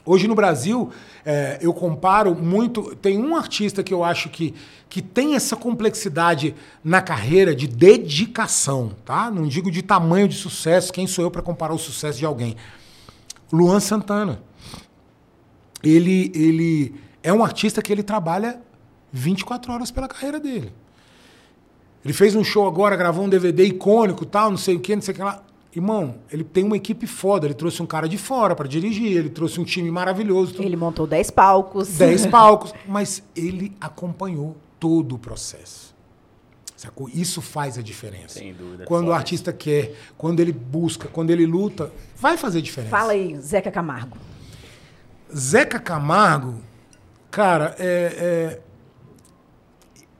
[0.05, 0.90] Hoje no Brasil,
[1.24, 2.96] é, eu comparo muito.
[2.96, 4.55] Tem um artista que eu acho que,
[4.88, 9.30] que tem essa complexidade na carreira de dedicação, tá?
[9.30, 12.57] Não digo de tamanho de sucesso, quem sou eu para comparar o sucesso de alguém?
[13.53, 14.42] Luan Santana.
[15.82, 18.61] Ele, ele é um artista que ele trabalha
[19.12, 20.72] 24 horas pela carreira dele.
[22.05, 25.03] Ele fez um show agora, gravou um DVD icônico, tal, não sei o que, não
[25.03, 25.42] sei o que lá.
[25.75, 27.47] Irmão, ele tem uma equipe foda.
[27.47, 30.61] Ele trouxe um cara de fora para dirigir, ele trouxe um time maravilhoso.
[30.61, 31.89] Ele montou 10 palcos.
[31.97, 32.75] 10 palcos.
[32.87, 35.95] Mas ele acompanhou todo o processo.
[36.77, 37.09] Sacou?
[37.11, 38.39] Isso faz a diferença.
[38.39, 38.85] Sem dúvida.
[38.85, 42.91] Quando o artista quer, quando ele busca, quando ele luta, vai fazer diferença.
[42.91, 44.16] Fala aí, Zeca Camargo.
[45.37, 46.55] Zeca Camargo,
[47.31, 48.59] cara, é,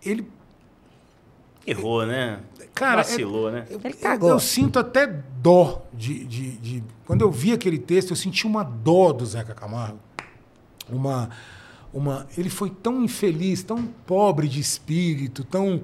[0.05, 0.31] é ele.
[1.67, 2.41] Errou, né?
[2.81, 3.67] Cara, Vacilou, é, né?
[3.69, 3.79] Eu,
[4.23, 8.47] eu, eu, sinto até dó de, de, de, Quando eu vi aquele texto, eu senti
[8.47, 9.99] uma dó do Zeca Camargo.
[10.89, 11.29] Uma.
[11.93, 15.83] uma ele foi tão infeliz, tão pobre de espírito, tão.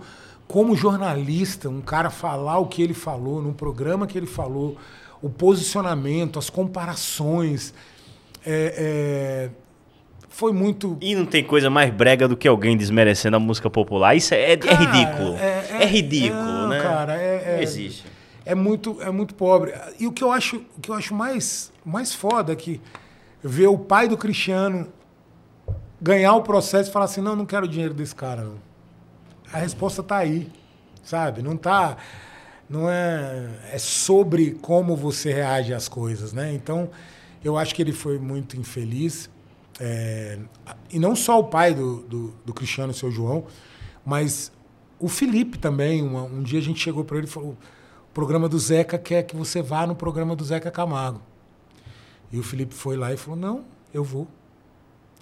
[0.49, 4.79] Como jornalista, um cara falar o que ele falou, num programa que ele falou,
[5.21, 7.75] o posicionamento, as comparações.
[8.43, 9.67] É, é,
[10.37, 10.99] foi muito.
[11.01, 14.15] E não tem coisa mais brega do que alguém desmerecendo a música popular.
[14.15, 15.35] Isso é, é, cara, é ridículo.
[15.37, 16.83] É, é, é ridículo, não, né?
[17.07, 18.05] Cara, é, não existe.
[18.45, 19.75] É muito, é muito pobre.
[19.99, 22.81] E o que eu acho, o que eu acho mais, mais foda é que
[23.43, 24.89] ver o pai do Cristiano
[26.01, 28.43] ganhar o processo e falar assim: não, não quero o dinheiro desse cara.
[28.43, 28.55] Não.
[29.53, 30.51] A resposta tá aí,
[31.03, 31.43] sabe?
[31.43, 31.97] Não tá.
[32.69, 33.49] Não é.
[33.73, 36.53] É sobre como você reage às coisas, né?
[36.53, 36.91] Então,
[37.45, 39.31] eu acho que ele foi muito infeliz.
[39.79, 40.39] É,
[40.91, 43.45] e não só o pai do, do, do, Cristiano, seu João,
[44.05, 44.51] mas
[44.99, 46.03] o Felipe também.
[46.03, 49.23] Uma, um dia a gente chegou para ele e falou: o programa do Zeca quer
[49.23, 51.21] que você vá no programa do Zeca Camargo.
[52.33, 54.27] E o Felipe foi lá e falou: não, eu vou.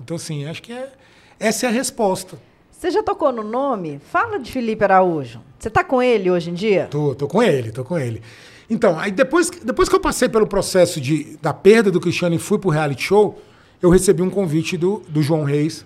[0.01, 0.93] Então, assim, acho que é,
[1.39, 2.39] essa é a resposta.
[2.71, 4.01] Você já tocou no nome?
[4.11, 5.41] Fala de Felipe Araújo.
[5.59, 6.89] Você tá com ele hoje em dia?
[6.91, 8.21] Tô, tô com ele, tô com ele.
[8.69, 12.39] Então, aí depois, depois que eu passei pelo processo de, da perda do Cristiano e
[12.39, 13.41] fui pro reality show,
[13.81, 15.85] eu recebi um convite do, do João Reis.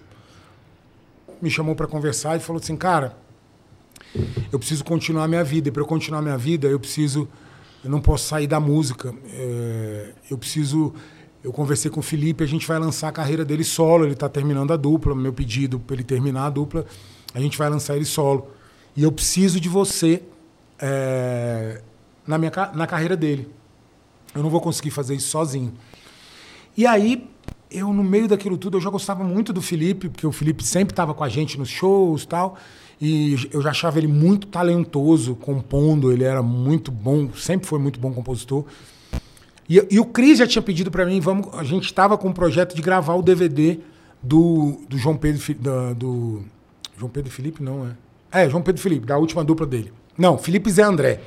[1.40, 3.16] Me chamou para conversar e falou assim, cara,
[4.52, 5.68] eu preciso continuar a minha vida.
[5.68, 7.28] E para eu continuar a minha vida, eu preciso.
[7.84, 9.14] Eu não posso sair da música.
[9.32, 10.92] É, eu preciso.
[11.42, 14.04] Eu conversei com o Felipe, a gente vai lançar a carreira dele solo.
[14.04, 15.14] Ele está terminando a dupla.
[15.14, 16.84] Meu pedido para ele terminar a dupla,
[17.32, 18.48] a gente vai lançar ele solo.
[18.96, 20.22] E eu preciso de você
[20.78, 21.80] é,
[22.26, 23.48] na, minha, na carreira dele.
[24.34, 25.72] Eu não vou conseguir fazer isso sozinho.
[26.76, 27.28] E aí,
[27.70, 30.92] eu, no meio daquilo tudo, eu já gostava muito do Felipe, porque o Felipe sempre
[30.92, 32.56] estava com a gente nos shows tal.
[33.00, 38.00] E eu já achava ele muito talentoso, compondo, ele era muito bom, sempre foi muito
[38.00, 38.64] bom compositor.
[39.68, 42.32] E, e o Cris já tinha pedido para mim, vamos, a gente estava com um
[42.32, 43.78] projeto de gravar o DVD
[44.22, 46.42] do, do João Pedro da, do
[46.96, 48.42] João Pedro Felipe não é?
[48.42, 49.92] É, João Pedro Felipe, da última dupla dele.
[50.16, 51.20] Não, Felipe Zé André.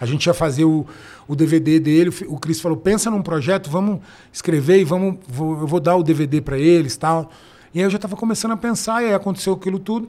[0.00, 0.86] A gente ia fazer o,
[1.26, 2.10] o DVD dele.
[2.28, 4.00] O Cris falou: pensa num projeto, vamos
[4.32, 7.30] escrever e vamos, vou, eu vou dar o DVD para eles tal.
[7.74, 10.08] E aí eu já estava começando a pensar, e aí aconteceu aquilo tudo.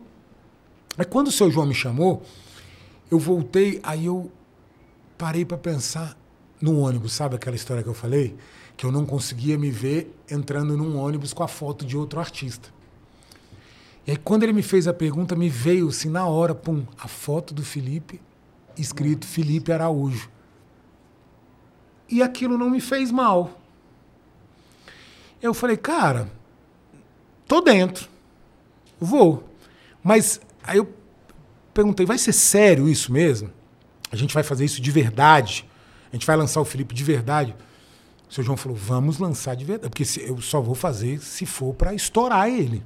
[1.00, 2.22] Aí quando o seu João me chamou,
[3.10, 4.30] eu voltei, aí eu
[5.18, 6.18] parei para pensar
[6.60, 8.36] no ônibus, sabe aquela história que eu falei?
[8.76, 12.68] Que eu não conseguia me ver entrando num ônibus com a foto de outro artista.
[14.06, 17.08] E aí quando ele me fez a pergunta, me veio assim na hora, pum, a
[17.08, 18.20] foto do Felipe,
[18.78, 20.30] escrito Felipe Araújo.
[22.10, 23.58] E aquilo não me fez mal.
[25.42, 26.30] Eu falei, cara,
[27.48, 28.10] tô dentro,
[29.00, 29.46] vou.
[30.04, 30.88] Mas Aí eu
[31.74, 33.50] perguntei, vai ser sério isso mesmo?
[34.12, 35.68] A gente vai fazer isso de verdade?
[36.14, 37.56] A gente vai lançar o Felipe de verdade?
[38.30, 41.74] O seu João falou, vamos lançar de verdade, porque eu só vou fazer se for
[41.74, 42.86] para estourar ele.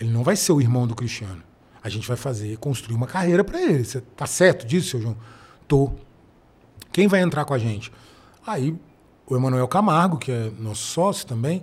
[0.00, 1.44] Ele não vai ser o irmão do Cristiano.
[1.80, 3.84] A gente vai fazer, construir uma carreira para ele.
[3.84, 5.16] Você tá certo disso, seu João?
[5.68, 5.92] Tô.
[6.90, 7.92] Quem vai entrar com a gente?
[8.44, 8.76] Aí
[9.28, 11.62] o Emanuel Camargo, que é nosso sócio também,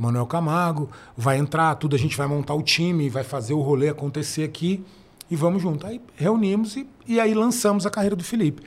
[0.00, 3.90] Manuel Camargo, vai entrar, tudo, a gente vai montar o time, vai fazer o rolê
[3.90, 4.82] acontecer aqui
[5.30, 5.86] e vamos junto.
[5.86, 8.62] Aí reunimos e, e aí lançamos a carreira do Felipe.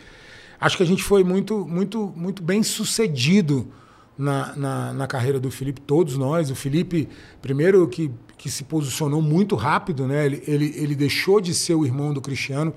[0.62, 3.68] Acho que a gente foi muito, muito, muito bem sucedido
[4.16, 6.52] na, na, na, carreira do Felipe, todos nós.
[6.52, 7.10] O Felipe,
[7.42, 10.28] primeiro que, que se posicionou muito rápido, né?
[10.28, 12.72] Ele, ele, ele deixou de ser o irmão do Cristiano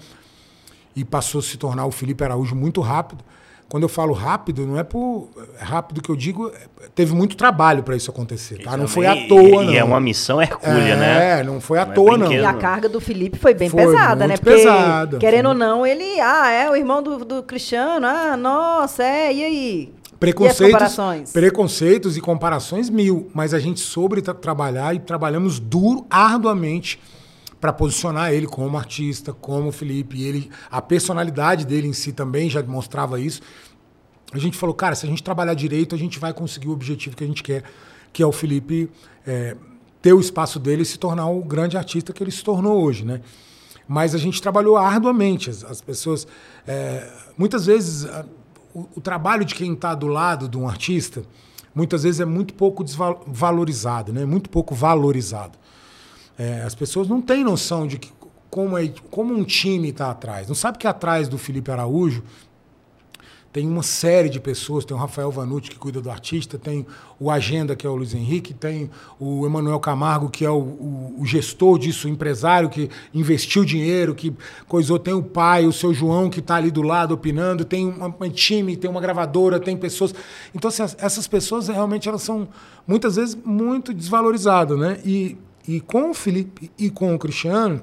[0.96, 3.22] e passou a se tornar o Felipe Araújo muito rápido.
[3.68, 5.28] Quando eu falo rápido, não é por
[5.60, 6.52] é rápido que eu digo,
[6.94, 8.76] teve muito trabalho para isso acontecer, tá?
[8.76, 9.72] Não foi à toa, e, não.
[9.72, 11.40] E é uma missão hercúlea, é, né?
[11.40, 12.32] É, não foi à não é toa, é não.
[12.32, 14.36] E a carga do Felipe foi bem foi pesada, né?
[14.36, 15.52] Porque, pesada, querendo foi.
[15.52, 19.92] ou não, ele, ah, é o irmão do, do Cristiano, ah, nossa, é, e aí?
[20.20, 26.06] Preconceitos, e preconceitos e comparações mil, mas a gente soube tra trabalhar e trabalhamos duro,
[26.08, 27.00] arduamente
[27.60, 30.22] para posicionar ele como artista, como Felipe.
[30.22, 33.40] Ele, a personalidade dele em si também já demonstrava isso.
[34.32, 37.16] A gente falou, cara, se a gente trabalhar direito, a gente vai conseguir o objetivo
[37.16, 37.62] que a gente quer,
[38.12, 38.90] que é o Felipe
[39.26, 39.56] é,
[40.02, 43.04] ter o espaço dele e se tornar o grande artista que ele se tornou hoje,
[43.04, 43.20] né?
[43.88, 45.48] Mas a gente trabalhou arduamente.
[45.48, 46.26] As, as pessoas,
[46.66, 47.08] é,
[47.38, 48.26] muitas vezes, a,
[48.74, 51.22] o, o, trabalho de quem está do lado de um artista,
[51.74, 54.24] muitas vezes é muito pouco desvalorizado, né?
[54.24, 55.56] Muito pouco valorizado.
[56.38, 58.12] É, as pessoas não têm noção de que,
[58.50, 60.48] como, é, como um time está atrás.
[60.48, 62.22] Não sabe que atrás do Felipe Araújo
[63.56, 66.86] tem uma série de pessoas, tem o Rafael Vanucci que cuida do artista, tem
[67.18, 71.14] o Agenda, que é o Luiz Henrique, tem o Emanuel Camargo, que é o, o,
[71.20, 74.30] o, gestor disso, o empresário que investiu dinheiro, que
[74.68, 78.04] coisou, tem o pai, o seu João, que está ali do lado opinando, tem um,
[78.04, 80.14] um, time, tem uma gravadora, tem pessoas.
[80.54, 82.46] Então, assim, essas pessoas realmente elas são
[82.86, 85.00] muitas vezes muito desvalorizadas, né?
[85.02, 87.82] E e com o Felipe e com o Cristiano,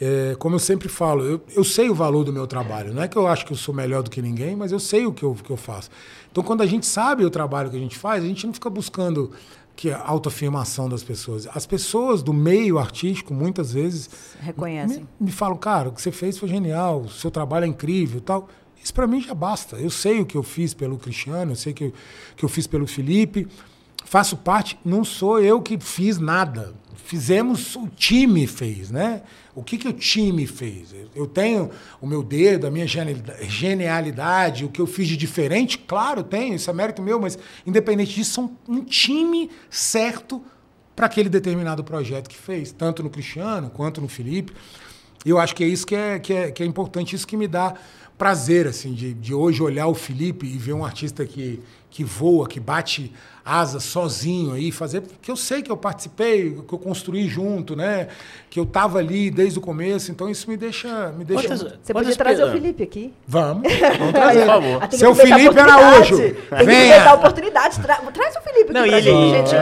[0.00, 2.94] é, como eu sempre falo, eu, eu sei o valor do meu trabalho.
[2.94, 5.06] Não é que eu acho que eu sou melhor do que ninguém, mas eu sei
[5.06, 5.90] o que eu, que eu faço.
[6.32, 8.70] Então, quando a gente sabe o trabalho que a gente faz, a gente não fica
[8.70, 9.30] buscando
[9.76, 11.46] que a autoafirmação das pessoas.
[11.54, 14.08] As pessoas do meio artístico, muitas vezes,
[14.40, 15.06] reconhecem.
[15.18, 18.20] Me, me falam, cara, o que você fez foi genial, o seu trabalho é incrível
[18.20, 18.48] tal.
[18.82, 19.76] Isso para mim já basta.
[19.76, 21.92] Eu sei o que eu fiz pelo Cristiano, eu sei o que,
[22.36, 23.46] que eu fiz pelo Felipe
[24.04, 26.74] faço parte, não sou eu que fiz nada.
[26.96, 29.22] Fizemos, o time fez, né?
[29.54, 30.94] O que, que o time fez?
[31.14, 31.70] Eu tenho
[32.00, 36.70] o meu dedo, a minha genialidade, o que eu fiz de diferente, claro, tenho, isso
[36.70, 37.36] é mérito meu, mas
[37.66, 40.42] independente disso, são um time certo
[40.94, 44.52] para aquele determinado projeto que fez, tanto no Cristiano quanto no Felipe.
[45.24, 47.48] eu acho que é isso que é, que é, que é importante, isso que me
[47.48, 47.74] dá
[48.16, 51.58] prazer, assim, de, de hoje olhar o Felipe e ver um artista que,
[51.90, 53.12] que voa, que bate
[53.44, 58.08] asa sozinho aí, fazer, porque eu sei que eu participei, que eu construí junto, né?
[58.48, 61.12] Que eu tava ali desde o começo, então isso me deixa.
[61.16, 61.48] Me deixa...
[61.48, 63.12] Quantas, Você podia trazer o Felipe aqui.
[63.26, 63.62] Vamos,
[63.98, 64.40] vamos trazer.
[64.40, 64.88] Por favor.
[64.92, 66.16] Seu Felipe Araújo.
[66.16, 67.10] Tem que Venha.
[67.10, 67.80] a oportunidade.
[67.80, 67.96] Tra...
[67.96, 68.90] Traz o Felipe Não, aqui.
[68.90, 69.46] Não, e ele.
[69.46, 69.54] Gente.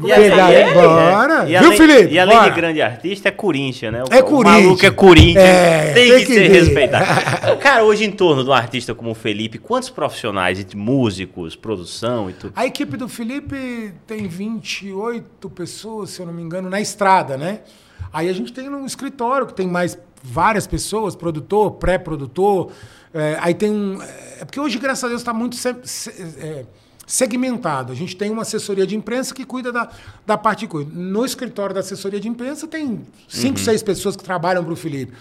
[0.00, 1.48] E Pegar ele, bora.
[1.48, 2.14] E Viu, Felipe?
[2.14, 2.50] E além bora.
[2.50, 4.02] de grande artista, é Corinthians, né?
[4.02, 4.56] O, é Corinthians.
[4.56, 5.44] O maluco é Corinthians.
[5.44, 7.56] É, tem, tem, que, que ser respeitado.
[7.60, 12.32] Cara, hoje em torno de um artista como o Felipe, quantos profissionais, músicos, produção e
[12.32, 12.52] tudo?
[12.56, 17.60] A equipe do Felipe tem 28 pessoas, se eu não me engano, na estrada, né?
[18.12, 22.70] Aí a gente tem um escritório que tem mais várias pessoas, produtor, pré-produtor.
[23.14, 24.02] É, aí tem um.
[24.40, 25.56] É porque hoje, graças a Deus, está muito.
[25.56, 26.66] Se, se, é,
[27.06, 27.92] segmentado.
[27.92, 29.90] A gente tem uma assessoria de imprensa que cuida da,
[30.26, 30.88] da parte de coisa.
[30.92, 33.64] No escritório da assessoria de imprensa tem cinco, uhum.
[33.64, 35.12] seis pessoas que trabalham para o Felipe.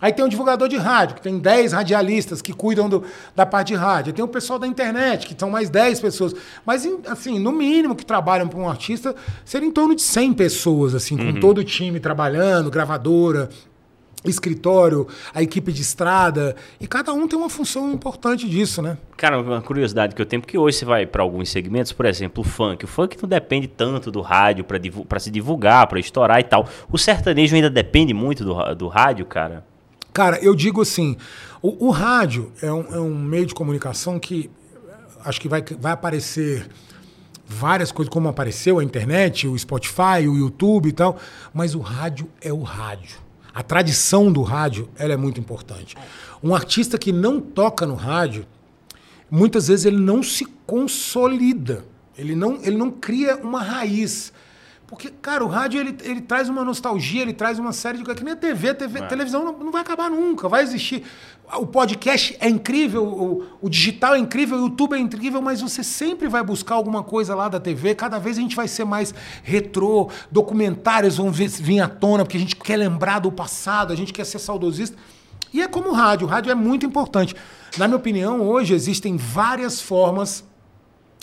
[0.00, 3.02] Aí tem um divulgador de rádio, que tem 10 radialistas que cuidam do,
[3.34, 4.10] da parte de rádio.
[4.10, 6.34] Aí tem o pessoal da internet, que são mais 10 pessoas.
[6.64, 9.14] Mas, assim, no mínimo que trabalham para um artista,
[9.44, 11.40] seria em torno de 100 pessoas, assim, com uhum.
[11.40, 13.48] todo o time trabalhando, gravadora,
[14.24, 18.98] escritório, a equipe de estrada, e cada um tem uma função importante disso, né?
[19.16, 22.42] Cara, uma curiosidade que eu tenho, porque hoje você vai para alguns segmentos, por exemplo,
[22.42, 22.84] o funk.
[22.84, 26.68] O funk não depende tanto do rádio para se divulgar, para estourar e tal.
[26.90, 29.64] O sertanejo ainda depende muito do, do rádio, cara?
[30.18, 31.16] Cara, eu digo assim,
[31.62, 34.50] o, o rádio é um, é um, meio de comunicação que
[35.24, 36.68] acho que vai, vai aparecer
[37.46, 41.18] várias coisas, como apareceu a internet, o Spotify, o YouTube e tal,
[41.54, 45.96] mas o rádio é o rádio a tradição do rádio ela é muito importante.
[46.42, 48.44] Um artista que não toca no rádio,
[49.30, 51.84] muitas vezes ele não se consolida,
[52.16, 54.32] ele não, ele não cria uma raiz.
[54.88, 58.18] Porque, cara, o rádio ele, ele traz uma nostalgia, ele traz uma série de coisas.
[58.18, 59.02] Que nem a TV, TV é.
[59.06, 61.04] televisão não, não, vai acabar nunca, vai existir.
[61.58, 65.84] O podcast é incrível, o, o, digital é incrível, o YouTube é incrível, mas você
[65.84, 67.94] sempre vai buscar alguma coisa lá da TV.
[67.94, 72.38] Cada vez a gente vai ser mais retrô, documentários vão vir, vir à tona, porque
[72.38, 74.96] a gente quer lembrar do passado, a gente quer ser saudosista.
[75.52, 77.36] E é como o rádio, o rádio é muito importante.
[77.76, 80.44] Na minha opinião, hoje existem várias formas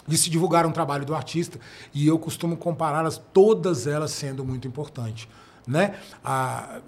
[0.08, 1.60] de se divulgar um trabalho do artista
[1.94, 5.28] e eu costumo compará-las todas elas sendo muito importantes.
[5.68, 5.96] Né?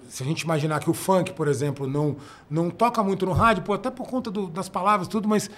[0.08, 2.16] Se a gente imaginar que o funk, por exemplo, não,
[2.48, 5.50] não toca muito no rádio, pô, até por conta do, das palavras tudo, mas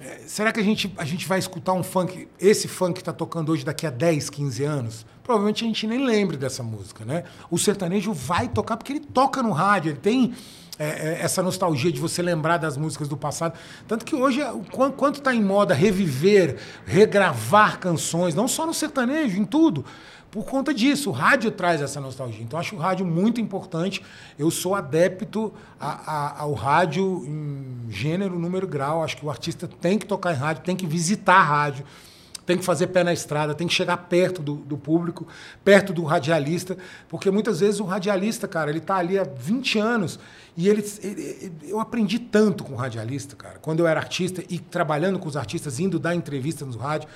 [0.00, 3.12] é, será que a gente, a gente vai escutar um funk, esse funk que está
[3.12, 5.06] tocando hoje daqui a 10, 15 anos?
[5.22, 7.04] Provavelmente a gente nem lembre dessa música.
[7.04, 7.24] Né?
[7.50, 10.34] O sertanejo vai tocar porque ele toca no rádio, ele tem
[10.78, 13.58] é, é, essa nostalgia de você lembrar das músicas do passado.
[13.86, 14.40] Tanto que hoje,
[14.96, 19.84] quanto está em moda reviver, regravar canções, não só no sertanejo, em tudo,
[20.30, 21.10] por conta disso.
[21.10, 22.42] O rádio traz essa nostalgia.
[22.42, 24.02] Então, acho o rádio muito importante.
[24.38, 29.04] Eu sou adepto a, a, ao rádio em gênero, número grau.
[29.04, 31.84] Acho que o artista tem que tocar em rádio, tem que visitar a rádio
[32.44, 35.26] tem que fazer pé na estrada, tem que chegar perto do, do, público,
[35.64, 36.76] perto do radialista,
[37.08, 40.18] porque muitas vezes o radialista, cara, ele está ali há 20 anos
[40.56, 40.84] e ele,
[41.62, 43.58] eu aprendi tanto com radialista, cara.
[43.58, 47.08] Quando eu era artista e trabalhando com os artistas, indo dar entrevista no rádio,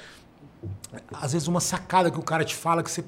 [1.12, 3.04] às vezes uma sacada que o cara te fala que você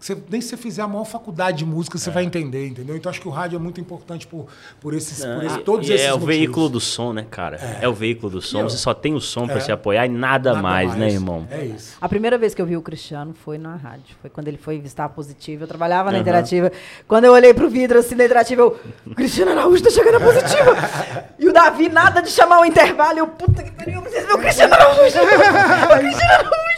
[0.00, 2.12] você, nem se você fizer a maior faculdade de música, você é.
[2.12, 2.96] vai entender, entendeu?
[2.96, 4.46] Então acho que o rádio é muito importante por,
[4.80, 6.36] por, esses, Não, por esse, todos esses É o motivos.
[6.36, 7.56] veículo do som, né, cara?
[7.56, 8.62] É, é o veículo do som.
[8.62, 9.48] você só tem o som é.
[9.48, 11.48] para se apoiar e nada, nada mais, né, mais, né, irmão?
[11.50, 11.96] É isso.
[12.00, 14.16] A primeira vez que eu vi o Cristiano foi na rádio.
[14.20, 15.64] Foi quando ele foi visitar Positivo.
[15.64, 16.22] Eu trabalhava na uhum.
[16.22, 16.70] Interativa.
[17.06, 18.78] Quando eu olhei pro vidro assim na Interativa, eu...
[19.16, 20.76] Cristiano Araújo tá chegando a Positiva.
[21.38, 23.18] e o Davi, nada de chamar o intervalo.
[23.18, 25.00] Eu, puta que pariu, eu preciso ver o Cristiano Araújo.
[25.02, 26.68] o Cristiano Araújo.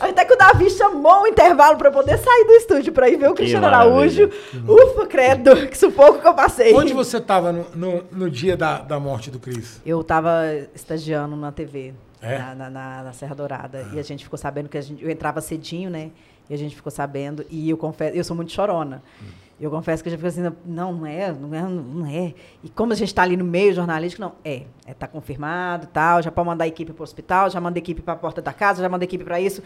[0.00, 3.28] Até que o Davi chamou o intervalo para poder sair do estúdio para ir ver
[3.28, 4.30] o Cristiano Araújo.
[4.66, 6.74] Ufa, credo, que sufoco que eu passei.
[6.74, 9.80] Onde você estava no, no, no, dia da, da morte do Cris?
[9.84, 10.42] Eu estava
[10.74, 12.38] estagiando na TV, é?
[12.38, 13.86] na, na, na, na, Serra Dourada.
[13.90, 13.94] Ah.
[13.96, 16.10] E a gente ficou sabendo que a gente, eu entrava cedinho, né?
[16.48, 17.44] E a gente ficou sabendo.
[17.50, 19.02] E eu confesso, eu sou muito chorona.
[19.22, 19.42] Hum.
[19.62, 22.34] Eu confesso que a gente fica assim, não, não é, não é, não é.
[22.64, 26.20] E como a gente está ali no meio jornalístico, não, é, é tá confirmado, tal,
[26.20, 28.42] já pode mandar a equipe para o hospital, já manda a equipe para a porta
[28.42, 29.62] da casa, já manda a equipe para isso.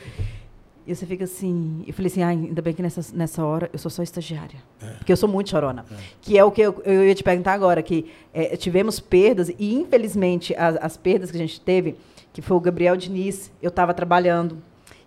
[0.87, 1.83] E você fica assim.
[1.87, 4.59] Eu falei assim, ah, ainda bem que nessa, nessa hora eu sou só estagiária.
[4.81, 4.87] É.
[4.99, 5.85] Porque eu sou muito chorona.
[5.91, 5.95] É.
[6.23, 9.75] Que é o que eu, eu ia te perguntar agora, que é, tivemos perdas, e
[9.75, 11.97] infelizmente as, as, perdas que a gente teve,
[12.33, 14.59] que foi o Gabriel Diniz, eu estava trabalhando.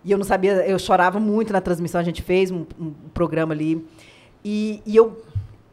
[0.04, 3.54] E eu não sabia, eu chorava muito na transmissão, a gente fez um, um programa
[3.54, 3.86] ali.
[4.44, 5.22] E, e, eu,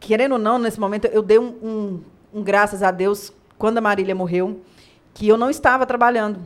[0.00, 2.00] querendo ou não, nesse momento, eu dei um, um,
[2.32, 4.60] um graças a Deus quando a Marília morreu,
[5.12, 6.40] que eu não estava trabalhando.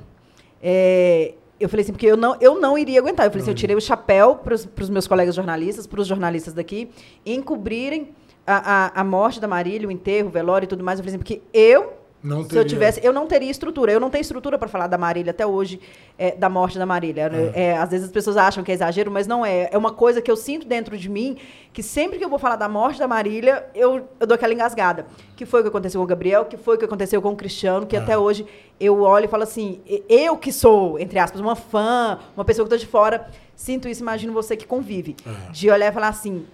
[0.61, 3.27] É, eu falei assim, porque eu não, eu não iria aguentar.
[3.27, 6.53] Eu falei assim, eu tirei o chapéu para os meus colegas jornalistas, para os jornalistas
[6.53, 6.91] daqui,
[7.25, 8.11] encobrirem
[8.47, 11.15] a, a, a morte da Marília, o enterro, o velório e tudo mais, eu falei
[11.15, 13.91] assim, porque eu Não se eu tivesse, eu não teria estrutura.
[13.91, 15.81] Eu não tenho estrutura para falar da Marília até hoje,
[16.17, 17.31] é, da morte da Marília.
[17.53, 19.69] É, às vezes as pessoas acham que é exagero, mas não é.
[19.73, 21.37] É uma coisa que eu sinto dentro de mim,
[21.73, 25.07] que sempre que eu vou falar da morte da Marília, eu, eu dou aquela engasgada.
[25.37, 27.37] Que foi o que aconteceu com o Gabriel, que foi o que aconteceu com o
[27.37, 28.47] Cristiano, que até hoje
[28.79, 32.75] eu olho e falo assim, eu que sou, entre aspas, uma fã, uma pessoa que
[32.75, 35.17] estou de fora, sinto isso, imagino você que convive.
[35.51, 36.47] De olhar e falar assim,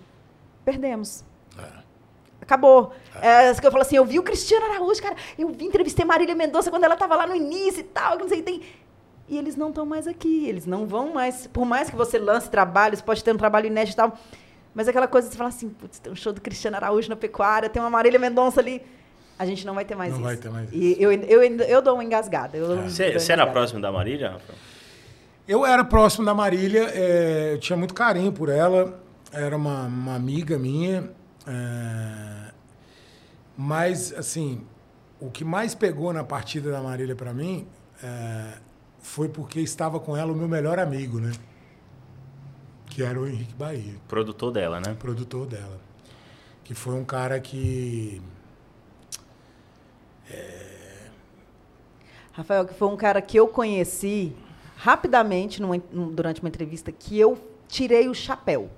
[0.64, 1.24] perdemos.
[2.48, 2.94] Acabou.
[3.20, 6.02] É, isso que eu falo assim, eu vi o Cristiano Araújo, cara, eu vi, entrevistei
[6.02, 8.62] Marília Mendonça quando ela estava lá no início e tal, que não sei tem.
[9.28, 11.46] E eles não estão mais aqui, eles não vão mais.
[11.46, 14.18] Por mais que você lance trabalhos, pode ter um trabalho inédito e tal.
[14.74, 17.16] Mas aquela coisa de você falar assim, putz, tem um show do Cristiano Araújo na
[17.16, 18.80] pecuária, tem uma Marília Mendonça ali.
[19.38, 20.26] A gente não vai ter mais Não isso.
[20.26, 22.56] vai ter mais E eu, eu, eu, eu dou uma engasgada.
[22.56, 24.58] Eu dou uma Você, você era próximo da Marília, Rafael?
[25.46, 28.98] Eu era próximo da Marília, é, eu tinha muito carinho por ela,
[29.30, 31.10] era uma, uma amiga minha.
[31.48, 32.52] É,
[33.56, 34.64] mas, assim,
[35.18, 37.66] o que mais pegou na partida da Marília para mim
[38.02, 38.58] é,
[39.00, 41.32] foi porque estava com ela o meu melhor amigo, né?
[42.86, 44.94] Que era o Henrique Bahia, Produtor dela, né?
[44.98, 45.80] produtor dela.
[46.64, 48.20] Que foi um cara que.
[52.32, 54.32] Rafael, que foi um cara que eu conheci
[54.76, 58.70] rapidamente numa- num- durante uma entrevista que eu tirei o chapéu.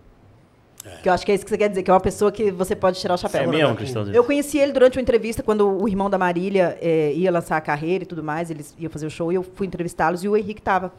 [1.03, 2.51] Que eu acho que é isso que você quer dizer, que é uma pessoa que
[2.51, 3.43] você pode tirar o chapéu.
[3.43, 4.11] É mesmo, Cristão?
[4.13, 7.61] Eu conheci ele durante uma entrevista quando o irmão da Marília eh, ia lançar a
[7.61, 10.37] carreira e tudo mais, eles iam fazer o show e eu fui entrevistá-los e o
[10.37, 10.93] Henrique estava.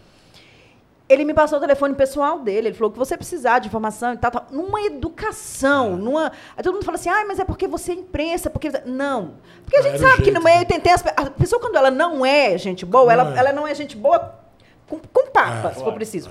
[1.09, 4.17] Ele me passou o telefone pessoal dele, ele falou que você precisar de informação e
[4.17, 4.47] tal, tal.
[4.51, 6.31] Numa educação, numa.
[6.55, 8.71] Aí todo mundo fala assim, ah, mas é porque você é imprensa, porque.
[8.85, 9.33] Não.
[9.63, 10.65] Porque a gente sabe que jeito, no meio né?
[10.65, 13.39] tem, tem as, a pessoa, quando ela não é gente boa, ela Não é.
[13.39, 14.39] ela não é gente boa
[14.87, 16.29] com, com papa, É, se for preciso.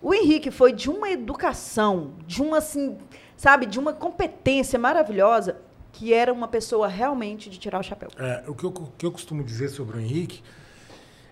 [0.00, 2.96] O Henrique foi de uma educação, de uma, assim,
[3.36, 5.60] sabe, de uma competência maravilhosa,
[5.92, 8.08] que era uma pessoa realmente de tirar o chapéu.
[8.16, 10.42] É, o, que eu, que eu costumo dizer sobre o Henrique,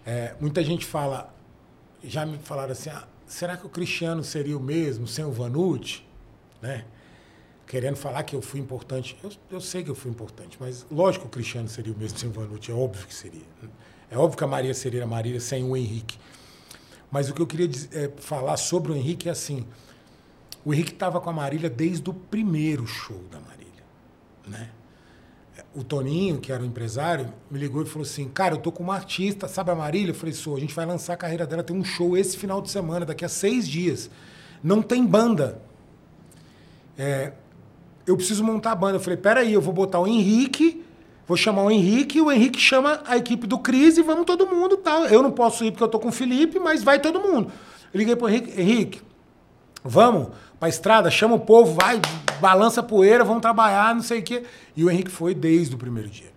[0.05, 1.33] é, muita gente fala,
[2.03, 6.05] já me falaram assim, ah, será que o Cristiano seria o mesmo sem o Vanucci?
[6.61, 6.85] Né?
[7.67, 9.17] Querendo falar que eu fui importante.
[9.23, 12.19] Eu, eu sei que eu fui importante, mas lógico que o Cristiano seria o mesmo
[12.19, 13.43] sem o Vanucci, é óbvio que seria.
[14.11, 16.19] É óbvio que a Maria seria a Maria sem o Henrique.
[17.11, 19.67] Mas o que eu queria é, falar sobre o Henrique é assim,
[20.65, 23.85] o Henrique estava com a Marília desde o primeiro show da Marília,
[24.47, 24.71] né?
[25.77, 28.83] o Toninho, que era o empresário, me ligou e falou assim: Cara, eu tô com
[28.83, 30.11] uma artista, sabe a Marília?
[30.11, 32.63] Eu falei: Sou, a gente vai lançar a carreira dela, tem um show esse final
[32.63, 34.11] de semana, daqui a seis dias.
[34.63, 35.61] Não tem banda.
[36.97, 37.35] É,
[38.07, 38.97] eu preciso montar a banda.
[38.97, 40.83] Eu falei: Peraí, eu vou botar o Henrique,
[41.27, 44.77] vou chamar o Henrique, o Henrique chama a equipe do Cris e vamos todo mundo
[44.77, 45.07] tal.
[45.07, 47.51] Eu não posso ir porque eu tô com o Felipe, mas vai todo mundo.
[47.93, 49.01] Eu liguei pro Henrique: Henrique,
[49.87, 50.29] Vamos
[50.59, 52.01] pra estrada, chama o povo, vai,
[52.41, 54.43] balança a poeira, vamos trabalhar, não sei o quê.
[54.77, 56.33] E o Henrique foi desde o primeiro dia.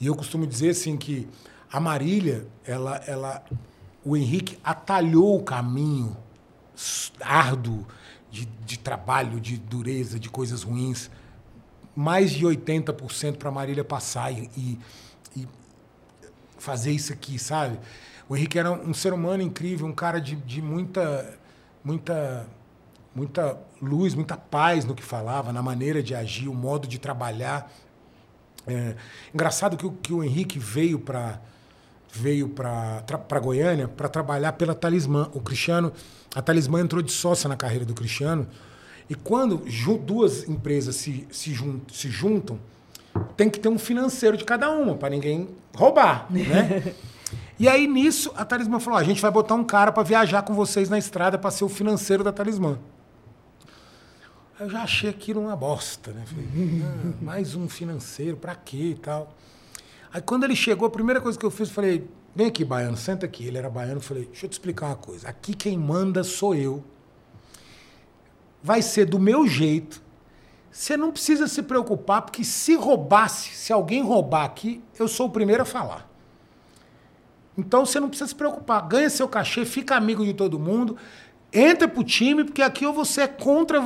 [0.00, 1.28] E eu costumo dizer assim que
[1.70, 3.44] a Marília, ela, ela,
[4.04, 6.16] o Henrique atalhou o caminho
[7.20, 7.86] árduo
[8.30, 11.10] de, de trabalho, de dureza, de coisas ruins,
[12.00, 14.78] mais de 80% para Marília passar e, e-
[15.36, 15.48] e
[16.58, 17.78] fazer isso aqui, sabe?
[18.28, 21.38] O Henrique era um ser humano incrível, um cara de, de muita,
[21.84, 22.46] muita,
[23.14, 27.70] muita luz, muita paz no que falava, na maneira de agir, o modo de trabalhar.
[28.66, 28.94] É,
[29.34, 31.40] engraçado que, o- que o Henrique veio para
[32.12, 35.30] veio para Goiânia para trabalhar pela Talismã.
[35.32, 35.92] O Cristiano,
[36.34, 38.48] a Talismã entrou de sócia na carreira do Cristiano.
[39.10, 39.64] E quando
[40.06, 42.58] duas empresas se, se, jun- se juntam,
[43.36, 46.94] tem que ter um financeiro de cada uma, para ninguém roubar, né?
[47.60, 50.42] E aí nisso a Talismã falou: "Ó, a gente vai botar um cara para viajar
[50.42, 52.78] com vocês na estrada para ser o financeiro da Talismã.
[54.58, 56.22] Eu já achei aquilo uma bosta, né?
[56.26, 59.34] Falei, "Ah, mais um financeiro, para quê e tal.
[60.12, 62.96] Aí quando ele chegou, a primeira coisa que eu fiz, eu falei, vem aqui, baiano,
[62.96, 63.46] senta aqui.
[63.46, 65.28] Ele era baiano, eu falei, deixa eu te explicar uma coisa.
[65.28, 66.82] Aqui quem manda sou eu.
[68.62, 70.02] Vai ser do meu jeito.
[70.70, 75.30] Você não precisa se preocupar, porque se roubasse, se alguém roubar aqui, eu sou o
[75.30, 76.08] primeiro a falar.
[77.58, 78.86] Então você não precisa se preocupar.
[78.86, 80.96] Ganha seu cachê, fica amigo de todo mundo.
[81.52, 83.82] Entra pro time, porque aqui ou você é contra,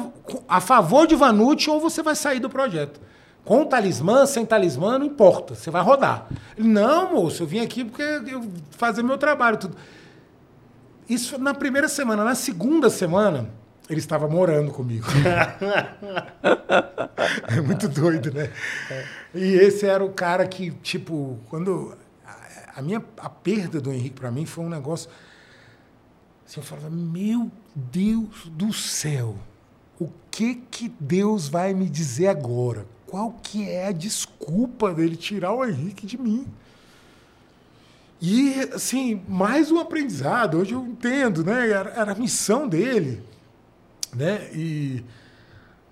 [0.46, 3.00] a favor de Vanucci ou você vai sair do projeto.
[3.44, 5.54] Com talismã, sem talismã, não importa.
[5.54, 6.28] Você vai rodar.
[6.56, 9.56] Não, moço, eu vim aqui porque eu fazer meu trabalho.
[9.56, 9.76] Tudo.
[11.08, 12.24] Isso na primeira semana.
[12.24, 13.48] Na segunda semana,
[13.88, 15.06] ele estava morando comigo.
[17.48, 18.50] é muito doido, né?
[19.34, 21.96] E esse era o cara que, tipo, quando.
[22.74, 25.10] A, minha a perda do Henrique para mim foi um negócio.
[26.46, 29.36] Assim, eu falava, meu Deus do céu,
[29.98, 32.84] o que que Deus vai me dizer agora?
[33.14, 36.48] qual que é a desculpa dele tirar o Henrique de mim?
[38.20, 40.58] E, assim, mais um aprendizado.
[40.58, 41.70] Hoje eu entendo, né?
[41.70, 43.22] Era, era a missão dele,
[44.14, 44.50] né?
[44.52, 45.04] E...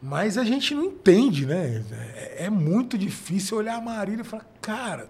[0.01, 1.85] Mas a gente não entende, né?
[1.93, 5.09] É, é muito difícil olhar a Marília e falar, cara,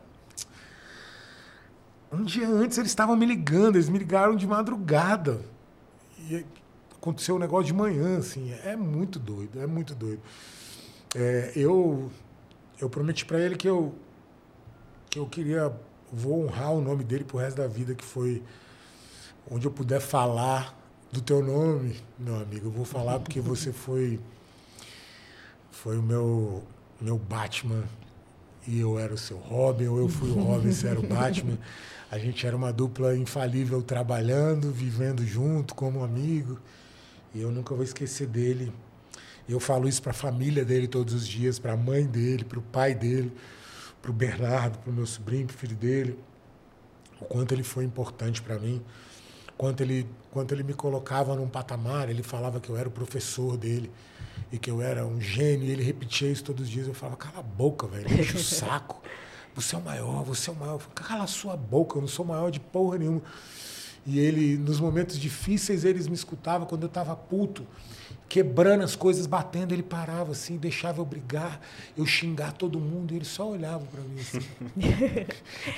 [2.13, 5.41] um dia antes eles estavam me ligando, eles me ligaram de madrugada.
[6.19, 6.45] E
[6.95, 8.53] aconteceu um negócio de manhã, assim.
[8.65, 10.21] É muito doido, é muito doido.
[11.15, 12.11] É, eu,
[12.79, 13.95] eu prometi para ele que eu,
[15.09, 15.73] que eu queria,
[16.13, 18.43] vou honrar o nome dele pro resto da vida, que foi
[19.51, 20.79] onde eu puder falar
[21.13, 22.69] do teu nome, meu amigo.
[22.69, 24.19] Eu vou falar porque você foi,
[25.71, 26.65] foi o meu,
[26.99, 27.85] meu Batman
[28.67, 31.59] e eu era o seu Robin, ou eu fui o Robin você era o Batman.
[32.11, 36.59] A gente era uma dupla infalível trabalhando, vivendo junto como amigo.
[37.35, 38.73] E eu nunca vou esquecer dele.
[39.47, 42.59] Eu falo isso para a família dele todos os dias, para a mãe dele, para
[42.59, 43.33] o pai dele,
[44.01, 46.19] para o Bernardo, para o meu sobrinho, filho dele.
[47.21, 48.83] O quanto ele foi importante para mim,
[49.63, 52.11] quanto ele, quanto ele me colocava num patamar.
[52.11, 53.93] Ele falava que eu era o professor dele
[54.51, 55.69] e que eu era um gênio.
[55.69, 56.89] E ele repetia isso todos os dias.
[56.89, 59.01] Eu falava, cala a boca, velho, enche o saco.
[59.55, 60.81] Você é o maior, você é o maior.
[60.97, 63.23] Cala a sua boca, eu não sou maior de porra nenhuma.
[64.05, 67.65] E ele, nos momentos difíceis, eles me escutavam quando eu estava puto,
[68.29, 71.61] quebrando as coisas, batendo, ele parava assim, deixava eu brigar,
[71.97, 74.41] eu xingar todo mundo, e ele só olhava para mim assim.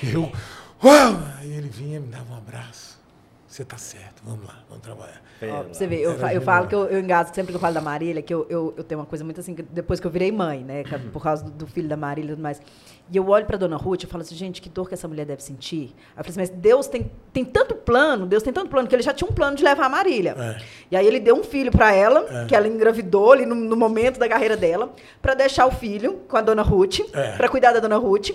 [0.11, 0.31] eu,
[0.83, 1.19] uau!
[1.37, 3.04] Aí ele vinha, me dava um abraço.
[3.55, 5.21] Você tá certo, vamos lá, vamos trabalhar.
[5.41, 7.79] Ó, você vê, eu, eu falo que eu, eu engasgo sempre que eu falo da
[7.79, 10.61] Marília, que eu, eu, eu tenho uma coisa muito assim, depois que eu virei mãe,
[10.61, 11.09] né, uhum.
[11.09, 12.61] por causa do, do filho da Marília e tudo mais.
[13.09, 15.25] E eu olho para dona Ruth e falo assim, gente, que dor que essa mulher
[15.25, 15.93] deve sentir.
[16.17, 18.95] Aí eu falei assim, mas Deus tem, tem tanto plano, Deus tem tanto plano, que
[18.95, 20.35] ele já tinha um plano de levar a Marília.
[20.37, 20.61] É.
[20.91, 22.45] E aí ele deu um filho para ela, é.
[22.47, 26.35] que ela engravidou ali no, no, momento da carreira dela, para deixar o filho com
[26.35, 27.37] a dona Ruth, é.
[27.37, 28.31] para cuidar da dona Ruth.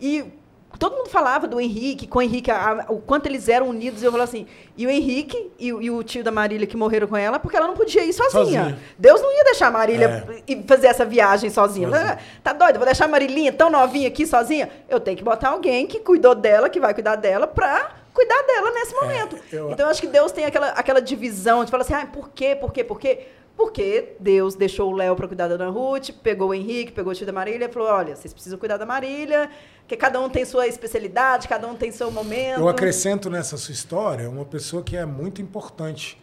[0.00, 0.32] E
[0.78, 4.02] todo mundo falava do Henrique, com o Henrique, a, a, o quanto eles eram unidos.
[4.02, 4.46] E eu falava assim,
[4.76, 7.66] e o Henrique e, e, o tio da Marília que morreram com ela, porque ela
[7.66, 8.44] não podia ir sozinha.
[8.44, 8.78] sozinha.
[8.98, 10.62] Deus não ia deixar a Marília é.
[10.66, 11.88] fazer essa viagem sozinha.
[11.88, 12.18] sozinha.
[12.42, 12.76] Tá doido?
[12.76, 14.70] Vou deixar a Marilinha tão novinha aqui sozinha?
[14.88, 18.70] Eu tenho que botar alguém que cuidou dela, que vai cuidar dela, pra cuidar dela
[18.70, 19.36] nesse é, momento.
[19.36, 19.70] É, eu...
[19.70, 22.54] Então eu acho que Deus tem aquela, aquela divisão de falar assim, ah, por quê,
[22.54, 23.26] por quê, por quê?
[23.56, 27.14] Porque Deus deixou o Léo para cuidar da Dona Ruth, pegou o Henrique, pegou o
[27.14, 29.50] tio da Marília e falou: olha, vocês precisam cuidar da Marília,
[29.86, 32.60] que cada um tem sua especialidade, cada um tem seu momento.
[32.60, 36.18] Eu acrescento nessa sua história uma pessoa que é muito importante.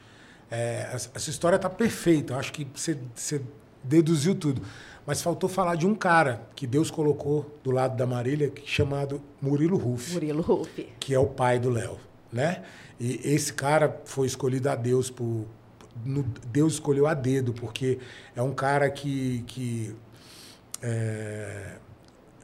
[0.52, 3.42] É, essa história está perfeita, eu acho que você, você
[3.84, 4.62] deduziu tudo.
[5.06, 9.78] Mas faltou falar de um cara que Deus colocou do lado da Marília, chamado Murilo
[9.78, 10.14] Ruff.
[10.14, 10.88] Murilo Ruff.
[11.00, 11.98] Que é o pai do Léo,
[12.32, 12.64] né?
[13.00, 15.46] E esse cara foi escolhido a Deus por,
[16.06, 18.00] no, Deus escolheu a dedo, porque
[18.36, 19.96] é um cara que, que
[20.82, 21.78] é,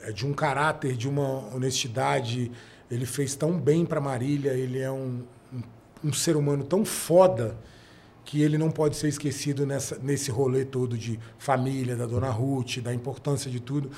[0.01, 2.51] é de um caráter, de uma honestidade.
[2.89, 5.23] Ele fez tão bem para Marília, ele é um,
[5.53, 7.57] um, um, ser humano tão foda
[8.23, 12.79] que ele não pode ser esquecido nessa, nesse rolê todo de família, da Dona Ruth,
[12.79, 13.91] da importância de tudo.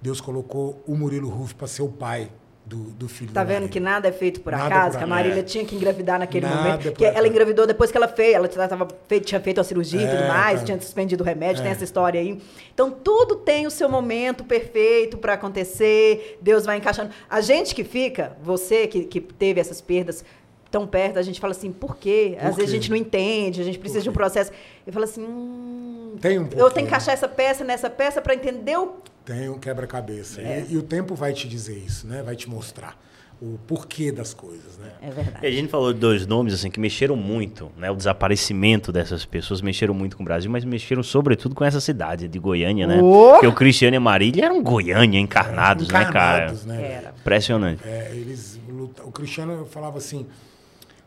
[0.00, 2.30] Deus colocou o Murilo Ruff para ser o pai
[2.64, 5.06] do, do filho Tá vendo que nada é feito por nada acaso, por que a
[5.06, 5.42] Marília é.
[5.42, 6.88] tinha que engravidar naquele nada momento.
[6.88, 8.88] É que ela engravidou depois que ela fez, ela tava
[9.24, 10.66] tinha feito a cirurgia é, e tudo é, mais, tá.
[10.66, 11.62] tinha suspendido o remédio, é.
[11.64, 12.40] tem essa história aí.
[12.72, 17.10] Então tudo tem o seu momento perfeito para acontecer, Deus vai encaixando.
[17.28, 20.24] A gente que fica, você que, que teve essas perdas,
[20.72, 22.36] tão perto, a gente fala assim, por quê?
[22.40, 22.76] Às por vezes quê?
[22.76, 24.50] a gente não entende, a gente precisa de um processo.
[24.86, 28.34] Eu falo assim, hum, tem um eu tenho que encaixar essa peça nessa peça para
[28.34, 28.94] entender o
[29.24, 30.40] tem um quebra-cabeça.
[30.40, 30.64] É.
[30.68, 32.24] E, e, o tempo vai te dizer isso, né?
[32.24, 33.00] Vai te mostrar
[33.40, 34.90] o porquê das coisas, né?
[35.00, 35.46] É verdade.
[35.46, 37.88] E a gente falou de dois nomes assim que mexeram muito, né?
[37.88, 42.26] O desaparecimento dessas pessoas mexeram muito com o Brasil, mas mexeram sobretudo com essa cidade
[42.26, 43.00] de Goiânia, né?
[43.00, 43.32] Oh!
[43.32, 46.82] Porque o Cristiano e a Marília eram Goiânia encarnados, é, encarnados né, cara?
[46.82, 46.92] Né?
[46.96, 47.14] Era.
[47.20, 47.82] Impressionante.
[47.86, 48.60] É, eles
[49.04, 50.26] o Cristiano falava assim: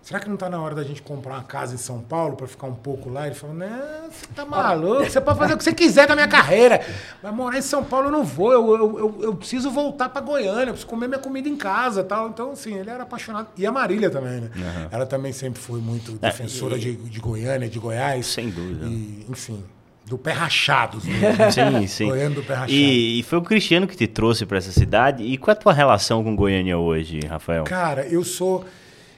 [0.06, 2.46] Será que não está na hora da gente comprar uma casa em São Paulo para
[2.46, 3.26] ficar um pouco lá?
[3.26, 3.68] Ele falou: Não,
[4.08, 6.80] você tá maluco, você pode fazer o que você quiser com a minha carreira.
[7.24, 10.22] Mas morar em São Paulo eu não vou, eu, eu, eu, eu preciso voltar para
[10.22, 12.30] Goiânia, eu preciso comer minha comida em casa tal.
[12.30, 13.48] Então, assim, ele era apaixonado.
[13.58, 14.52] E a Marília também, né?
[14.56, 14.88] Uhum.
[14.92, 16.82] Ela também sempre foi muito é, defensora é, e...
[16.82, 18.28] de, de Goiânia, de Goiás.
[18.28, 18.86] Sem dúvida.
[18.86, 19.64] E, enfim,
[20.06, 21.02] do pé rachado.
[21.50, 22.10] Sim, sim.
[22.10, 22.72] Goiânia do pé rachado.
[22.72, 25.24] E, e, foi o Cristiano que te trouxe para essa cidade.
[25.24, 27.64] E qual é a tua relação com Goiânia hoje, Rafael?
[27.64, 28.64] Cara, eu sou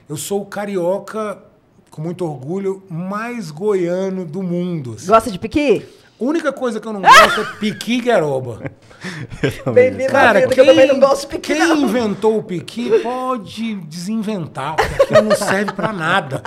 [0.08, 1.38] eu sou o carioca,
[1.90, 4.94] com muito orgulho, mais goiano do mundo.
[4.96, 5.06] Assim.
[5.06, 5.84] Gosta de piqui?
[6.20, 8.60] A única coisa que eu não gosto é piqui e garoba.
[9.72, 11.76] Bem-vindo Cara, quem, que eu também não gosto de piqui, Quem não.
[11.76, 16.42] inventou o piqui pode desinventar, porque não serve para nada.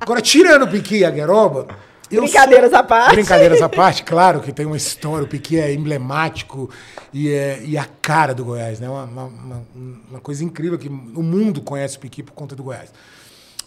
[0.00, 1.68] Agora, tirando o piqui e a garoba,
[2.10, 2.78] Brincadeiras sou...
[2.78, 3.14] à parte.
[3.14, 6.70] Brincadeiras à parte, claro que tem uma história, o Piqui é emblemático
[7.12, 8.88] e é e a cara do Goiás, né?
[8.88, 9.66] Uma, uma,
[10.10, 12.92] uma, coisa incrível que o mundo conhece o Piqui por conta do Goiás.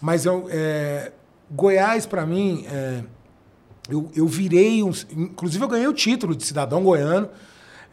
[0.00, 1.12] Mas eu, é,
[1.50, 3.02] Goiás, para mim, é,
[3.88, 7.28] eu, eu virei, um, inclusive eu ganhei o título de cidadão goiano,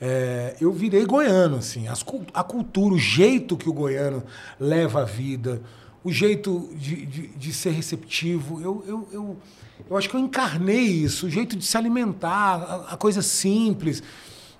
[0.01, 4.23] é, eu virei goiano, assim, as, a cultura, o jeito que o goiano
[4.59, 5.61] leva a vida,
[6.03, 9.38] o jeito de, de, de ser receptivo, eu, eu, eu
[9.88, 14.01] eu acho que eu encarnei isso, o jeito de se alimentar, a, a coisa simples.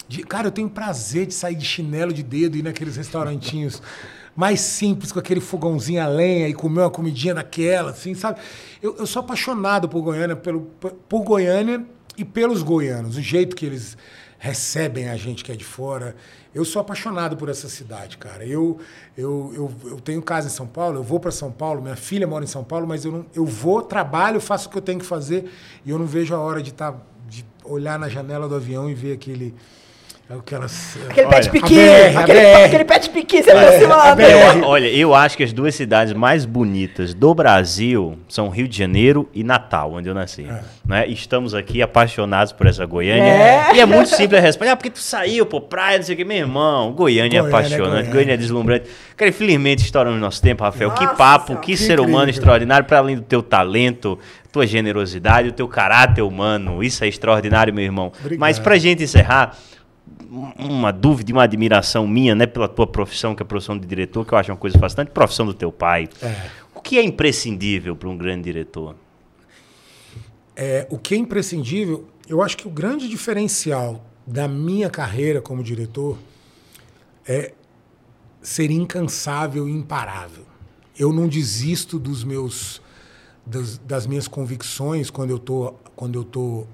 [0.08, 3.82] De, cara, eu tenho prazer de sair de chinelo de dedo e ir naqueles restaurantinhos
[4.36, 8.40] mais simples, com aquele fogãozinho a lenha e comer uma comidinha daquela, assim, sabe?
[8.82, 11.86] Eu, eu sou apaixonado por Goiânia, pelo, por Goiânia
[12.18, 13.98] e pelos goianos, o jeito que eles
[14.38, 16.16] recebem a gente que é de fora.
[16.54, 18.46] Eu sou apaixonado por essa cidade, cara.
[18.46, 18.80] Eu,
[19.18, 22.26] eu, eu, eu tenho casa em São Paulo, eu vou para São Paulo, minha filha
[22.26, 25.00] mora em São Paulo, mas eu, não, eu vou, trabalho, faço o que eu tenho
[25.00, 25.52] que fazer
[25.86, 26.96] e eu não vejo a hora de, tá,
[27.28, 29.54] de olhar na janela do avião e ver aquele
[30.32, 34.22] Aquelas, aquele pet pequeno, aquele, aquele pet pequeno se aproximando.
[34.22, 38.78] É, olha, eu acho que as duas cidades mais bonitas do Brasil são Rio de
[38.78, 40.46] Janeiro e Natal, onde eu nasci.
[40.48, 40.62] É.
[40.86, 41.08] Né?
[41.08, 43.24] Estamos aqui apaixonados por essa Goiânia.
[43.24, 43.76] É.
[43.76, 44.72] E é muito simples a resposta.
[44.72, 46.24] Ah, porque tu saiu, pô, praia, não sei o que.
[46.24, 48.12] Meu irmão, Goiânia, é Goiânia é apaixonante, Goiânia.
[48.12, 48.90] Goiânia é deslumbrante.
[49.18, 50.92] Cara, infelizmente estouramos nosso tempo, Rafael.
[50.92, 52.06] Nossa, que papo, que, que ser incrível.
[52.06, 54.20] humano extraordinário, para além do teu talento,
[54.52, 56.84] tua generosidade, o teu caráter humano.
[56.84, 58.12] Isso é extraordinário, meu irmão.
[58.20, 58.40] Obrigado.
[58.40, 59.58] Mas pra gente encerrar
[60.58, 63.88] uma dúvida e uma admiração minha, né, pela tua profissão, que é a profissão de
[63.88, 66.08] diretor, que eu acho uma coisa bastante profissão do teu pai.
[66.22, 66.50] É.
[66.76, 68.96] O que é imprescindível para um grande diretor?
[70.56, 75.64] É, o que é imprescindível, eu acho que o grande diferencial da minha carreira como
[75.64, 76.18] diretor
[77.28, 77.54] é
[78.42, 80.46] ser incansável e imparável.
[80.98, 82.82] Eu não desisto dos meus
[83.46, 86.68] das, das minhas convicções quando eu tô quando eu tô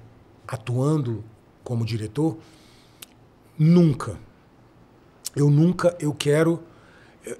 [0.46, 1.24] atuando
[1.64, 2.36] como diretor
[3.58, 4.18] Nunca.
[5.34, 6.62] Eu nunca, eu quero,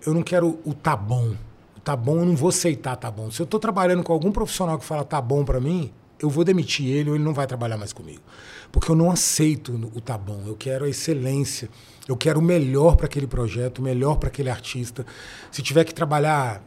[0.05, 1.34] eu não quero o tá bom.
[1.76, 3.30] O tá bom, eu não vou aceitar tá bom.
[3.30, 6.44] Se eu estou trabalhando com algum profissional que fala tá bom para mim, eu vou
[6.44, 8.22] demitir ele ou ele não vai trabalhar mais comigo.
[8.72, 10.43] Porque eu não aceito o tá bom.
[10.47, 11.68] Eu quero a excelência.
[12.09, 15.05] Eu quero o melhor para aquele projeto, o melhor para aquele artista.
[15.51, 16.62] Se tiver que trabalhar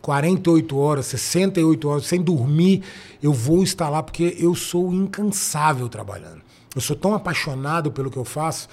[0.00, 2.82] 48 horas, 68 horas sem dormir,
[3.22, 6.41] eu vou estar lá porque eu sou incansável trabalhando.
[6.74, 8.68] Eu sou tão apaixonado pelo que eu faço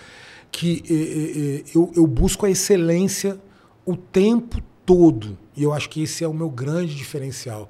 [0.51, 3.39] que eh, eh, eu, eu busco a excelência
[3.85, 5.37] o tempo todo.
[5.55, 7.69] E eu acho que esse é o meu grande diferencial.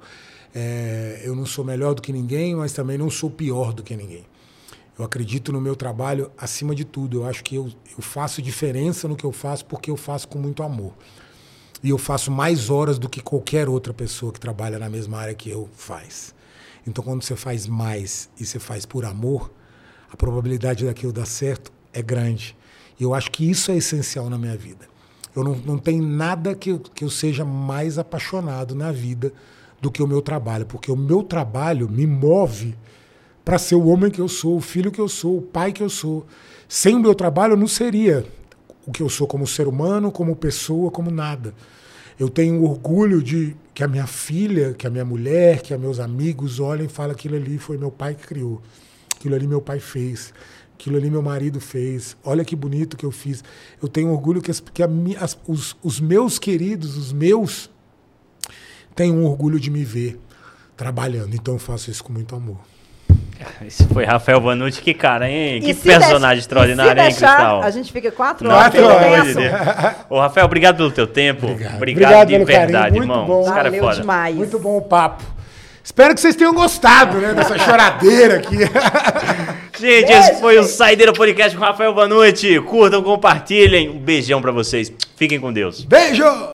[0.54, 3.96] É, eu não sou melhor do que ninguém, mas também não sou pior do que
[3.96, 4.24] ninguém.
[4.98, 7.18] Eu acredito no meu trabalho acima de tudo.
[7.18, 10.38] Eu acho que eu, eu faço diferença no que eu faço porque eu faço com
[10.38, 10.92] muito amor.
[11.82, 15.34] E eu faço mais horas do que qualquer outra pessoa que trabalha na mesma área
[15.34, 16.34] que eu faz.
[16.86, 19.50] Então, quando você faz mais e você faz por amor,
[20.12, 22.56] a probabilidade daquilo dar certo é grande.
[22.98, 24.88] E eu acho que isso é essencial na minha vida.
[25.34, 29.32] Eu não, não tenho nada que que eu seja mais apaixonado na vida
[29.80, 32.76] do que o meu trabalho, porque o meu trabalho me move
[33.44, 35.82] para ser o homem que eu sou, o filho que eu sou, o pai que
[35.82, 36.26] eu sou.
[36.68, 38.24] Sem o meu trabalho, eu não seria
[38.86, 41.54] o que eu sou como ser humano, como pessoa, como nada.
[42.18, 46.60] Eu tenho orgulho de que a minha filha, que a minha mulher, que meus amigos
[46.60, 48.60] olhem e falem aquilo ali foi meu pai que criou.
[49.20, 50.32] Aquilo ali meu pai fez.
[50.72, 52.16] Aquilo ali meu marido fez.
[52.24, 53.44] Olha que bonito que eu fiz.
[53.82, 54.88] Eu tenho orgulho que, as, que a,
[55.20, 57.70] as, os, os meus queridos, os meus,
[58.94, 60.18] têm um orgulho de me ver
[60.74, 61.34] trabalhando.
[61.34, 62.56] Então eu faço isso com muito amor.
[63.66, 65.60] Esse foi Rafael Vanucci, que cara, hein?
[65.60, 67.62] Que personagem deixa, extraordinário, hein, Cristal?
[67.62, 68.72] A gente fica quatro horas.
[68.72, 69.96] Quatro horas.
[70.08, 71.46] Ô, Rafael, obrigado pelo teu tempo.
[71.46, 73.02] Obrigado, obrigado, obrigado de verdade, carinho.
[73.02, 73.26] irmão.
[73.26, 73.54] Muito bom.
[73.54, 74.00] Valeu é foda.
[74.00, 74.34] demais.
[74.34, 75.39] Muito bom o papo.
[75.82, 77.34] Espero que vocês tenham gostado, né?
[77.34, 78.56] Dessa choradeira aqui.
[79.80, 82.60] Gente, esse foi o Saideira Podcast com Rafael Vanucci.
[82.60, 83.88] Curtam, compartilhem.
[83.88, 84.92] Um beijão para vocês.
[85.16, 85.84] Fiquem com Deus.
[85.84, 86.24] Beijo!